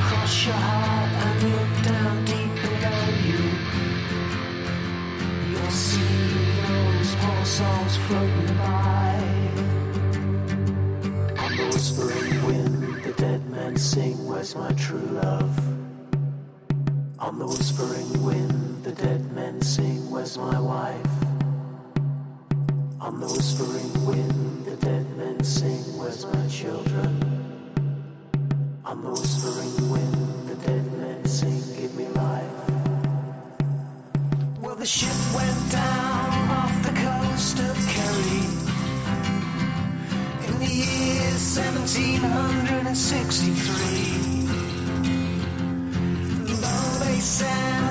Cross 0.00 0.46
your 0.46 0.54
heart 0.54 1.12
and 1.26 1.42
look 1.52 1.72
down 1.84 2.24
deep 2.24 2.54
below 2.62 3.04
you. 3.26 3.42
You'll 5.50 5.70
see 5.70 6.14
those 6.62 7.14
poor 7.16 7.44
souls 7.44 7.96
floating 8.06 8.56
by. 8.56 9.12
On 11.42 11.56
the 11.56 11.66
whispering 11.74 12.46
wind, 12.46 13.02
the 13.02 13.12
dead 13.12 13.50
men 13.50 13.76
sing, 13.76 14.16
Where's 14.26 14.54
my 14.54 14.72
true 14.72 15.08
love? 15.22 15.79
Whispering 17.80 18.12
wind, 18.26 18.84
the 18.84 18.92
dead 18.92 19.32
men 19.32 19.62
sing, 19.62 20.10
Where's 20.10 20.36
my 20.36 20.60
wife? 20.60 21.06
On 23.00 23.18
the 23.18 23.26
whispering 23.26 24.06
wind, 24.06 24.66
the 24.66 24.76
dead 24.76 25.16
men 25.16 25.42
sing, 25.42 25.80
Where's 25.96 26.26
my 26.26 26.46
children? 26.48 27.24
On 28.84 29.02
the 29.02 29.08
whispering 29.08 29.90
wind, 29.90 30.48
the 30.50 30.56
dead 30.56 30.92
men 30.98 31.24
sing, 31.24 31.62
Give 31.80 31.94
me 31.96 32.06
life. 32.08 32.70
Well, 34.60 34.76
the 34.76 34.84
ship 34.84 35.16
went 35.34 35.72
down 35.72 36.50
off 36.60 36.82
the 36.82 36.92
coast 36.92 37.60
of 37.60 37.78
Kerry 37.94 38.44
in 40.48 40.58
the 40.58 40.68
year 40.68 41.32
1763. 41.32 44.29
Though 47.20 47.89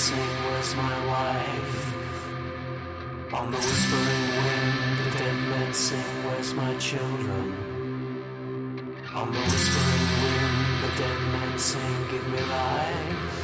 sing, 0.00 0.34
Where's 0.44 0.74
my 0.76 0.96
wife? 1.12 1.80
On 3.34 3.50
the 3.52 3.58
whispering 3.58 4.26
wind, 4.40 4.98
the 5.00 5.10
dead 5.18 5.38
men 5.52 5.74
sing, 5.74 6.10
Where's 6.24 6.54
my 6.54 6.72
children? 6.78 7.46
On 9.14 9.28
the 9.34 9.42
whispering 9.50 10.08
wind, 10.22 10.58
the 10.82 10.90
dead 11.02 11.20
men 11.34 11.52
sing, 11.58 11.96
Give 12.10 12.26
me 12.32 12.40
life. 12.58 13.40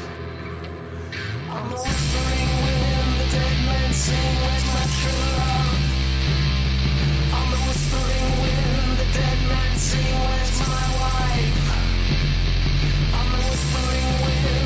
On 1.56 1.64
the 1.72 1.78
whispering 1.84 2.52
wind, 2.64 3.10
the 3.20 3.26
dead 3.36 3.56
men 3.68 3.92
sing, 3.92 4.32
Where's 4.42 4.66
my 4.76 4.84
true 4.98 5.24
love? 5.40 5.84
On 7.38 7.46
the 7.52 7.60
whispering 7.68 8.28
wind, 8.42 8.90
the 9.00 9.08
dead 9.18 9.40
men 9.52 9.72
sing, 9.88 10.14
Where's 10.24 10.58
my 10.72 10.86
wife? 11.04 11.66
On 13.18 13.26
the 13.34 13.40
whispering 13.50 14.10
wind, 14.24 14.65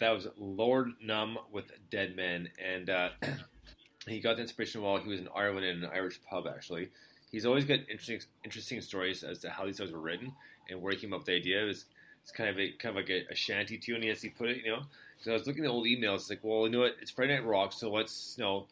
That 0.00 0.10
was 0.10 0.26
Lord 0.38 0.92
Numb 1.02 1.38
with 1.52 1.72
Dead 1.90 2.16
Men, 2.16 2.48
and 2.58 2.88
uh, 2.88 3.10
he 4.08 4.18
got 4.18 4.36
the 4.36 4.42
inspiration 4.42 4.80
while 4.80 4.96
he 4.96 5.08
was 5.08 5.20
in 5.20 5.28
Ireland 5.34 5.66
in 5.66 5.84
an 5.84 5.90
Irish 5.92 6.20
pub. 6.28 6.46
Actually, 6.48 6.88
he's 7.30 7.44
always 7.44 7.66
got 7.66 7.80
interesting, 7.80 8.20
interesting 8.42 8.80
stories 8.80 9.22
as 9.22 9.40
to 9.40 9.50
how 9.50 9.66
these 9.66 9.76
songs 9.76 9.92
were 9.92 10.00
written 10.00 10.32
and 10.70 10.80
where 10.80 10.92
he 10.92 10.98
came 10.98 11.12
up 11.12 11.20
with 11.20 11.26
the 11.26 11.36
idea. 11.36 11.62
It 11.62 11.66
was, 11.66 11.84
it's 12.22 12.32
kind 12.32 12.48
of 12.48 12.58
a 12.58 12.72
kind 12.72 12.96
of 12.96 12.96
like 12.96 13.10
a, 13.10 13.30
a 13.30 13.34
shanty 13.34 13.76
tune, 13.76 14.02
as 14.04 14.22
he 14.22 14.30
put 14.30 14.48
it. 14.48 14.64
You 14.64 14.72
know, 14.72 14.82
so 15.20 15.32
I 15.32 15.34
was 15.34 15.46
looking 15.46 15.66
at 15.66 15.70
old 15.70 15.86
emails. 15.86 16.16
It's 16.16 16.30
like, 16.30 16.40
well, 16.42 16.64
you 16.64 16.70
know 16.70 16.80
what? 16.80 16.96
It's 17.02 17.10
Friday 17.10 17.34
Night 17.34 17.44
Rock, 17.44 17.74
so 17.74 17.90
let's 17.90 18.36
you 18.38 18.44
know, 18.44 18.68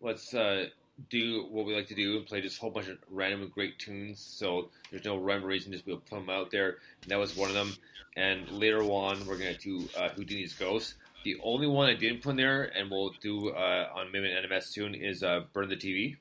let's 0.00 0.32
uh, 0.32 0.68
do 1.08 1.46
what 1.50 1.66
we 1.66 1.74
like 1.74 1.88
to 1.88 1.94
do 1.94 2.16
and 2.16 2.26
play 2.26 2.40
just 2.40 2.58
a 2.58 2.60
whole 2.60 2.70
bunch 2.70 2.88
of 2.88 2.98
random 3.10 3.50
great 3.54 3.78
tunes. 3.78 4.20
So 4.20 4.70
there's 4.90 5.04
no 5.04 5.16
rhyme 5.16 5.44
or 5.44 5.48
reason, 5.48 5.72
just 5.72 5.86
we'll 5.86 5.98
put 5.98 6.16
them 6.16 6.30
out 6.30 6.50
there. 6.50 6.78
And 7.02 7.10
that 7.10 7.18
was 7.18 7.36
one 7.36 7.48
of 7.48 7.54
them. 7.54 7.76
And 8.16 8.48
later 8.50 8.82
on, 8.82 9.26
we're 9.26 9.38
gonna 9.38 9.56
do 9.56 9.88
uh, 9.96 10.10
Houdini's 10.10 10.52
Ghost. 10.52 10.94
The 11.24 11.36
only 11.42 11.66
one 11.66 11.88
I 11.88 11.94
didn't 11.94 12.20
put 12.20 12.30
in 12.30 12.36
there, 12.36 12.64
and 12.76 12.90
we'll 12.90 13.14
do 13.20 13.50
uh, 13.50 13.88
on 13.94 14.10
maybe 14.12 14.30
an 14.30 14.44
NMS 14.44 14.64
soon, 14.64 14.94
is 14.94 15.22
uh, 15.22 15.42
Burn 15.52 15.68
the 15.68 15.76
TV. 15.76 16.16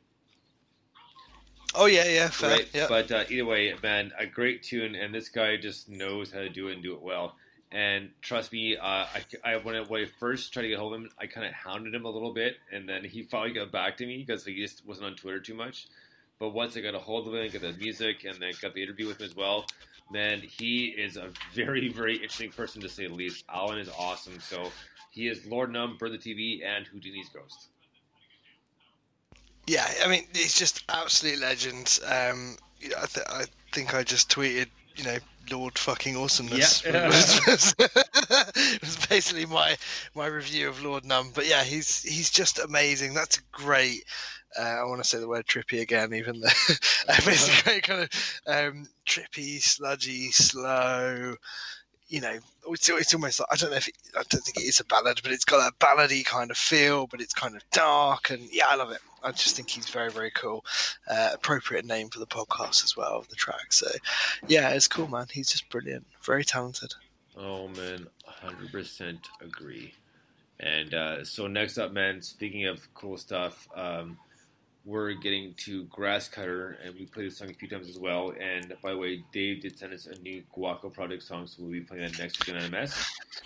Oh 1.74 1.86
yeah, 1.86 2.06
yeah, 2.06 2.30
fair. 2.30 2.52
Right? 2.52 2.70
Yeah. 2.74 2.88
But 2.88 3.12
uh, 3.12 3.24
either 3.30 3.46
way, 3.46 3.74
man, 3.82 4.12
a 4.18 4.26
great 4.26 4.64
tune, 4.64 4.96
and 4.96 5.14
this 5.14 5.30
guy 5.30 5.58
just 5.58 5.90
knows 5.90 6.32
how 6.32 6.40
to 6.40 6.50
do 6.50 6.68
it 6.68 6.74
and 6.74 6.84
do 6.84 6.94
it 6.94 7.02
well. 7.02 7.36
And 7.72 8.10
trust 8.22 8.52
me, 8.52 8.76
uh, 8.76 8.82
I, 8.84 9.24
I 9.46 9.58
when, 9.58 9.76
I, 9.76 10.06
first 10.20 10.52
tried 10.52 10.64
to 10.64 10.70
get 10.70 10.78
hold 10.78 10.94
of 10.94 11.02
him, 11.02 11.10
I 11.18 11.26
kind 11.26 11.48
of 11.48 11.54
hounded 11.54 11.96
him 11.96 12.04
a 12.04 12.10
little 12.10 12.34
bit, 12.34 12.58
and 12.72 12.88
then 12.88 13.06
he 13.06 13.24
finally 13.24 13.54
got 13.54 13.72
back 13.72 13.96
to 13.98 14.06
me 14.06 14.24
because 14.26 14.44
he 14.44 14.62
just 14.62 14.86
wasn't 14.86 15.08
on 15.08 15.16
Twitter 15.16 15.40
too 15.40 15.54
much. 15.54 15.88
But 16.38 16.50
once 16.50 16.76
I 16.76 16.82
got 16.82 16.96
a 16.96 17.00
hold 17.00 17.28
of 17.28 17.34
him, 17.34 17.50
got 17.50 17.62
the 17.62 17.72
music, 17.74 18.26
and 18.26 18.38
then 18.40 18.52
got 18.62 18.74
the 18.74 18.84
interview 18.84 19.08
with 19.08 19.22
him 19.22 19.26
as 19.26 19.36
well, 19.36 19.66
man, 20.12 20.42
he 20.42 20.88
is 20.88 21.16
a 21.16 21.30
very, 21.54 21.88
very 21.88 22.16
interesting 22.16 22.52
person 22.52 22.82
to 22.82 22.90
say 22.90 23.08
the 23.08 23.14
least. 23.14 23.46
Alan 23.48 23.80
is 23.80 23.90
awesome. 23.98 24.40
So 24.42 24.70
he 25.12 25.28
is 25.28 25.46
Lord 25.46 25.72
Numb, 25.72 25.98
for 25.98 26.10
the 26.10 26.18
TV, 26.18 26.66
and 26.66 26.86
Houdini's 26.88 27.30
Ghost. 27.30 27.70
Yeah, 29.68 29.88
I 30.04 30.10
mean, 30.10 30.26
he's 30.34 30.56
just 30.56 30.84
absolute 30.90 31.40
legend. 31.40 32.00
Um, 32.06 32.58
I, 32.84 33.06
th- 33.06 33.28
I 33.30 33.46
think 33.72 33.94
I 33.94 34.04
just 34.04 34.30
tweeted, 34.30 34.68
you 34.96 35.04
know, 35.04 35.18
Lord 35.50 35.78
fucking 35.78 36.16
awesomeness. 36.16 36.84
Yeah. 36.86 37.08
was, 37.48 37.76
it 37.78 38.82
was 38.82 39.08
basically 39.08 39.46
my 39.46 39.78
my 40.16 40.28
review 40.28 40.70
of 40.70 40.84
Lord 40.84 41.06
Numb. 41.06 41.32
But 41.34 41.48
yeah, 41.48 41.64
he's 41.64 42.02
he's 42.02 42.30
just 42.30 42.60
amazing. 42.60 43.14
That's 43.14 43.38
a 43.38 43.42
great. 43.52 44.04
Uh, 44.58 44.64
I 44.64 44.84
want 44.84 45.02
to 45.02 45.08
say 45.08 45.18
the 45.20 45.30
word 45.30 45.48
trippy 45.48 45.80
again, 45.80 46.14
even 46.14 46.42
though 46.42 46.48
it's 47.10 47.60
a 47.60 47.64
great 47.64 47.84
kind 47.84 48.02
of 48.04 48.42
um, 48.46 48.88
trippy, 49.06 49.62
sludgy, 49.62 50.32
slow. 50.32 51.36
You 52.10 52.20
know, 52.20 52.38
it's, 52.68 52.90
it's 52.90 53.14
almost 53.14 53.40
like 53.40 53.48
I 53.50 53.56
don't 53.56 53.72
know 53.72 53.78
if 53.78 53.88
it, 53.88 53.96
I 54.14 54.24
don't 54.30 54.44
think 54.44 54.58
it 54.58 54.68
is 54.68 54.82
a 54.82 54.86
ballad, 54.86 55.22
but 55.24 55.32
it's 55.32 55.46
got 55.46 55.60
that 55.60 55.80
ballady 55.80 56.26
kind 56.26 56.52
of 56.52 56.58
feel, 56.58 57.08
but 57.08 57.22
it's 57.22 57.34
kind 57.34 57.56
of 57.56 57.64
dark, 57.72 58.30
and 58.30 58.42
yeah, 58.52 58.66
I 58.68 58.76
love 58.76 58.92
it. 58.92 59.00
I 59.24 59.32
just 59.32 59.56
think 59.56 59.70
he's 59.70 59.90
very, 59.90 60.12
very 60.12 60.32
cool. 60.32 60.66
Uh, 61.10 61.32
appropriate 61.34 61.86
name 61.86 62.10
for 62.10 62.20
the 62.20 62.28
podcast 62.28 62.84
as 62.84 62.96
well, 62.98 63.26
the 63.30 63.36
track. 63.36 63.72
So, 63.72 63.88
yeah, 64.48 64.70
it's 64.70 64.88
cool, 64.88 65.08
man. 65.08 65.28
He's 65.32 65.50
just 65.50 65.70
brilliant, 65.70 66.06
very 66.24 66.44
talented. 66.44 66.94
Oh 67.38 67.68
man, 67.70 68.08
hundred 68.26 68.72
percent 68.72 69.28
agree. 69.42 69.94
And 70.60 70.94
uh, 70.94 71.26
so 71.26 71.48
next 71.48 71.78
up, 71.78 71.92
man. 71.92 72.22
Speaking 72.22 72.66
of 72.66 72.94
cool 72.94 73.18
stuff, 73.18 73.68
um, 73.76 74.18
we're 74.86 75.14
getting 75.14 75.54
to 75.60 75.86
Grass 75.86 76.28
Cutter, 76.28 76.78
and 76.84 76.94
we 76.96 77.06
played 77.06 77.28
this 77.28 77.38
song 77.38 77.50
a 77.50 77.54
few 77.54 77.68
times 77.68 77.90
as 77.90 77.98
well. 77.98 78.34
And 78.40 78.74
by 78.82 78.92
the 78.92 78.98
way, 78.98 79.24
Dave 79.32 79.62
did 79.62 79.78
send 79.78 79.94
us 79.94 80.08
a 80.08 80.20
new 80.20 80.44
Guaco 80.56 80.94
Project 80.94 81.24
song, 81.24 81.48
so 81.48 81.64
we'll 81.64 81.72
be 81.72 81.82
playing 81.82 82.04
that 82.04 82.20
next 82.20 82.46
week 82.46 82.56
on 82.56 82.62
NMS. 82.62 83.06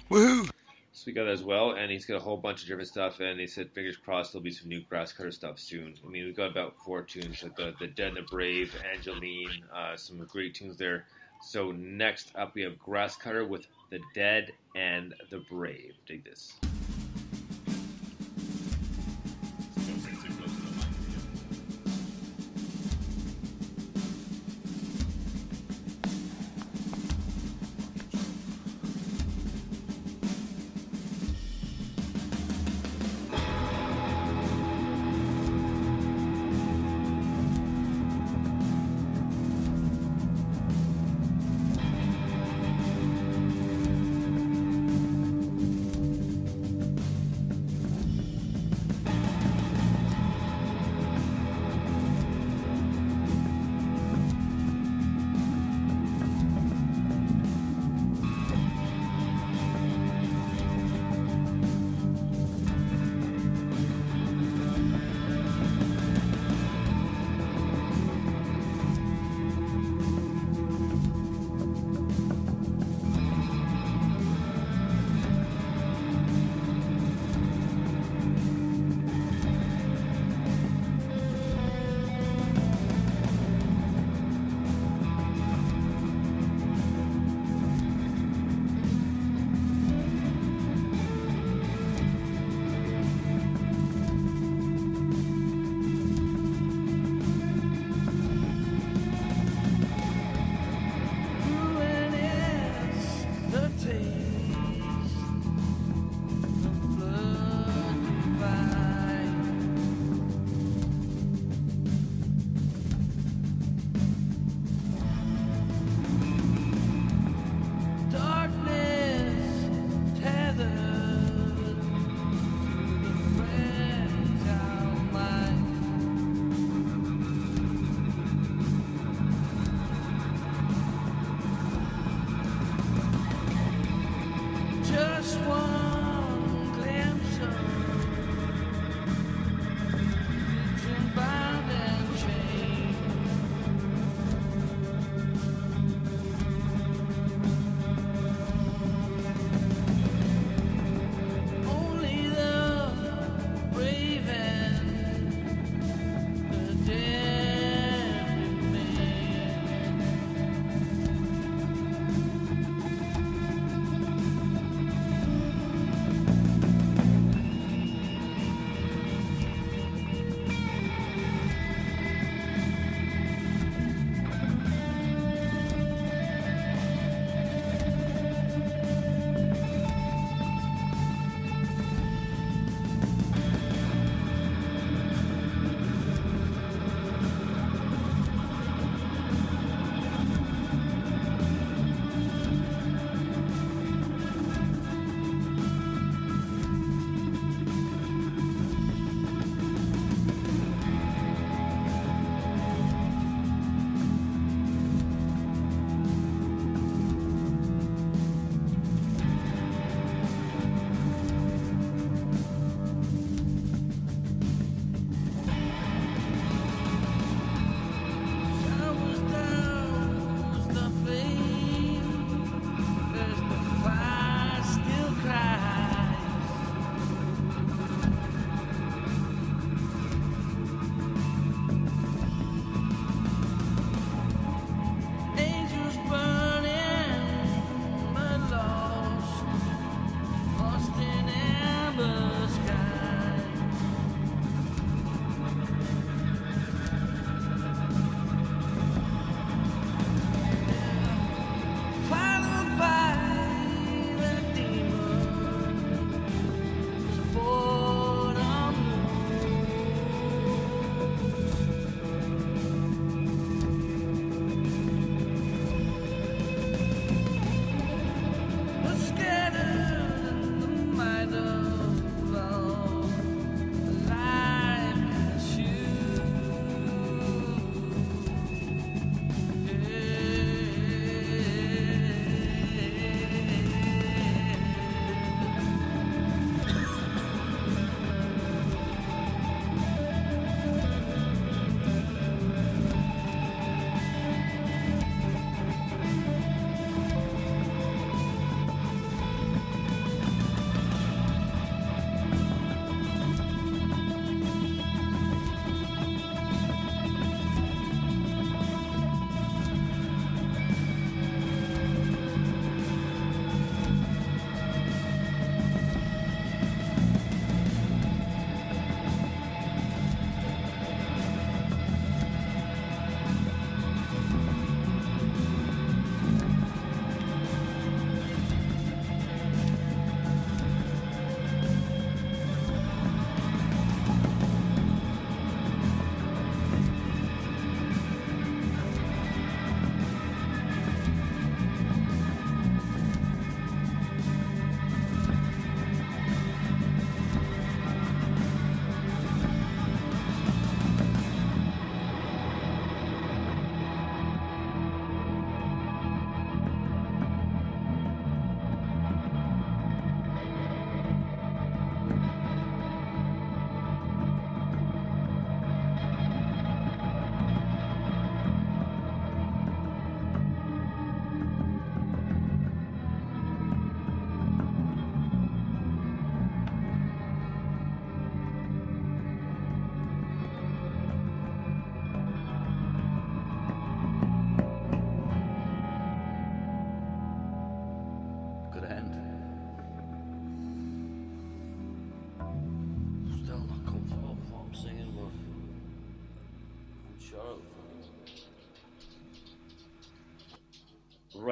Woohoo! 0.10 0.50
So 0.96 1.04
we 1.08 1.12
got 1.12 1.26
that 1.26 1.32
as 1.32 1.44
well, 1.44 1.72
and 1.72 1.92
he's 1.92 2.06
got 2.06 2.16
a 2.16 2.22
whole 2.22 2.38
bunch 2.38 2.62
of 2.62 2.70
different 2.70 2.88
stuff. 2.88 3.20
And 3.20 3.38
he 3.38 3.48
said, 3.48 3.70
fingers 3.72 3.98
crossed, 3.98 4.32
there'll 4.32 4.42
be 4.42 4.50
some 4.50 4.70
new 4.70 4.80
grass 4.80 5.12
cutter 5.12 5.30
stuff 5.30 5.60
soon. 5.60 5.96
I 6.02 6.08
mean, 6.08 6.24
we've 6.24 6.36
got 6.38 6.50
about 6.50 6.78
four 6.86 7.02
tunes, 7.02 7.44
like 7.44 7.58
the, 7.58 7.76
the 7.78 7.88
Dead 7.88 8.08
and 8.10 8.18
the 8.18 8.22
Brave, 8.22 8.74
Angeline, 8.94 9.66
uh, 9.76 9.98
some 9.98 10.18
great 10.20 10.56
tunes 10.56 10.78
there. 10.78 11.06
So 11.42 11.74
next 11.74 12.32
up, 12.34 12.56
we 12.56 12.62
have 12.62 12.80
Grass 12.80 13.18
Cutter 13.18 13.46
with 13.46 13.68
the 13.90 14.00
Dead 14.14 14.54
and 14.74 15.14
the 15.30 15.40
Brave. 15.40 15.96
Dig 16.08 16.24
this. 16.24 16.54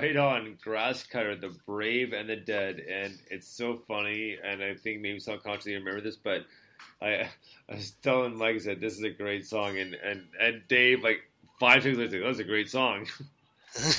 Right 0.03 0.17
on 0.17 0.57
grass 0.61 1.03
cutter 1.03 1.35
the 1.35 1.55
brave 1.65 2.11
and 2.11 2.29
the 2.29 2.35
dead 2.35 2.79
and 2.79 3.17
it's 3.29 3.47
so 3.47 3.75
funny 3.87 4.37
and 4.43 4.61
i 4.61 4.75
think 4.75 5.01
maybe 5.01 5.19
subconsciously 5.19 5.73
I 5.73 5.77
remember 5.77 6.01
this 6.01 6.17
but 6.17 6.41
i 7.01 7.29
i 7.69 7.75
was 7.75 7.91
telling 8.01 8.37
mike 8.37 8.55
I 8.55 8.59
said 8.59 8.81
this 8.81 8.97
is 8.97 9.03
a 9.03 9.09
great 9.09 9.45
song 9.45 9.77
and 9.77 9.93
and 9.93 10.23
and 10.39 10.61
dave 10.67 11.03
like 11.03 11.21
five 11.59 11.83
seconds 11.83 11.99
later 11.99 12.19
that 12.19 12.27
was 12.27 12.39
a 12.39 12.43
great 12.43 12.69
song. 12.69 13.07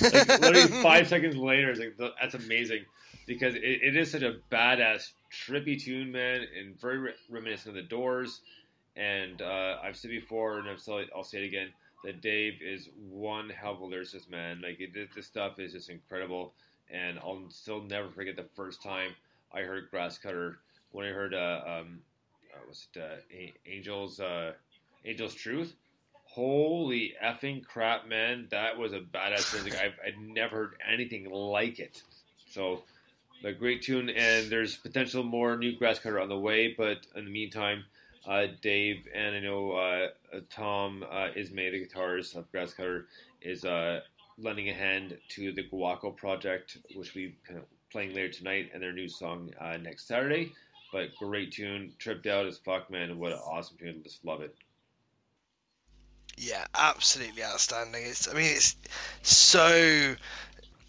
Like 0.01 0.39
literally 0.39 0.67
five 0.81 1.09
seconds 1.09 1.35
later 1.35 1.69
it's 1.69 1.81
like 1.81 1.97
that's 1.97 2.33
amazing 2.33 2.85
because 3.27 3.55
it, 3.55 3.61
it 3.61 3.97
is 3.97 4.09
such 4.09 4.21
a 4.21 4.37
badass 4.49 5.11
trippy 5.29 5.77
tune 5.77 6.13
man 6.13 6.45
and 6.57 6.79
very 6.79 6.97
re- 6.97 7.13
reminiscent 7.29 7.75
of 7.75 7.83
the 7.83 7.89
doors 7.89 8.39
and 8.95 9.41
uh, 9.41 9.75
i've 9.83 9.97
said 9.97 10.11
before 10.11 10.59
and 10.59 10.69
I've 10.69 10.79
said, 10.79 11.07
i'll 11.13 11.25
say 11.25 11.39
it 11.39 11.47
again 11.47 11.73
that 12.05 12.21
Dave 12.21 12.61
is 12.61 12.89
one 12.97 13.49
hell 13.49 13.73
of 13.73 13.81
a 13.81 13.85
lyricist, 13.85 14.29
man. 14.29 14.61
Like 14.61 14.79
it, 14.79 14.91
this 15.15 15.25
stuff 15.25 15.59
is 15.59 15.73
just 15.73 15.89
incredible, 15.89 16.53
and 16.89 17.19
I'll 17.19 17.49
still 17.49 17.81
never 17.81 18.09
forget 18.09 18.35
the 18.35 18.47
first 18.55 18.81
time 18.81 19.11
I 19.53 19.61
heard 19.61 19.89
Grass 19.89 20.17
Cutter 20.17 20.59
when 20.91 21.05
I 21.05 21.09
heard 21.09 21.33
uh, 21.33 21.61
um, 21.65 21.99
uh, 22.53 22.59
was 22.67 22.87
it 22.93 23.01
uh, 23.01 23.15
A- 23.31 23.53
Angels 23.65 24.19
uh, 24.19 24.53
Angels 25.03 25.33
Truth. 25.33 25.75
Holy 26.23 27.13
effing 27.23 27.63
crap, 27.63 28.07
man! 28.07 28.47
That 28.51 28.77
was 28.77 28.93
a 28.93 28.99
badass 28.99 29.53
music. 29.53 29.79
I've 29.79 29.97
I'd 30.05 30.19
never 30.19 30.55
heard 30.55 30.75
anything 30.87 31.29
like 31.29 31.79
it. 31.79 32.03
So, 32.47 32.83
a 33.43 33.53
great 33.53 33.81
tune, 33.81 34.09
and 34.09 34.49
there's 34.49 34.75
potential 34.75 35.23
more 35.23 35.57
new 35.57 35.77
Grass 35.77 35.99
Cutter 35.99 36.19
on 36.19 36.29
the 36.29 36.37
way. 36.37 36.73
But 36.77 37.07
in 37.15 37.25
the 37.25 37.31
meantime, 37.31 37.85
uh, 38.27 38.47
Dave 38.61 39.07
and 39.13 39.35
I 39.35 39.39
know 39.39 39.71
uh, 39.71 40.07
uh, 40.33 40.39
Tom 40.49 41.03
uh, 41.09 41.29
Ismay, 41.35 41.71
the 41.71 41.85
guitarist 41.85 42.35
of 42.35 42.51
Grass 42.51 42.73
Cutter, 42.73 43.07
is 43.41 43.65
uh, 43.65 44.01
lending 44.37 44.69
a 44.69 44.73
hand 44.73 45.17
to 45.29 45.51
the 45.51 45.63
Guaco 45.63 46.15
project, 46.15 46.77
which 46.95 47.13
we 47.13 47.35
kind 47.47 47.59
of 47.59 47.65
playing 47.91 48.13
later 48.13 48.29
tonight, 48.29 48.71
and 48.73 48.81
their 48.81 48.93
new 48.93 49.07
song 49.07 49.51
uh, 49.59 49.77
next 49.77 50.07
Saturday. 50.07 50.51
But 50.91 51.15
great 51.17 51.51
tune, 51.51 51.93
tripped 51.99 52.27
out 52.27 52.45
as 52.45 52.57
fuck, 52.57 52.89
man! 52.89 53.17
What 53.19 53.31
an 53.31 53.39
awesome 53.39 53.77
tune! 53.77 54.01
Just 54.03 54.23
love 54.25 54.41
it. 54.41 54.55
Yeah, 56.37 56.65
absolutely 56.75 57.43
outstanding. 57.43 58.03
It's, 58.05 58.27
I 58.27 58.33
mean, 58.33 58.51
it's 58.55 58.75
so 59.21 60.15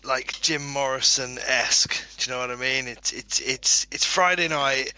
like 0.05 0.41
Jim 0.41 0.67
Morrison 0.67 1.39
esque. 1.47 2.03
Do 2.19 2.31
you 2.31 2.37
know 2.37 2.41
what 2.41 2.51
I 2.51 2.57
mean? 2.57 2.89
It's 2.89 3.13
it's 3.13 3.41
it's 3.41 3.87
it's 3.91 4.05
Friday 4.05 4.49
night. 4.49 4.93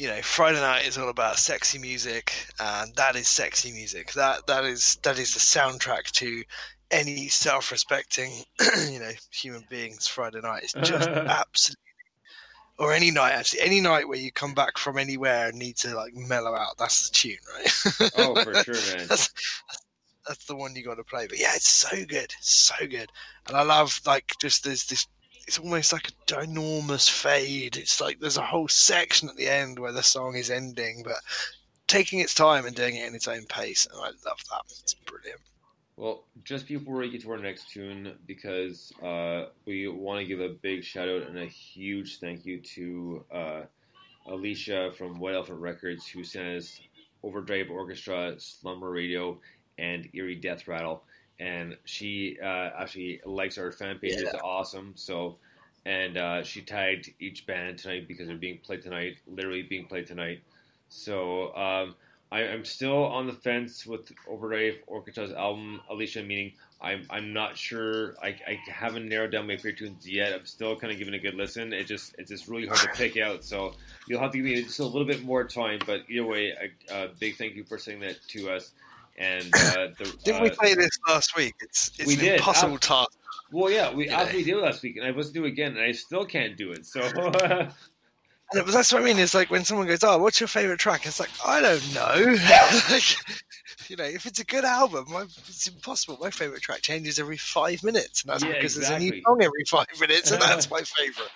You 0.00 0.08
know, 0.08 0.22
Friday 0.22 0.58
night 0.58 0.86
is 0.86 0.96
all 0.96 1.10
about 1.10 1.36
sexy 1.38 1.78
music, 1.78 2.32
and 2.58 2.94
that 2.94 3.16
is 3.16 3.28
sexy 3.28 3.70
music. 3.70 4.14
That 4.14 4.46
that 4.46 4.64
is 4.64 4.96
that 5.02 5.18
is 5.18 5.34
the 5.34 5.40
soundtrack 5.40 6.10
to 6.12 6.42
any 6.90 7.28
self-respecting, 7.28 8.32
you 8.88 8.98
know, 8.98 9.10
human 9.30 9.62
being's 9.68 10.08
Friday 10.08 10.40
night. 10.40 10.62
It's 10.62 10.72
just 10.72 11.06
absolutely. 11.06 11.82
Or 12.78 12.94
any 12.94 13.10
night, 13.10 13.32
actually, 13.32 13.60
any 13.60 13.82
night 13.82 14.08
where 14.08 14.16
you 14.16 14.32
come 14.32 14.54
back 14.54 14.78
from 14.78 14.96
anywhere 14.96 15.48
and 15.48 15.58
need 15.58 15.76
to 15.76 15.94
like 15.94 16.14
mellow 16.14 16.54
out. 16.54 16.78
That's 16.78 17.10
the 17.10 17.14
tune, 17.14 17.36
right? 17.54 18.10
Oh, 18.16 18.42
for 18.42 18.54
sure, 18.54 18.74
man. 18.96 19.06
that's, 19.06 19.28
that's 20.26 20.46
the 20.46 20.56
one 20.56 20.74
you 20.74 20.82
got 20.82 20.94
to 20.94 21.04
play. 21.04 21.26
But 21.26 21.38
yeah, 21.38 21.52
it's 21.54 21.68
so 21.68 22.06
good, 22.06 22.32
so 22.40 22.74
good, 22.86 23.12
and 23.48 23.54
I 23.54 23.64
love 23.64 24.00
like 24.06 24.32
just 24.40 24.64
there's 24.64 24.86
this. 24.86 25.06
It's 25.50 25.58
almost 25.58 25.92
like 25.92 26.06
a 26.06 26.32
ginormous 26.32 27.10
fade. 27.10 27.76
It's 27.76 28.00
like 28.00 28.20
there's 28.20 28.36
a 28.36 28.46
whole 28.46 28.68
section 28.68 29.28
at 29.28 29.34
the 29.34 29.48
end 29.48 29.80
where 29.80 29.90
the 29.90 30.00
song 30.00 30.36
is 30.36 30.48
ending, 30.48 31.02
but 31.02 31.16
taking 31.88 32.20
its 32.20 32.34
time 32.34 32.66
and 32.66 32.76
doing 32.76 32.94
it 32.94 33.08
in 33.08 33.16
its 33.16 33.26
own 33.26 33.46
pace, 33.46 33.84
and 33.90 34.00
I 34.00 34.10
love 34.24 34.38
that. 34.48 34.62
It's 34.80 34.94
brilliant. 34.94 35.40
Well, 35.96 36.22
just 36.44 36.68
before 36.68 36.98
we 36.98 37.10
get 37.10 37.22
to 37.22 37.32
our 37.32 37.36
next 37.36 37.68
tune, 37.68 38.16
because 38.28 38.92
uh, 39.02 39.46
we 39.66 39.88
want 39.88 40.20
to 40.20 40.24
give 40.24 40.38
a 40.38 40.50
big 40.50 40.84
shout 40.84 41.08
out 41.08 41.26
and 41.26 41.36
a 41.36 41.46
huge 41.46 42.20
thank 42.20 42.46
you 42.46 42.60
to 42.60 43.24
uh, 43.34 43.62
Alicia 44.28 44.92
from 44.96 45.18
White 45.18 45.34
Elephant 45.34 45.58
Records, 45.58 46.06
who 46.06 46.22
sent 46.22 46.58
us 46.58 46.80
Overdrive 47.24 47.72
Orchestra, 47.72 48.36
Slumber 48.38 48.92
Radio, 48.92 49.40
and 49.78 50.08
Eerie 50.14 50.36
Death 50.36 50.68
Rattle. 50.68 51.02
And 51.40 51.76
she 51.86 52.38
uh, 52.40 52.70
actually 52.78 53.20
likes 53.24 53.56
our 53.56 53.72
fan 53.72 53.98
page. 53.98 54.12
It's 54.12 54.34
awesome. 54.44 54.92
So, 54.94 55.38
and 55.86 56.18
uh, 56.18 56.42
she 56.44 56.60
tagged 56.60 57.10
each 57.18 57.46
band 57.46 57.78
tonight 57.78 58.06
because 58.06 58.28
they're 58.28 58.36
being 58.36 58.58
played 58.58 58.82
tonight, 58.82 59.16
literally 59.26 59.62
being 59.62 59.86
played 59.86 60.06
tonight. 60.06 60.42
So 60.90 61.56
um, 61.56 61.94
I, 62.30 62.42
I'm 62.42 62.64
still 62.64 63.06
on 63.06 63.26
the 63.26 63.32
fence 63.32 63.86
with 63.86 64.12
Overdrive 64.28 64.82
Orchestra's 64.86 65.32
album, 65.32 65.80
Alicia. 65.88 66.22
Meaning, 66.22 66.52
I'm 66.80 67.06
I'm 67.08 67.32
not 67.32 67.56
sure. 67.56 68.16
I, 68.22 68.28
I 68.46 68.58
haven't 68.70 69.08
narrowed 69.08 69.32
down 69.32 69.46
my 69.46 69.56
favorite 69.56 69.78
tunes 69.78 70.06
yet. 70.06 70.32
I'm 70.32 70.46
still 70.46 70.76
kind 70.76 70.92
of 70.92 70.98
giving 70.98 71.14
a 71.14 71.18
good 71.18 71.34
listen. 71.34 71.72
It 71.72 71.86
just 71.86 72.14
it's 72.18 72.30
just 72.30 72.48
really 72.48 72.66
hard 72.66 72.80
to 72.80 72.88
pick 72.88 73.16
out. 73.16 73.44
So 73.44 73.72
you'll 74.06 74.20
have 74.20 74.32
to 74.32 74.38
give 74.38 74.44
me 74.44 74.62
just 74.62 74.78
a 74.78 74.84
little 74.84 75.06
bit 75.06 75.24
more 75.24 75.44
time. 75.44 75.80
But 75.86 76.02
either 76.08 76.26
way, 76.26 76.52
a, 76.90 77.04
a 77.04 77.08
big 77.18 77.36
thank 77.36 77.54
you 77.56 77.64
for 77.64 77.78
saying 77.78 78.00
that 78.00 78.16
to 78.28 78.50
us. 78.50 78.72
And 79.20 79.54
uh, 79.54 79.88
the, 79.98 80.16
Didn't 80.24 80.42
we 80.42 80.50
uh, 80.50 80.54
play 80.54 80.74
this 80.74 80.90
last 81.06 81.36
week? 81.36 81.54
It's 81.60 81.92
it's 81.98 82.06
We 82.08 82.14
an 82.14 82.20
did. 82.20 82.34
impossible 82.36 82.74
Ab- 82.74 82.80
task. 82.80 83.10
Well, 83.52 83.70
yeah, 83.70 83.92
we 83.92 84.04
You 84.04 84.10
know. 84.10 84.16
absolutely 84.16 84.52
did 84.52 84.60
last 84.60 84.82
week, 84.82 84.96
and 84.96 85.04
I 85.06 85.10
was 85.10 85.28
to 85.28 85.32
do 85.32 85.44
it 85.44 85.48
again, 85.48 85.72
and 85.76 85.80
I 85.84 85.92
still 85.92 86.24
can't 86.24 86.56
do 86.56 86.72
it. 86.72 86.86
So 86.86 87.00
And 88.52 88.66
that's 88.66 88.92
what 88.92 89.02
I 89.02 89.04
mean. 89.04 89.18
It's 89.20 89.32
like 89.34 89.48
when 89.48 89.64
someone 89.64 89.86
goes, 89.86 90.02
"Oh, 90.02 90.18
what's 90.18 90.40
your 90.40 90.48
favorite 90.48 90.80
track?" 90.80 91.06
It's 91.06 91.20
like 91.20 91.30
I 91.46 91.60
don't 91.60 91.94
know. 91.94 92.36
Like, 92.90 93.16
you 93.88 93.96
know, 93.96 94.04
if 94.04 94.26
it's 94.26 94.40
a 94.40 94.44
good 94.44 94.64
album, 94.64 95.04
my, 95.08 95.22
it's 95.22 95.68
impossible. 95.68 96.18
My 96.20 96.30
favorite 96.30 96.60
track 96.62 96.80
changes 96.82 97.18
every 97.20 97.36
five 97.36 97.82
minutes, 97.84 98.22
and 98.22 98.32
that's 98.32 98.42
Yeah, 98.44 98.52
because 98.54 98.74
there's 98.74 98.90
a 98.90 98.98
new 98.98 99.22
song 99.22 99.38
every 99.42 99.64
five 99.68 99.86
minutes, 100.00 100.30
and 100.32 100.42
that's 100.42 100.68
my 100.70 100.80
favorite. 100.82 101.30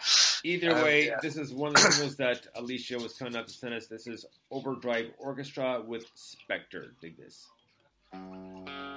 Either 0.45 0.77
Um, 0.77 0.83
way, 0.83 1.07
yeah. 1.07 1.17
this 1.23 1.37
is 1.37 1.53
one 1.53 1.69
of 1.69 1.75
the 1.75 1.93
singles 1.93 2.17
that 2.17 2.47
Alicia 2.57 2.99
was 2.99 3.15
kind 3.15 3.35
enough 3.35 3.47
to 3.47 3.53
send 3.53 3.75
us. 3.75 3.87
This 3.87 4.07
is 4.09 4.27
Overdrive 4.51 5.11
Orchestra 5.19 5.83
with 5.83 6.07
Spectre. 6.15 6.95
Dig 7.01 7.17
this. 7.17 7.47
You 8.15 8.94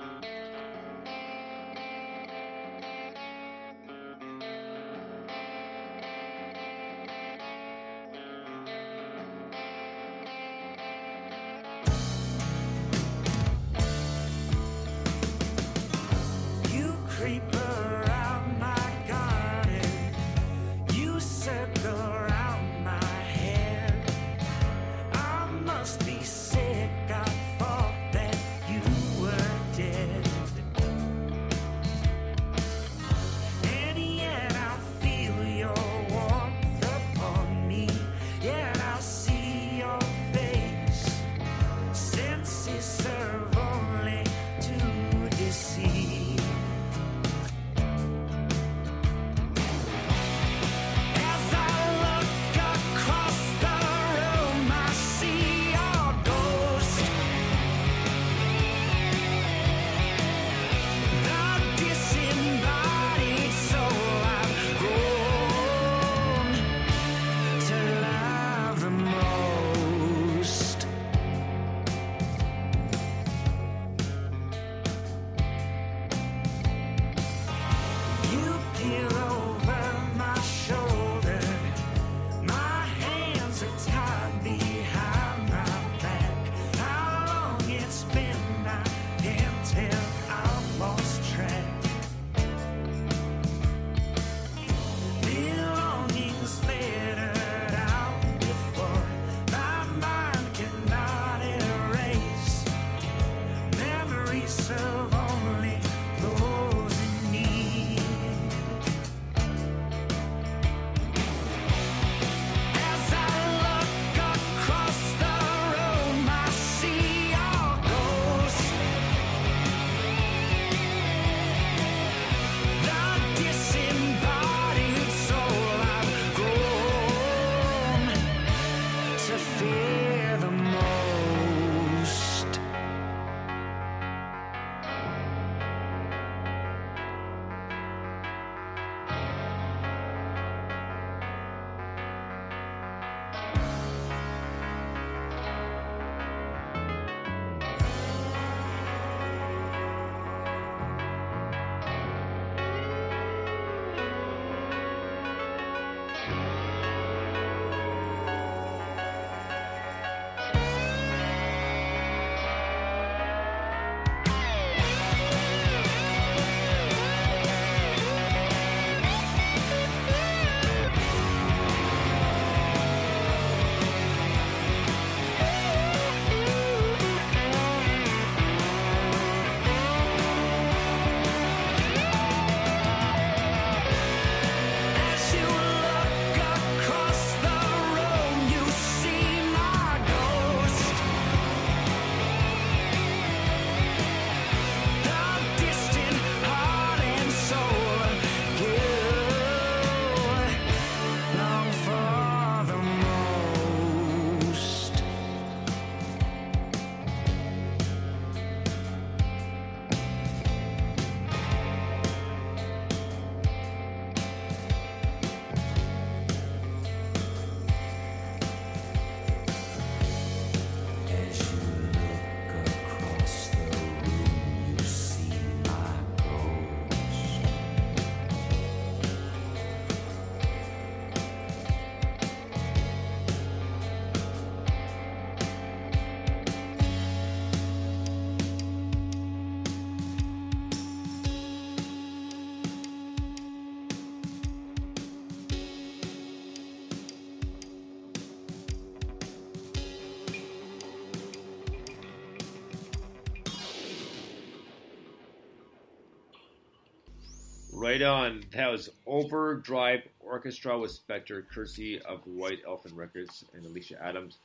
Right 257.88 258.01
on. 258.01 258.43
That 258.51 258.69
was 258.69 258.89
Overdrive 259.05 260.01
Orchestra 260.19 260.77
with 260.77 260.91
Spectre, 260.91 261.45
courtesy 261.53 262.01
of 262.01 262.19
White 262.26 262.59
Elephant 262.68 262.95
Records 262.95 263.45
and 263.53 263.65
Alicia 263.65 263.95
Adams. 264.03 264.39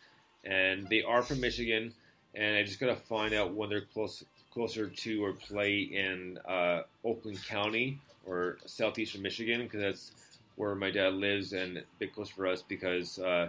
And 0.45 0.87
they 0.87 1.03
are 1.03 1.23
from 1.23 1.41
Michigan. 1.41 1.93
And 2.37 2.57
I 2.57 2.63
just 2.63 2.79
got 2.79 2.87
to 2.87 2.95
find 2.95 3.35
out 3.35 3.53
when 3.53 3.69
they're 3.69 3.81
close, 3.81 4.23
closer 4.53 4.87
to 4.87 5.25
or 5.25 5.33
play 5.33 5.81
in 5.81 6.39
uh, 6.49 6.83
Oakland 7.05 7.45
County 7.45 7.99
or 8.27 8.59
southeastern 8.65 9.23
Michigan 9.23 9.63
because 9.65 9.81
that's 9.81 10.13
where 10.55 10.77
my 10.77 10.93
dad 10.93 11.15
lives 11.15 11.53
and 11.53 11.79
a 11.79 11.83
bit 11.99 12.15
close 12.15 12.29
for 12.29 12.47
us 12.47 12.63
because 12.63 13.19
uh, 13.19 13.49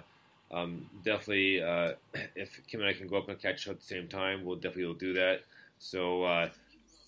um, 0.52 0.90
definitely 1.06 1.62
uh, 1.62 1.92
if 2.36 2.60
Kim 2.66 2.80
and 2.80 2.90
I 2.90 2.94
can 2.94 3.08
go 3.08 3.18
up 3.18 3.30
and 3.30 3.40
catch 3.40 3.68
up 3.68 3.74
at 3.74 3.82
the 3.82 3.86
same 3.86 4.08
time, 4.08 4.44
we'll 4.44 4.56
definitely 4.56 4.96
do 4.96 5.14
that. 5.14 5.42
So 5.78 6.50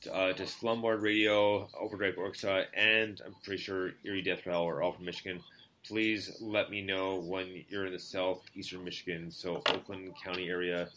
uh, 0.08 0.12
uh, 0.12 0.34
to 0.34 0.98
Radio, 0.98 1.68
Overdrive 1.80 2.18
Orchestra, 2.18 2.66
and 2.74 3.22
I'm 3.26 3.36
pretty 3.44 3.62
sure 3.62 3.92
Erie 4.04 4.22
Death 4.22 4.46
Rattle 4.46 4.68
are 4.68 4.82
all 4.82 4.94
from 4.94 5.06
Michigan. 5.06 5.42
Please 5.88 6.38
let 6.42 6.70
me 6.70 6.82
know 6.82 7.20
when 7.22 7.64
you're 7.70 7.86
in 7.86 7.94
the 7.94 8.00
southeastern 8.00 8.84
Michigan, 8.84 9.32
so 9.32 9.62
Oakland 9.68 10.12
County 10.24 10.50
area, 10.50 10.90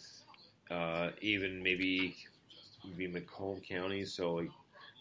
uh, 0.70 1.10
even 1.20 1.62
maybe 1.62 2.16
maybe 2.84 3.06
Macomb 3.06 3.60
County. 3.60 4.04
So, 4.04 4.34
like, 4.34 4.50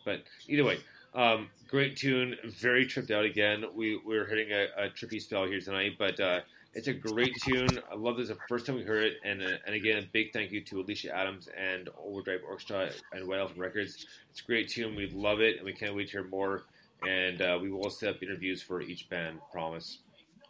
but 0.03 0.23
either 0.47 0.63
way, 0.63 0.79
um, 1.13 1.49
great 1.67 1.95
tune. 1.95 2.35
Very 2.45 2.85
tripped 2.85 3.11
out 3.11 3.25
again. 3.25 3.65
We 3.75 3.99
we're 4.05 4.25
hitting 4.25 4.51
a, 4.51 4.67
a 4.77 4.89
trippy 4.89 5.21
spell 5.21 5.45
here 5.45 5.61
tonight, 5.61 5.93
but 5.97 6.19
uh, 6.19 6.41
it's 6.73 6.87
a 6.87 6.93
great 6.93 7.33
tune. 7.43 7.79
I 7.91 7.95
love 7.95 8.17
this. 8.17 8.29
The 8.29 8.37
first 8.47 8.65
time 8.65 8.75
we 8.75 8.83
heard 8.83 9.03
it, 9.03 9.17
and 9.23 9.41
uh, 9.41 9.57
and 9.65 9.75
again, 9.75 9.97
a 9.97 10.07
big 10.11 10.33
thank 10.33 10.51
you 10.51 10.61
to 10.61 10.81
Alicia 10.81 11.15
Adams 11.15 11.49
and 11.57 11.89
Overdrive 12.03 12.41
Orchestra 12.47 12.91
and 13.13 13.27
White 13.27 13.39
Elephant 13.39 13.59
Records. 13.59 14.05
It's 14.29 14.41
a 14.41 14.43
great 14.43 14.69
tune. 14.69 14.95
We 14.95 15.09
love 15.09 15.41
it, 15.41 15.57
and 15.57 15.65
we 15.65 15.73
can't 15.73 15.95
wait 15.95 16.07
to 16.07 16.11
hear 16.11 16.23
more. 16.23 16.63
And 17.07 17.41
uh, 17.41 17.59
we 17.61 17.69
will 17.69 17.89
set 17.89 18.09
up 18.09 18.23
interviews 18.23 18.61
for 18.61 18.81
each 18.81 19.09
band. 19.09 19.39
Promise. 19.51 19.99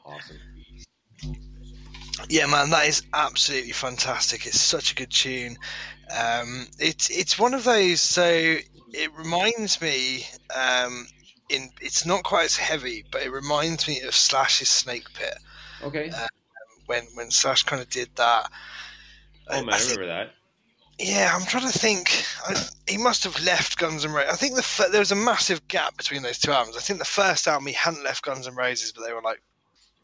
Awesome. 0.06 0.38
Yeah, 2.30 2.46
man, 2.48 2.70
that 2.72 2.88
is 2.88 3.04
absolutely 3.14 3.74
fantastic. 3.74 4.46
It's 4.46 4.60
such 4.60 4.92
a 4.92 4.96
good 4.96 5.12
tune. 5.12 5.58
Um, 6.10 6.68
it's 6.80 7.10
it's 7.10 7.38
one 7.38 7.54
of 7.54 7.64
those. 7.64 8.02
So 8.02 8.26
it 8.94 9.14
reminds 9.18 9.82
me. 9.82 10.26
Um, 10.56 11.08
in 11.50 11.70
it's 11.82 12.06
not 12.06 12.24
quite 12.24 12.46
as 12.46 12.58
heavy, 12.58 13.06
but 13.12 13.22
it 13.22 13.32
reminds 13.32 13.88
me 13.88 14.02
of 14.02 14.14
Slash's 14.14 14.68
Snakepit. 14.68 15.38
Okay. 15.84 16.10
Um, 16.10 16.28
when 16.88 17.04
when 17.14 17.32
Slash 17.32 17.64
kind 17.64 17.82
of 17.82 17.90
did 17.90 18.10
that. 18.16 18.50
Oh 19.50 19.64
man, 19.64 19.74
I, 19.74 19.80
remember 19.80 20.08
that. 20.08 20.32
Yeah, 21.00 21.32
I'm 21.34 21.46
trying 21.46 21.72
to 21.72 21.78
think. 21.78 22.24
I, 22.48 22.56
he 22.88 22.98
must 22.98 23.24
have 23.24 23.40
left 23.44 23.78
Guns 23.78 24.04
N' 24.04 24.12
Roses. 24.12 24.34
I 24.34 24.36
think 24.36 24.56
the 24.56 24.62
f- 24.62 24.92
there 24.92 25.00
was 25.00 25.12
a 25.12 25.16
massive 25.16 25.68
gap 25.68 25.96
between 25.96 26.24
those 26.24 26.40
two 26.40 26.52
albums. 26.52 26.76
I 26.76 26.82
think 26.82 27.00
the 27.00 27.06
first 27.06 27.48
album 27.48 27.68
he 27.68 27.74
hadn't 27.74 28.04
left 28.04 28.24
Guns 28.24 28.48
N' 28.48 28.56
Roses, 28.56 28.92
but 28.92 29.06
they 29.06 29.14
were 29.14 29.22
like 29.22 29.42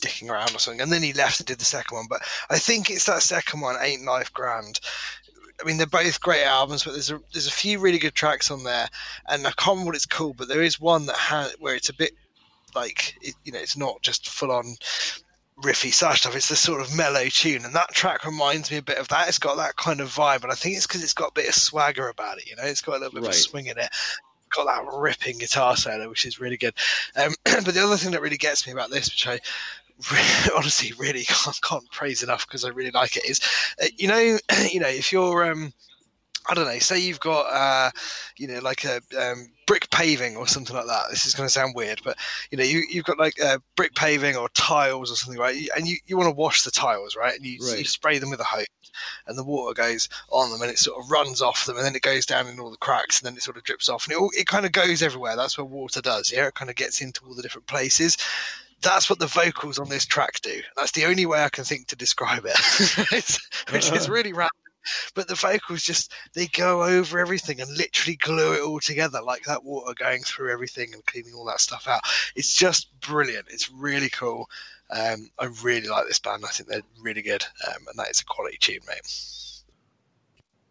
dicking 0.02 0.30
around 0.30 0.56
or 0.56 0.60
something, 0.60 0.82
and 0.82 0.92
then 0.92 1.02
he 1.02 1.14
left 1.14 1.40
and 1.40 1.48
did 1.48 1.60
the 1.60 1.66
second 1.66 1.96
one. 1.96 2.06
But 2.10 2.22
I 2.50 2.60
think 2.60 2.90
it's 2.90 3.06
that 3.06 3.24
second 3.24 3.62
one, 3.62 3.76
Ain't 3.82 4.06
Life 4.06 4.32
Grand. 4.34 4.80
I 5.62 5.66
mean, 5.66 5.78
they're 5.78 5.88
both 5.88 6.20
great 6.20 6.44
albums, 6.44 6.84
but 6.84 6.92
there's 6.92 7.12
a 7.12 7.20
there's 7.32 7.48
a 7.48 7.52
few 7.52 7.80
really 7.80 8.00
good 8.00 8.16
tracks 8.16 8.52
on 8.52 8.64
there, 8.64 8.88
and 9.30 9.48
I 9.48 9.52
can't 9.52 9.70
remember 9.70 9.90
what 9.90 9.96
it's 9.96 10.06
called, 10.06 10.38
but 10.38 10.48
there 10.48 10.62
is 10.62 10.80
one 10.80 11.06
that 11.08 11.18
has 11.18 11.56
where 11.60 11.76
it's 11.76 11.90
a 11.90 11.94
bit 11.94 12.12
like 12.76 13.16
it, 13.22 13.34
you 13.44 13.52
know, 13.52 13.60
it's 13.60 13.78
not 13.78 14.02
just 14.02 14.30
full 14.30 14.52
on 14.52 14.76
riffy 15.62 15.94
slash 15.94 16.22
stuff. 16.22 16.36
It's 16.36 16.50
this 16.50 16.60
sort 16.60 16.82
of 16.82 16.96
mellow 16.96 17.26
tune, 17.26 17.66
and 17.66 17.76
that 17.76 17.94
track 17.94 18.26
reminds 18.26 18.72
me 18.72 18.78
a 18.78 18.82
bit 18.82 18.98
of 18.98 19.08
that. 19.10 19.28
It's 19.28 19.40
got 19.40 19.58
that 19.58 19.76
kind 19.76 20.02
of 20.02 20.10
vibe, 20.10 20.44
and 20.44 20.52
I 20.52 20.56
think 20.56 20.76
it's 20.76 20.88
because 20.88 21.04
it's 21.04 21.14
got 21.14 21.30
a 21.30 21.34
bit 21.34 21.48
of 21.48 21.56
swagger 21.56 22.10
about 22.10 22.38
it. 22.38 22.50
You 22.50 22.56
know, 22.56 22.64
it's 22.64 22.82
got 22.82 22.98
a 22.98 23.00
little 23.00 23.12
bit 23.12 23.20
of 23.20 23.28
Right. 23.28 23.36
a 23.36 23.38
swing 23.38 23.68
in 23.68 23.78
it. 23.78 23.90
Got 24.56 24.66
that 24.66 24.92
ripping 24.98 25.40
guitar 25.40 25.76
solo, 25.76 26.10
which 26.10 26.26
is 26.26 26.40
really 26.40 26.58
good. 26.58 26.74
Um, 27.16 27.34
but 27.44 27.74
the 27.74 27.84
other 27.84 27.98
thing 27.98 28.12
that 28.12 28.22
really 28.22 28.38
gets 28.38 28.66
me 28.68 28.74
about 28.74 28.90
this, 28.90 29.08
which 29.08 29.28
I 29.28 29.40
re- 30.12 30.52
honestly 30.56 30.94
really 30.98 31.24
can't, 31.28 31.60
can't 31.62 31.92
praise 31.92 32.24
enough 32.24 32.48
because 32.48 32.66
I 32.66 32.70
really 32.70 32.92
like 32.92 33.18
it, 33.18 33.26
is 33.26 33.40
uh, 33.82 33.88
you 33.98 34.08
know, 34.08 34.38
you 34.72 34.80
know, 34.80 34.88
if 34.90 35.12
you're 35.12 35.52
um, 35.52 35.74
I 36.48 36.54
don't 36.56 36.66
know, 36.66 36.80
say 36.80 37.00
you've 37.00 37.22
got, 37.22 37.44
uh, 37.44 37.92
you 38.38 38.48
know, 38.48 38.60
like 38.60 38.84
a 38.86 38.98
um, 39.18 39.48
brick 39.66 39.90
paving 39.90 40.36
or 40.36 40.48
something 40.48 40.76
like 40.76 40.88
that. 40.88 41.06
This 41.10 41.26
is 41.26 41.34
going 41.34 41.48
to 41.48 41.54
sound 41.54 41.74
weird, 41.76 42.02
but 42.04 42.18
you 42.52 42.58
know, 42.58 42.64
you, 42.64 42.84
you've 42.90 43.06
got 43.06 43.18
like 43.20 43.42
uh, 43.42 43.60
brick 43.76 43.96
paving 43.96 44.36
or 44.36 44.50
tiles 44.50 45.12
or 45.12 45.16
something, 45.16 45.40
right? 45.40 45.56
And 45.76 45.88
you, 45.88 45.98
you 46.06 46.18
want 46.18 46.28
to 46.28 46.36
wash 46.36 46.64
the 46.64 46.72
tiles, 46.72 47.16
right? 47.16 47.36
And 47.36 47.46
you, 47.46 47.60
Right. 47.62 47.80
you 47.80 47.86
spray 47.86 48.18
them 48.20 48.30
with 48.30 48.40
a 48.40 48.44
hose, 48.46 48.66
and 49.28 49.38
the 49.38 49.44
water 49.44 49.74
goes 49.74 50.10
on 50.30 50.52
them, 50.52 50.62
and 50.62 50.70
it 50.72 50.80
sort 50.80 51.04
of 51.04 51.10
runs 51.10 51.42
off 51.42 51.66
them, 51.66 51.78
and 51.78 51.86
then 51.86 51.96
it 51.96 52.02
goes 52.02 52.26
down 52.26 52.48
in 52.48 52.60
all 52.60 52.72
the 52.72 52.78
cracks, 52.78 53.20
and 53.20 53.28
then 53.28 53.36
it 53.36 53.44
sort 53.44 53.58
of 53.58 53.64
drips 53.64 53.90
off, 53.90 54.06
and 54.06 54.14
it, 54.14 54.20
all, 54.20 54.30
it 54.38 54.48
kind 54.48 54.66
of 54.66 54.72
goes 54.72 55.02
everywhere. 55.02 55.36
That's 55.36 55.58
what 55.58 55.70
water 55.70 56.02
does. 56.02 56.32
Yeah, 56.32 56.48
it 56.48 56.56
kind 56.56 56.70
of 56.70 56.76
gets 56.76 57.02
into 57.02 57.26
all 57.26 57.34
the 57.34 57.42
different 57.42 57.68
places. 57.68 58.18
That's 58.82 59.10
what 59.10 59.20
the 59.20 59.28
vocals 59.28 59.80
on 59.80 59.88
this 59.88 60.06
track 60.06 60.42
do. 60.42 60.62
That's 60.76 60.92
the 60.92 61.06
only 61.06 61.26
way 61.26 61.42
I 61.42 61.48
can 61.50 61.64
think 61.64 61.88
to 61.88 61.96
describe 61.96 62.44
it, 62.46 62.58
which 63.72 63.92
is 63.92 64.10
really 64.10 64.34
random 64.34 64.52
but 65.16 65.28
the 65.28 65.36
vocals 65.36 65.84
just 65.84 66.14
they 66.34 66.48
go 66.48 66.84
over 66.84 67.20
everything 67.20 67.62
and 67.62 67.78
literally 67.78 68.16
glue 68.18 68.54
it 68.54 68.62
all 68.62 68.80
together 68.80 69.22
like 69.22 69.44
that 69.44 69.64
water 69.64 69.94
going 69.98 70.22
through 70.24 70.52
everything 70.52 70.94
and 70.94 71.06
cleaning 71.06 71.34
all 71.34 71.46
that 71.46 71.60
stuff 71.60 71.88
out 71.88 72.02
it's 72.36 72.54
just 72.54 72.88
brilliant 73.00 73.46
it's 73.50 73.72
really 73.72 74.10
cool 74.10 74.50
um, 74.92 75.30
i 75.40 75.46
really 75.64 75.88
like 75.88 76.08
this 76.08 76.20
band 76.20 76.44
i 76.46 76.50
think 76.50 76.70
they're 76.70 76.82
really 77.02 77.22
good 77.22 77.44
um, 77.68 77.84
and 77.88 77.98
that 77.98 78.10
is 78.10 78.22
a 78.22 78.26
quality 78.26 78.58
tune 78.60 78.80
mate 78.88 79.08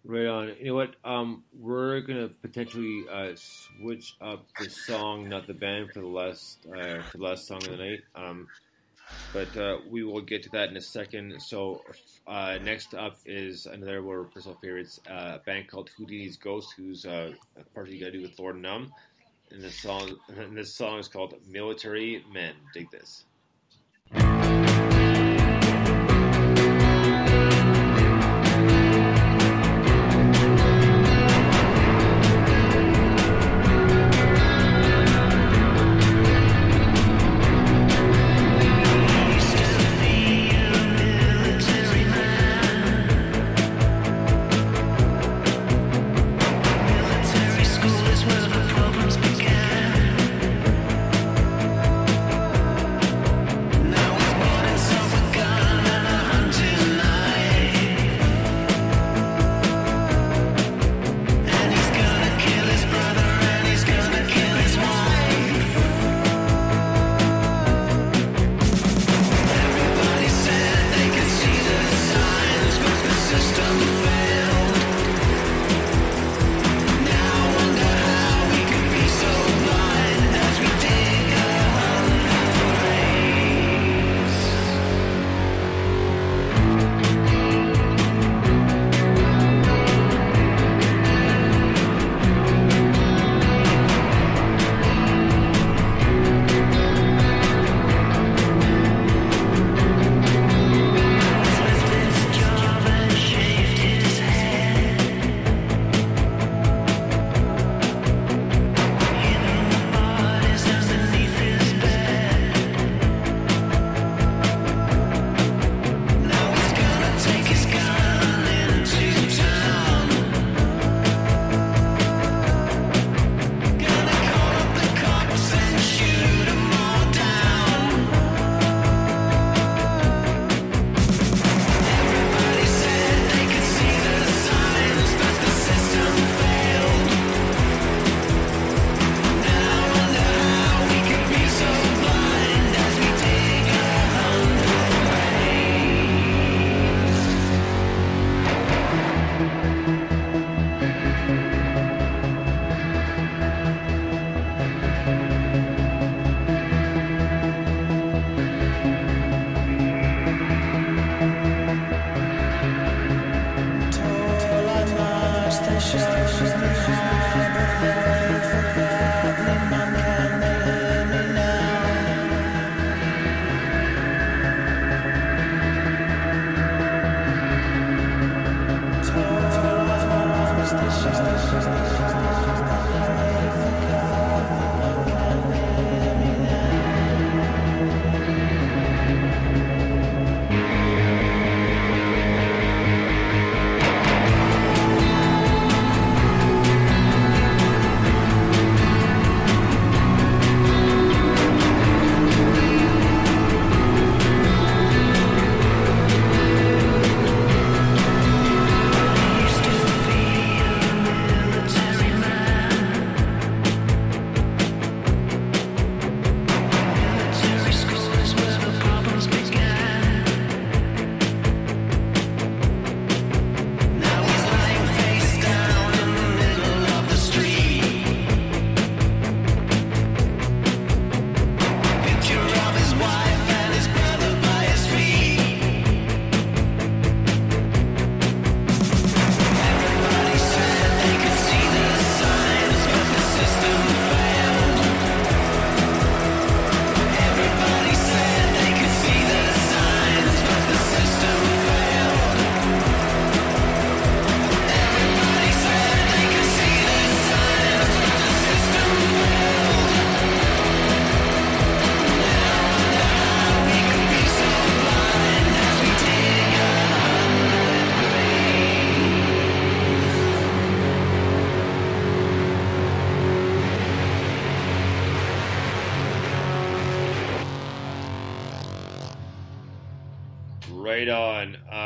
Right 0.05 0.26
on. 0.26 0.52
You 0.59 0.66
know 0.66 0.74
what? 0.74 0.97
Um, 1.05 1.44
we're 1.56 2.01
gonna 2.01 2.28
potentially 2.28 3.05
uh, 3.09 3.32
switch 3.36 4.16
up 4.20 4.44
the 4.59 4.68
song, 4.68 5.28
not 5.28 5.47
the 5.47 5.55
band, 5.55 5.93
for 5.93 6.01
the 6.01 6.09
last 6.09 6.66
uh, 6.66 7.02
for 7.02 7.18
the 7.18 7.24
last 7.24 7.47
song 7.47 7.59
of 7.59 7.70
the 7.70 7.76
night. 7.76 8.01
But 9.33 9.57
uh, 9.57 9.79
we 9.89 10.05
will 10.05 10.20
get 10.20 10.43
to 10.45 10.51
that 10.51 10.69
in 10.69 10.77
a 10.77 10.81
second. 10.81 11.41
So 11.41 11.83
uh, 12.27 12.59
next 12.62 12.95
up 12.95 13.19
is 13.24 13.66
another 13.66 14.03
one 14.03 14.19
of 14.19 14.31
personal 14.33 14.59
favorites, 14.62 15.01
uh, 15.11 15.37
a 15.37 15.41
band 15.45 15.69
called 15.69 15.91
Houdini's 15.99 16.37
Ghost, 16.37 16.74
who's 16.77 17.07
uh, 17.07 17.33
you 17.87 18.01
got 18.01 18.07
to 18.07 18.12
do 18.12 18.23
with 18.23 18.39
Lord 18.39 18.61
Numb. 18.61 18.93
And 19.51 19.62
this 19.62 19.81
song, 19.81 20.16
and 20.37 20.57
this 20.57 20.74
song 20.74 20.99
is 20.99 21.09
called 21.09 21.35
"Military 21.49 22.24
Men." 22.33 22.55
Dig 22.74 22.89
this. 22.91 23.24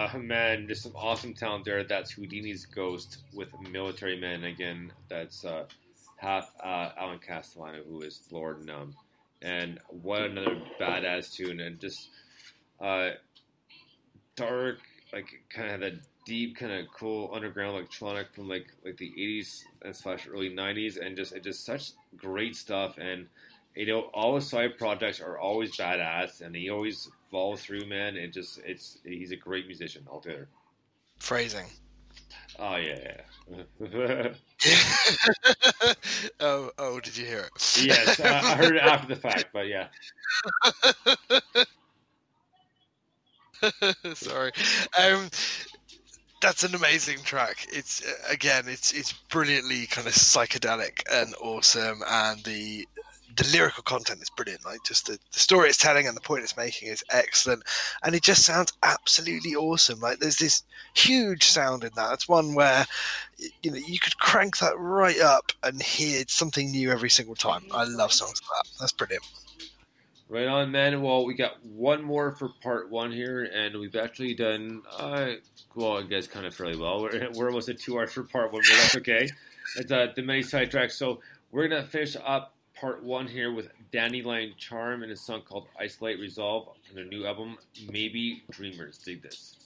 Uh, 0.07 0.19
man, 0.19 0.67
there's 0.67 0.83
some 0.83 0.95
awesome 0.95 1.35
talent 1.35 1.65
there. 1.65 1.83
That's 1.83 2.13
Houdini's 2.13 2.67
Ghost 2.67 3.19
with 3.35 3.53
Military 3.71 4.19
Men. 4.19 4.45
Again, 4.45 4.93
that's 5.09 5.45
uh, 5.45 5.65
half 6.17 6.53
uh, 6.63 6.91
Alan 6.97 7.19
Castellano, 7.19 7.83
who 7.83 8.03
is 8.03 8.21
Lord 8.31 8.65
Numb. 8.65 8.95
And 9.43 9.81
what 9.89 10.23
another 10.23 10.61
badass 10.81 11.33
tune. 11.33 11.61
And 11.61 11.81
just 11.81 12.11
uh, 12.81 13.11
dark, 14.37 14.79
like 15.13 15.43
kind 15.51 15.73
of 15.73 15.81
that 15.81 15.95
deep, 16.25 16.57
kind 16.57 16.73
of 16.73 16.87
cool 16.93 17.31
underground 17.33 17.77
electronic 17.77 18.33
from 18.35 18.49
like 18.49 18.67
like 18.85 18.97
the 18.99 19.13
80s 19.19 19.63
and 19.83 19.97
slash 19.97 20.29
early 20.29 20.51
90s. 20.51 21.05
And 21.05 21.17
just, 21.17 21.35
just 21.43 21.65
such 21.65 21.93
great 22.17 22.55
stuff. 22.55 22.99
And 22.99 23.27
you 23.75 23.87
know, 23.87 24.03
all 24.15 24.37
his 24.37 24.49
side 24.49 24.79
projects 24.79 25.21
are 25.21 25.39
always 25.39 25.77
badass, 25.77 26.41
and 26.41 26.55
he 26.57 26.71
always 26.71 27.11
follows 27.31 27.63
through, 27.63 27.87
man. 27.87 28.17
It 28.17 28.33
just, 28.33 28.61
it's, 28.65 28.99
he's 29.05 29.31
a 29.31 29.37
great 29.37 29.67
musician 29.67 30.07
altogether. 30.11 30.49
Phrasing. 31.19 31.67
Oh 32.59 32.77
yeah, 32.77 33.17
yeah. 33.51 34.29
oh, 36.41 36.71
oh, 36.79 37.01
did 37.01 37.17
you 37.17 37.27
hear 37.27 37.41
it? 37.41 37.85
yes, 37.85 38.19
I, 38.19 38.39
I 38.39 38.55
heard 38.57 38.77
it 38.77 38.83
after 38.83 39.09
the 39.09 39.17
fact, 39.17 39.47
but 39.53 39.67
yeah. 39.67 39.89
Sorry. 44.15 44.53
Um, 44.99 45.29
that's 46.41 46.65
an 46.65 46.75
amazing 46.75 47.19
track. 47.25 47.67
It's 47.71 48.07
uh, 48.07 48.13
again, 48.31 48.65
it's 48.69 48.93
it's 48.93 49.13
brilliantly 49.13 49.87
kind 49.87 50.07
of 50.07 50.15
psychedelic 50.15 51.03
and 51.13 51.35
awesome, 51.41 52.03
and 52.09 52.43
the 52.45 52.89
the 53.37 53.49
lyrical 53.53 53.83
content 53.83 54.23
is 54.23 54.31
brilliant. 54.31 54.65
Like 54.65 54.83
just 54.85 55.07
the, 55.07 55.19
the 55.33 55.39
story 55.39 55.69
it's 55.69 55.79
telling 55.79 56.07
and 56.07 56.17
the 56.17 56.21
point 56.21 56.43
it's 56.43 56.57
making 56.57 56.89
is 56.89 57.05
excellent, 57.11 57.63
and 58.03 58.15
it 58.15 58.23
just 58.23 58.45
sounds 58.45 58.73
absolutely 58.83 59.55
awesome. 59.55 60.01
Like 60.01 60.19
there's 60.19 60.37
this 60.37 60.63
huge 60.95 61.45
sound 61.45 61.85
in 61.85 61.91
that. 61.97 62.15
It's 62.15 62.29
one 62.29 62.55
where 62.55 62.87
you 63.63 63.71
know 63.71 63.77
you 63.77 63.99
could 63.99 64.17
crank 64.19 64.59
that 64.59 64.79
right 64.79 65.21
up 65.21 65.53
and 65.63 65.81
hear 65.83 66.25
something 66.29 66.71
new 66.71 66.91
every 66.91 67.11
single 67.11 67.35
time. 67.35 67.65
I 67.73 67.85
love 67.85 68.13
songs 68.13 68.41
like 68.43 68.65
that. 68.65 68.71
That's 68.81 68.93
brilliant. 68.93 69.25
Right 70.29 70.49
on, 70.49 70.73
man. 70.73 71.03
Well, 71.03 71.25
we 71.25 71.35
got 71.35 71.65
one 71.65 72.03
more 72.03 72.33
for 72.33 72.49
part 72.61 72.91
one 72.91 73.13
here, 73.13 73.45
and 73.45 73.79
we've 73.79 73.95
actually 73.95 74.35
done, 74.35 74.83
uh, 74.99 75.35
well, 75.77 75.99
I 75.99 76.03
guess 76.03 76.27
kind 76.27 76.45
of 76.45 76.55
fairly 76.55 76.77
well. 76.77 77.01
We're, 77.03 77.31
we're 77.35 77.47
almost 77.47 77.69
at 77.69 77.79
two 77.79 77.97
hours 77.97 78.13
for 78.13 78.25
part 78.25 78.53
one, 78.53 78.63
but 78.69 78.77
that's 78.77 78.97
okay. 78.97 79.29
It's 79.77 79.93
uh, 79.93 80.09
the 80.17 80.23
many 80.23 80.43
sidetracks. 80.43 80.93
So 80.93 81.21
we're 81.53 81.69
going 81.69 81.83
to 81.83 81.89
finish 81.89 82.17
up 82.25 82.56
part 82.77 83.03
one 83.03 83.27
here 83.27 83.53
with 83.53 83.69
Dandelion 83.91 84.55
Charm 84.59 85.03
and 85.03 85.11
a 85.11 85.17
song 85.17 85.43
called 85.43 85.67
Isolate 85.79 86.21
Resolve 86.21 86.69
from 86.87 86.97
their 86.97 87.07
new 87.07 87.27
album, 87.27 87.57
Maybe 87.91 88.43
Dreamers. 88.51 88.99
Dig 88.99 89.23
this. 89.23 89.66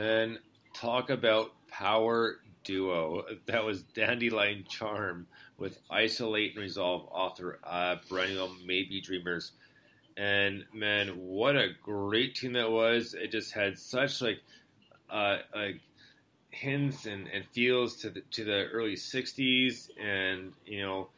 Man, 0.00 0.38
talk 0.72 1.10
about 1.10 1.50
power 1.68 2.36
duo. 2.64 3.22
That 3.44 3.66
was 3.66 3.82
Dandelion 3.82 4.64
Charm 4.66 5.26
with 5.58 5.78
Isolate 5.90 6.54
and 6.54 6.62
Resolve 6.62 7.06
author 7.12 7.58
uh, 7.62 7.96
album, 8.10 8.62
Maybe 8.64 9.02
Dreamers. 9.02 9.52
And 10.16 10.64
man, 10.72 11.08
what 11.18 11.56
a 11.56 11.68
great 11.82 12.34
tune 12.34 12.54
that 12.54 12.70
was! 12.70 13.12
It 13.12 13.30
just 13.30 13.52
had 13.52 13.78
such 13.78 14.22
like 14.22 14.38
uh, 15.10 15.40
like 15.54 15.82
hints 16.48 17.04
and, 17.04 17.28
and 17.28 17.44
feels 17.44 17.96
to 17.96 18.08
the 18.08 18.22
to 18.30 18.44
the 18.44 18.68
early 18.72 18.94
'60s, 18.94 19.90
and 20.02 20.54
you 20.64 20.80
know 20.80 21.08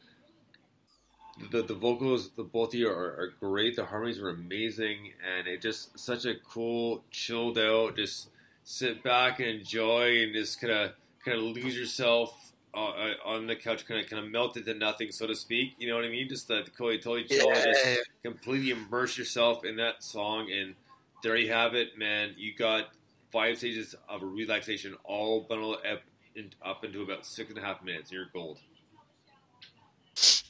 the 1.51 1.63
the 1.63 1.73
vocals, 1.73 2.31
the 2.31 2.43
both 2.43 2.73
of 2.73 2.75
you 2.81 2.89
are, 2.89 3.15
are 3.17 3.33
great. 3.39 3.77
The 3.77 3.85
harmonies 3.85 4.19
were 4.19 4.31
amazing, 4.31 5.13
and 5.37 5.47
it 5.47 5.61
just 5.61 5.97
such 5.97 6.25
a 6.25 6.33
cool, 6.35 7.05
chilled 7.11 7.57
out, 7.57 7.95
just 7.95 8.27
sit 8.63 9.03
back 9.03 9.39
and 9.39 9.49
enjoy, 9.49 10.23
and 10.23 10.33
just 10.33 10.59
kind 10.61 10.73
of 10.73 10.91
kind 11.23 11.37
of 11.37 11.43
lose 11.43 11.77
yourself 11.77 12.51
uh, 12.73 12.89
uh, 12.89 13.13
on 13.25 13.47
the 13.47 13.55
couch, 13.55 13.85
kind 13.85 14.01
of 14.03 14.09
kind 14.09 14.23
of 14.23 14.31
melt 14.31 14.57
into 14.57 14.73
nothing, 14.73 15.11
so 15.11 15.27
to 15.27 15.35
speak. 15.35 15.73
You 15.77 15.89
know 15.89 15.95
what 15.95 16.05
I 16.05 16.09
mean? 16.09 16.27
Just 16.27 16.49
uh, 16.49 16.63
totally 16.77 16.97
totally 16.97 17.23
chill, 17.25 17.47
Yeah. 17.49 17.63
just 17.63 17.99
completely 18.23 18.71
immerse 18.71 19.17
yourself 19.17 19.63
in 19.65 19.75
that 19.77 20.03
song, 20.03 20.51
and 20.51 20.75
there 21.21 21.35
you 21.35 21.51
have 21.51 21.75
it, 21.75 21.97
man. 21.97 22.33
You 22.37 22.53
got 22.55 22.89
five 23.31 23.57
stages 23.57 23.95
of 24.09 24.21
relaxation, 24.21 24.95
all 25.03 25.41
bundled 25.49 25.77
up, 25.91 26.01
in, 26.35 26.51
up 26.63 26.83
into 26.83 27.01
about 27.01 27.25
six 27.25 27.49
and 27.49 27.57
a 27.57 27.61
half 27.61 27.83
minutes. 27.83 28.11
You're 28.11 28.27
gold. 28.33 28.59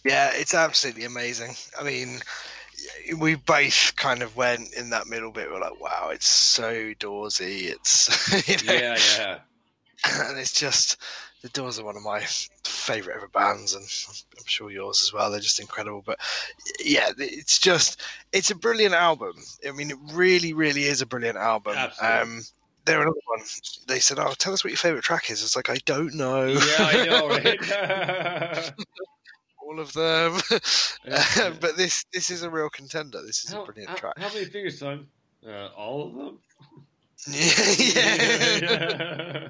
Yeah, 0.04 0.32
it's 0.34 0.54
absolutely 0.54 1.06
amazing. 1.06 1.56
I 1.80 1.84
mean, 1.84 2.20
we 3.18 3.36
both 3.36 3.96
kind 3.96 4.22
of 4.22 4.36
went 4.36 4.74
in 4.74 4.90
that 4.92 5.08
middle 5.08 5.32
bit. 5.32 5.50
We're 5.52 5.60
like, 5.60 5.80
wow, 5.80 6.10
it's 6.12 6.28
so 6.28 6.94
doorsy. 7.00 7.66
It's 7.72 8.48
you 8.48 8.68
know, 8.68 8.74
Yeah, 8.74 8.98
yeah. 9.18 9.40
and 10.30 10.38
it's 10.38 10.54
just 10.54 10.98
the 11.42 11.50
Doors 11.50 11.78
are 11.78 11.84
one 11.84 11.98
of 11.98 12.04
my 12.04 12.22
favorite 12.64 13.18
ever 13.18 13.28
bands, 13.28 13.74
and 13.76 13.84
I'm 13.84 14.46
sure 14.46 14.72
yours 14.72 15.02
as 15.04 15.12
well. 15.12 15.30
They're 15.30 15.42
just 15.42 15.60
incredible. 15.60 16.02
But 16.06 16.20
yeah, 16.84 17.10
it's 17.18 17.60
just 17.60 18.02
it's 18.32 18.50
a 18.50 18.56
brilliant 18.56 18.94
album. 18.96 19.34
I 19.68 19.72
mean, 19.72 19.92
it 19.92 19.98
really, 20.14 20.54
really 20.54 20.86
is 20.86 21.02
a 21.02 21.06
brilliant 21.06 21.38
album. 21.38 21.76
Absolutely. 21.78 22.18
Um, 22.18 22.42
they're 22.86 23.02
another 23.02 23.20
one. 23.26 23.42
They 23.88 24.00
said, 24.00 24.20
"Oh, 24.20 24.34
tell 24.38 24.54
us 24.54 24.64
what 24.64 24.72
your 24.72 24.78
favorite 24.78 25.04
track 25.04 25.30
is." 25.30 25.44
It's 25.44 25.56
like 25.56 25.70
I 25.70 25.78
don't 25.86 26.14
know. 26.16 26.46
Yeah, 26.48 26.60
I 26.80 27.06
know, 27.06 27.28
right? 27.30 28.74
All 29.74 29.80
of 29.80 29.92
them, 29.94 30.40
Yeah. 31.06 31.54
but 31.60 31.76
this 31.78 32.06
this 32.14 32.30
is 32.30 32.44
a 32.44 32.50
real 32.50 32.70
contender. 32.70 33.22
This 33.26 33.44
is 33.44 33.52
how, 33.54 33.64
a 33.64 33.66
brilliant 33.66 33.90
how, 33.90 33.96
track. 33.96 34.20
how 34.20 34.28
many 34.32 34.46
fingers, 34.46 34.78
son? 34.78 35.08
Uh, 35.46 35.70
all 35.76 36.08
of 36.08 36.14
them? 36.14 36.38
yeah. 37.32 39.48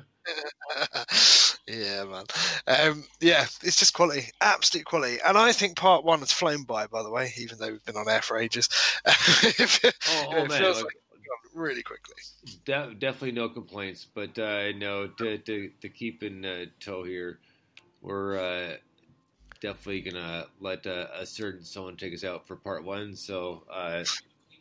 yeah, 1.68 2.04
man. 2.06 2.24
Um, 2.68 3.04
yeah, 3.20 3.46
it's 3.64 3.76
just 3.78 3.94
quality, 3.94 4.28
absolute 4.40 4.86
quality. 4.86 5.18
And 5.26 5.38
I 5.38 5.52
think 5.52 5.76
part 5.76 6.06
one 6.06 6.20
has 6.20 6.32
flown 6.32 6.64
by, 6.64 6.88
by 6.88 7.04
the 7.04 7.12
way, 7.12 7.34
even 7.38 7.58
though 7.58 7.72
we've 7.72 7.84
been 7.86 7.98
on 7.98 8.08
air 8.08 8.22
for 8.22 8.38
ages. 8.38 8.70
it 9.06 9.94
Oh, 10.08 10.26
oh, 10.30 10.46
man, 10.46 10.62
feels 10.62 10.78
like- 10.78 10.86
like 10.86 10.94
really 11.54 11.84
quickly. 11.84 12.16
De- 12.66 12.94
definitely 12.96 13.34
no 13.34 13.50
complaints, 13.50 14.08
but 14.14 14.38
uh, 14.40 14.72
no, 14.78 15.08
to, 15.08 15.38
to, 15.40 15.70
to 15.82 15.90
keep 15.90 16.24
in 16.24 16.46
uh, 16.46 16.66
tow 16.80 17.04
here, 17.04 17.40
we're 18.02 18.38
uh, 18.38 18.76
definitely 19.64 20.02
gonna 20.02 20.46
let 20.60 20.86
uh, 20.86 21.08
a 21.18 21.26
certain 21.26 21.64
someone 21.64 21.96
take 21.96 22.14
us 22.14 22.26
out 22.26 22.46
for 22.46 22.58
part 22.58 22.84
one. 22.84 23.16
So 23.16 23.64
uh, 23.72 24.04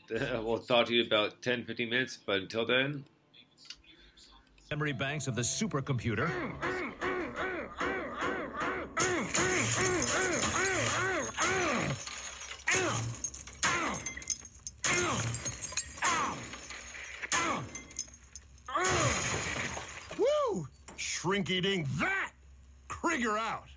we'll 0.10 0.58
talk 0.58 0.86
to 0.86 0.94
you 0.94 1.04
about 1.04 1.42
10, 1.42 1.64
15 1.64 1.90
minutes. 1.90 2.18
But 2.24 2.42
until 2.42 2.64
then, 2.64 3.04
Memory 4.70 4.92
banks 4.92 5.26
of 5.26 5.34
the 5.34 5.42
supercomputer. 5.42 6.30
Woo! 20.16 20.68
Shrinky 20.96 21.60
ding 21.60 21.86
that! 21.98 22.30
Krieger 22.88 23.36
out! 23.36 23.71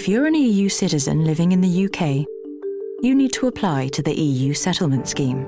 If 0.00 0.08
you're 0.08 0.24
an 0.24 0.34
EU 0.34 0.70
citizen 0.70 1.26
living 1.26 1.52
in 1.52 1.60
the 1.60 1.84
UK, 1.84 2.26
you 3.02 3.14
need 3.14 3.34
to 3.34 3.48
apply 3.48 3.88
to 3.88 4.00
the 4.00 4.18
EU 4.18 4.54
settlement 4.54 5.06
scheme. 5.06 5.46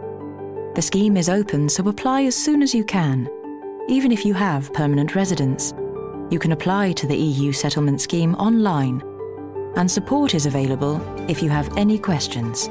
The 0.75 0.83
scheme 0.83 1.17
is 1.17 1.31
open, 1.31 1.71
so 1.71 1.89
apply 1.89 2.25
as 2.25 2.37
soon 2.37 2.61
as 2.61 2.75
you 2.75 2.85
can, 2.85 3.31
even 3.89 4.13
if 4.13 4.27
you 4.27 4.35
have 4.35 4.71
permanent 4.75 5.15
residence. 5.15 5.73
You 6.29 6.39
can 6.39 6.53
apply 6.53 6.93
to 6.93 7.07
the 7.07 7.17
EU 7.17 7.51
settlement 7.53 8.03
scheme 8.03 8.35
online, 8.35 9.03
and 9.77 9.91
support 9.91 10.35
is 10.35 10.45
available 10.45 11.01
if 11.31 11.43
you 11.43 11.49
have 11.49 11.75
any 11.79 11.99
questions. 11.99 12.69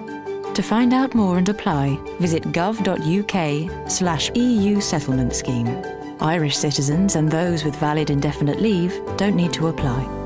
To 0.54 0.62
find 0.62 0.94
out 0.94 1.16
more 1.16 1.40
and 1.40 1.50
apply, 1.50 1.98
visit 2.20 2.44
gov.uk 2.44 3.90
slash 3.90 4.30
EU 4.36 4.80
settlement 4.80 5.34
scheme. 5.34 5.84
Irish 6.20 6.58
citizens 6.58 7.16
and 7.16 7.32
those 7.32 7.66
with 7.66 7.76
valid 7.78 8.12
indefinite 8.12 8.62
leave 8.62 9.02
don't 9.18 9.36
need 9.36 9.54
to 9.54 9.70
apply. 9.70 10.21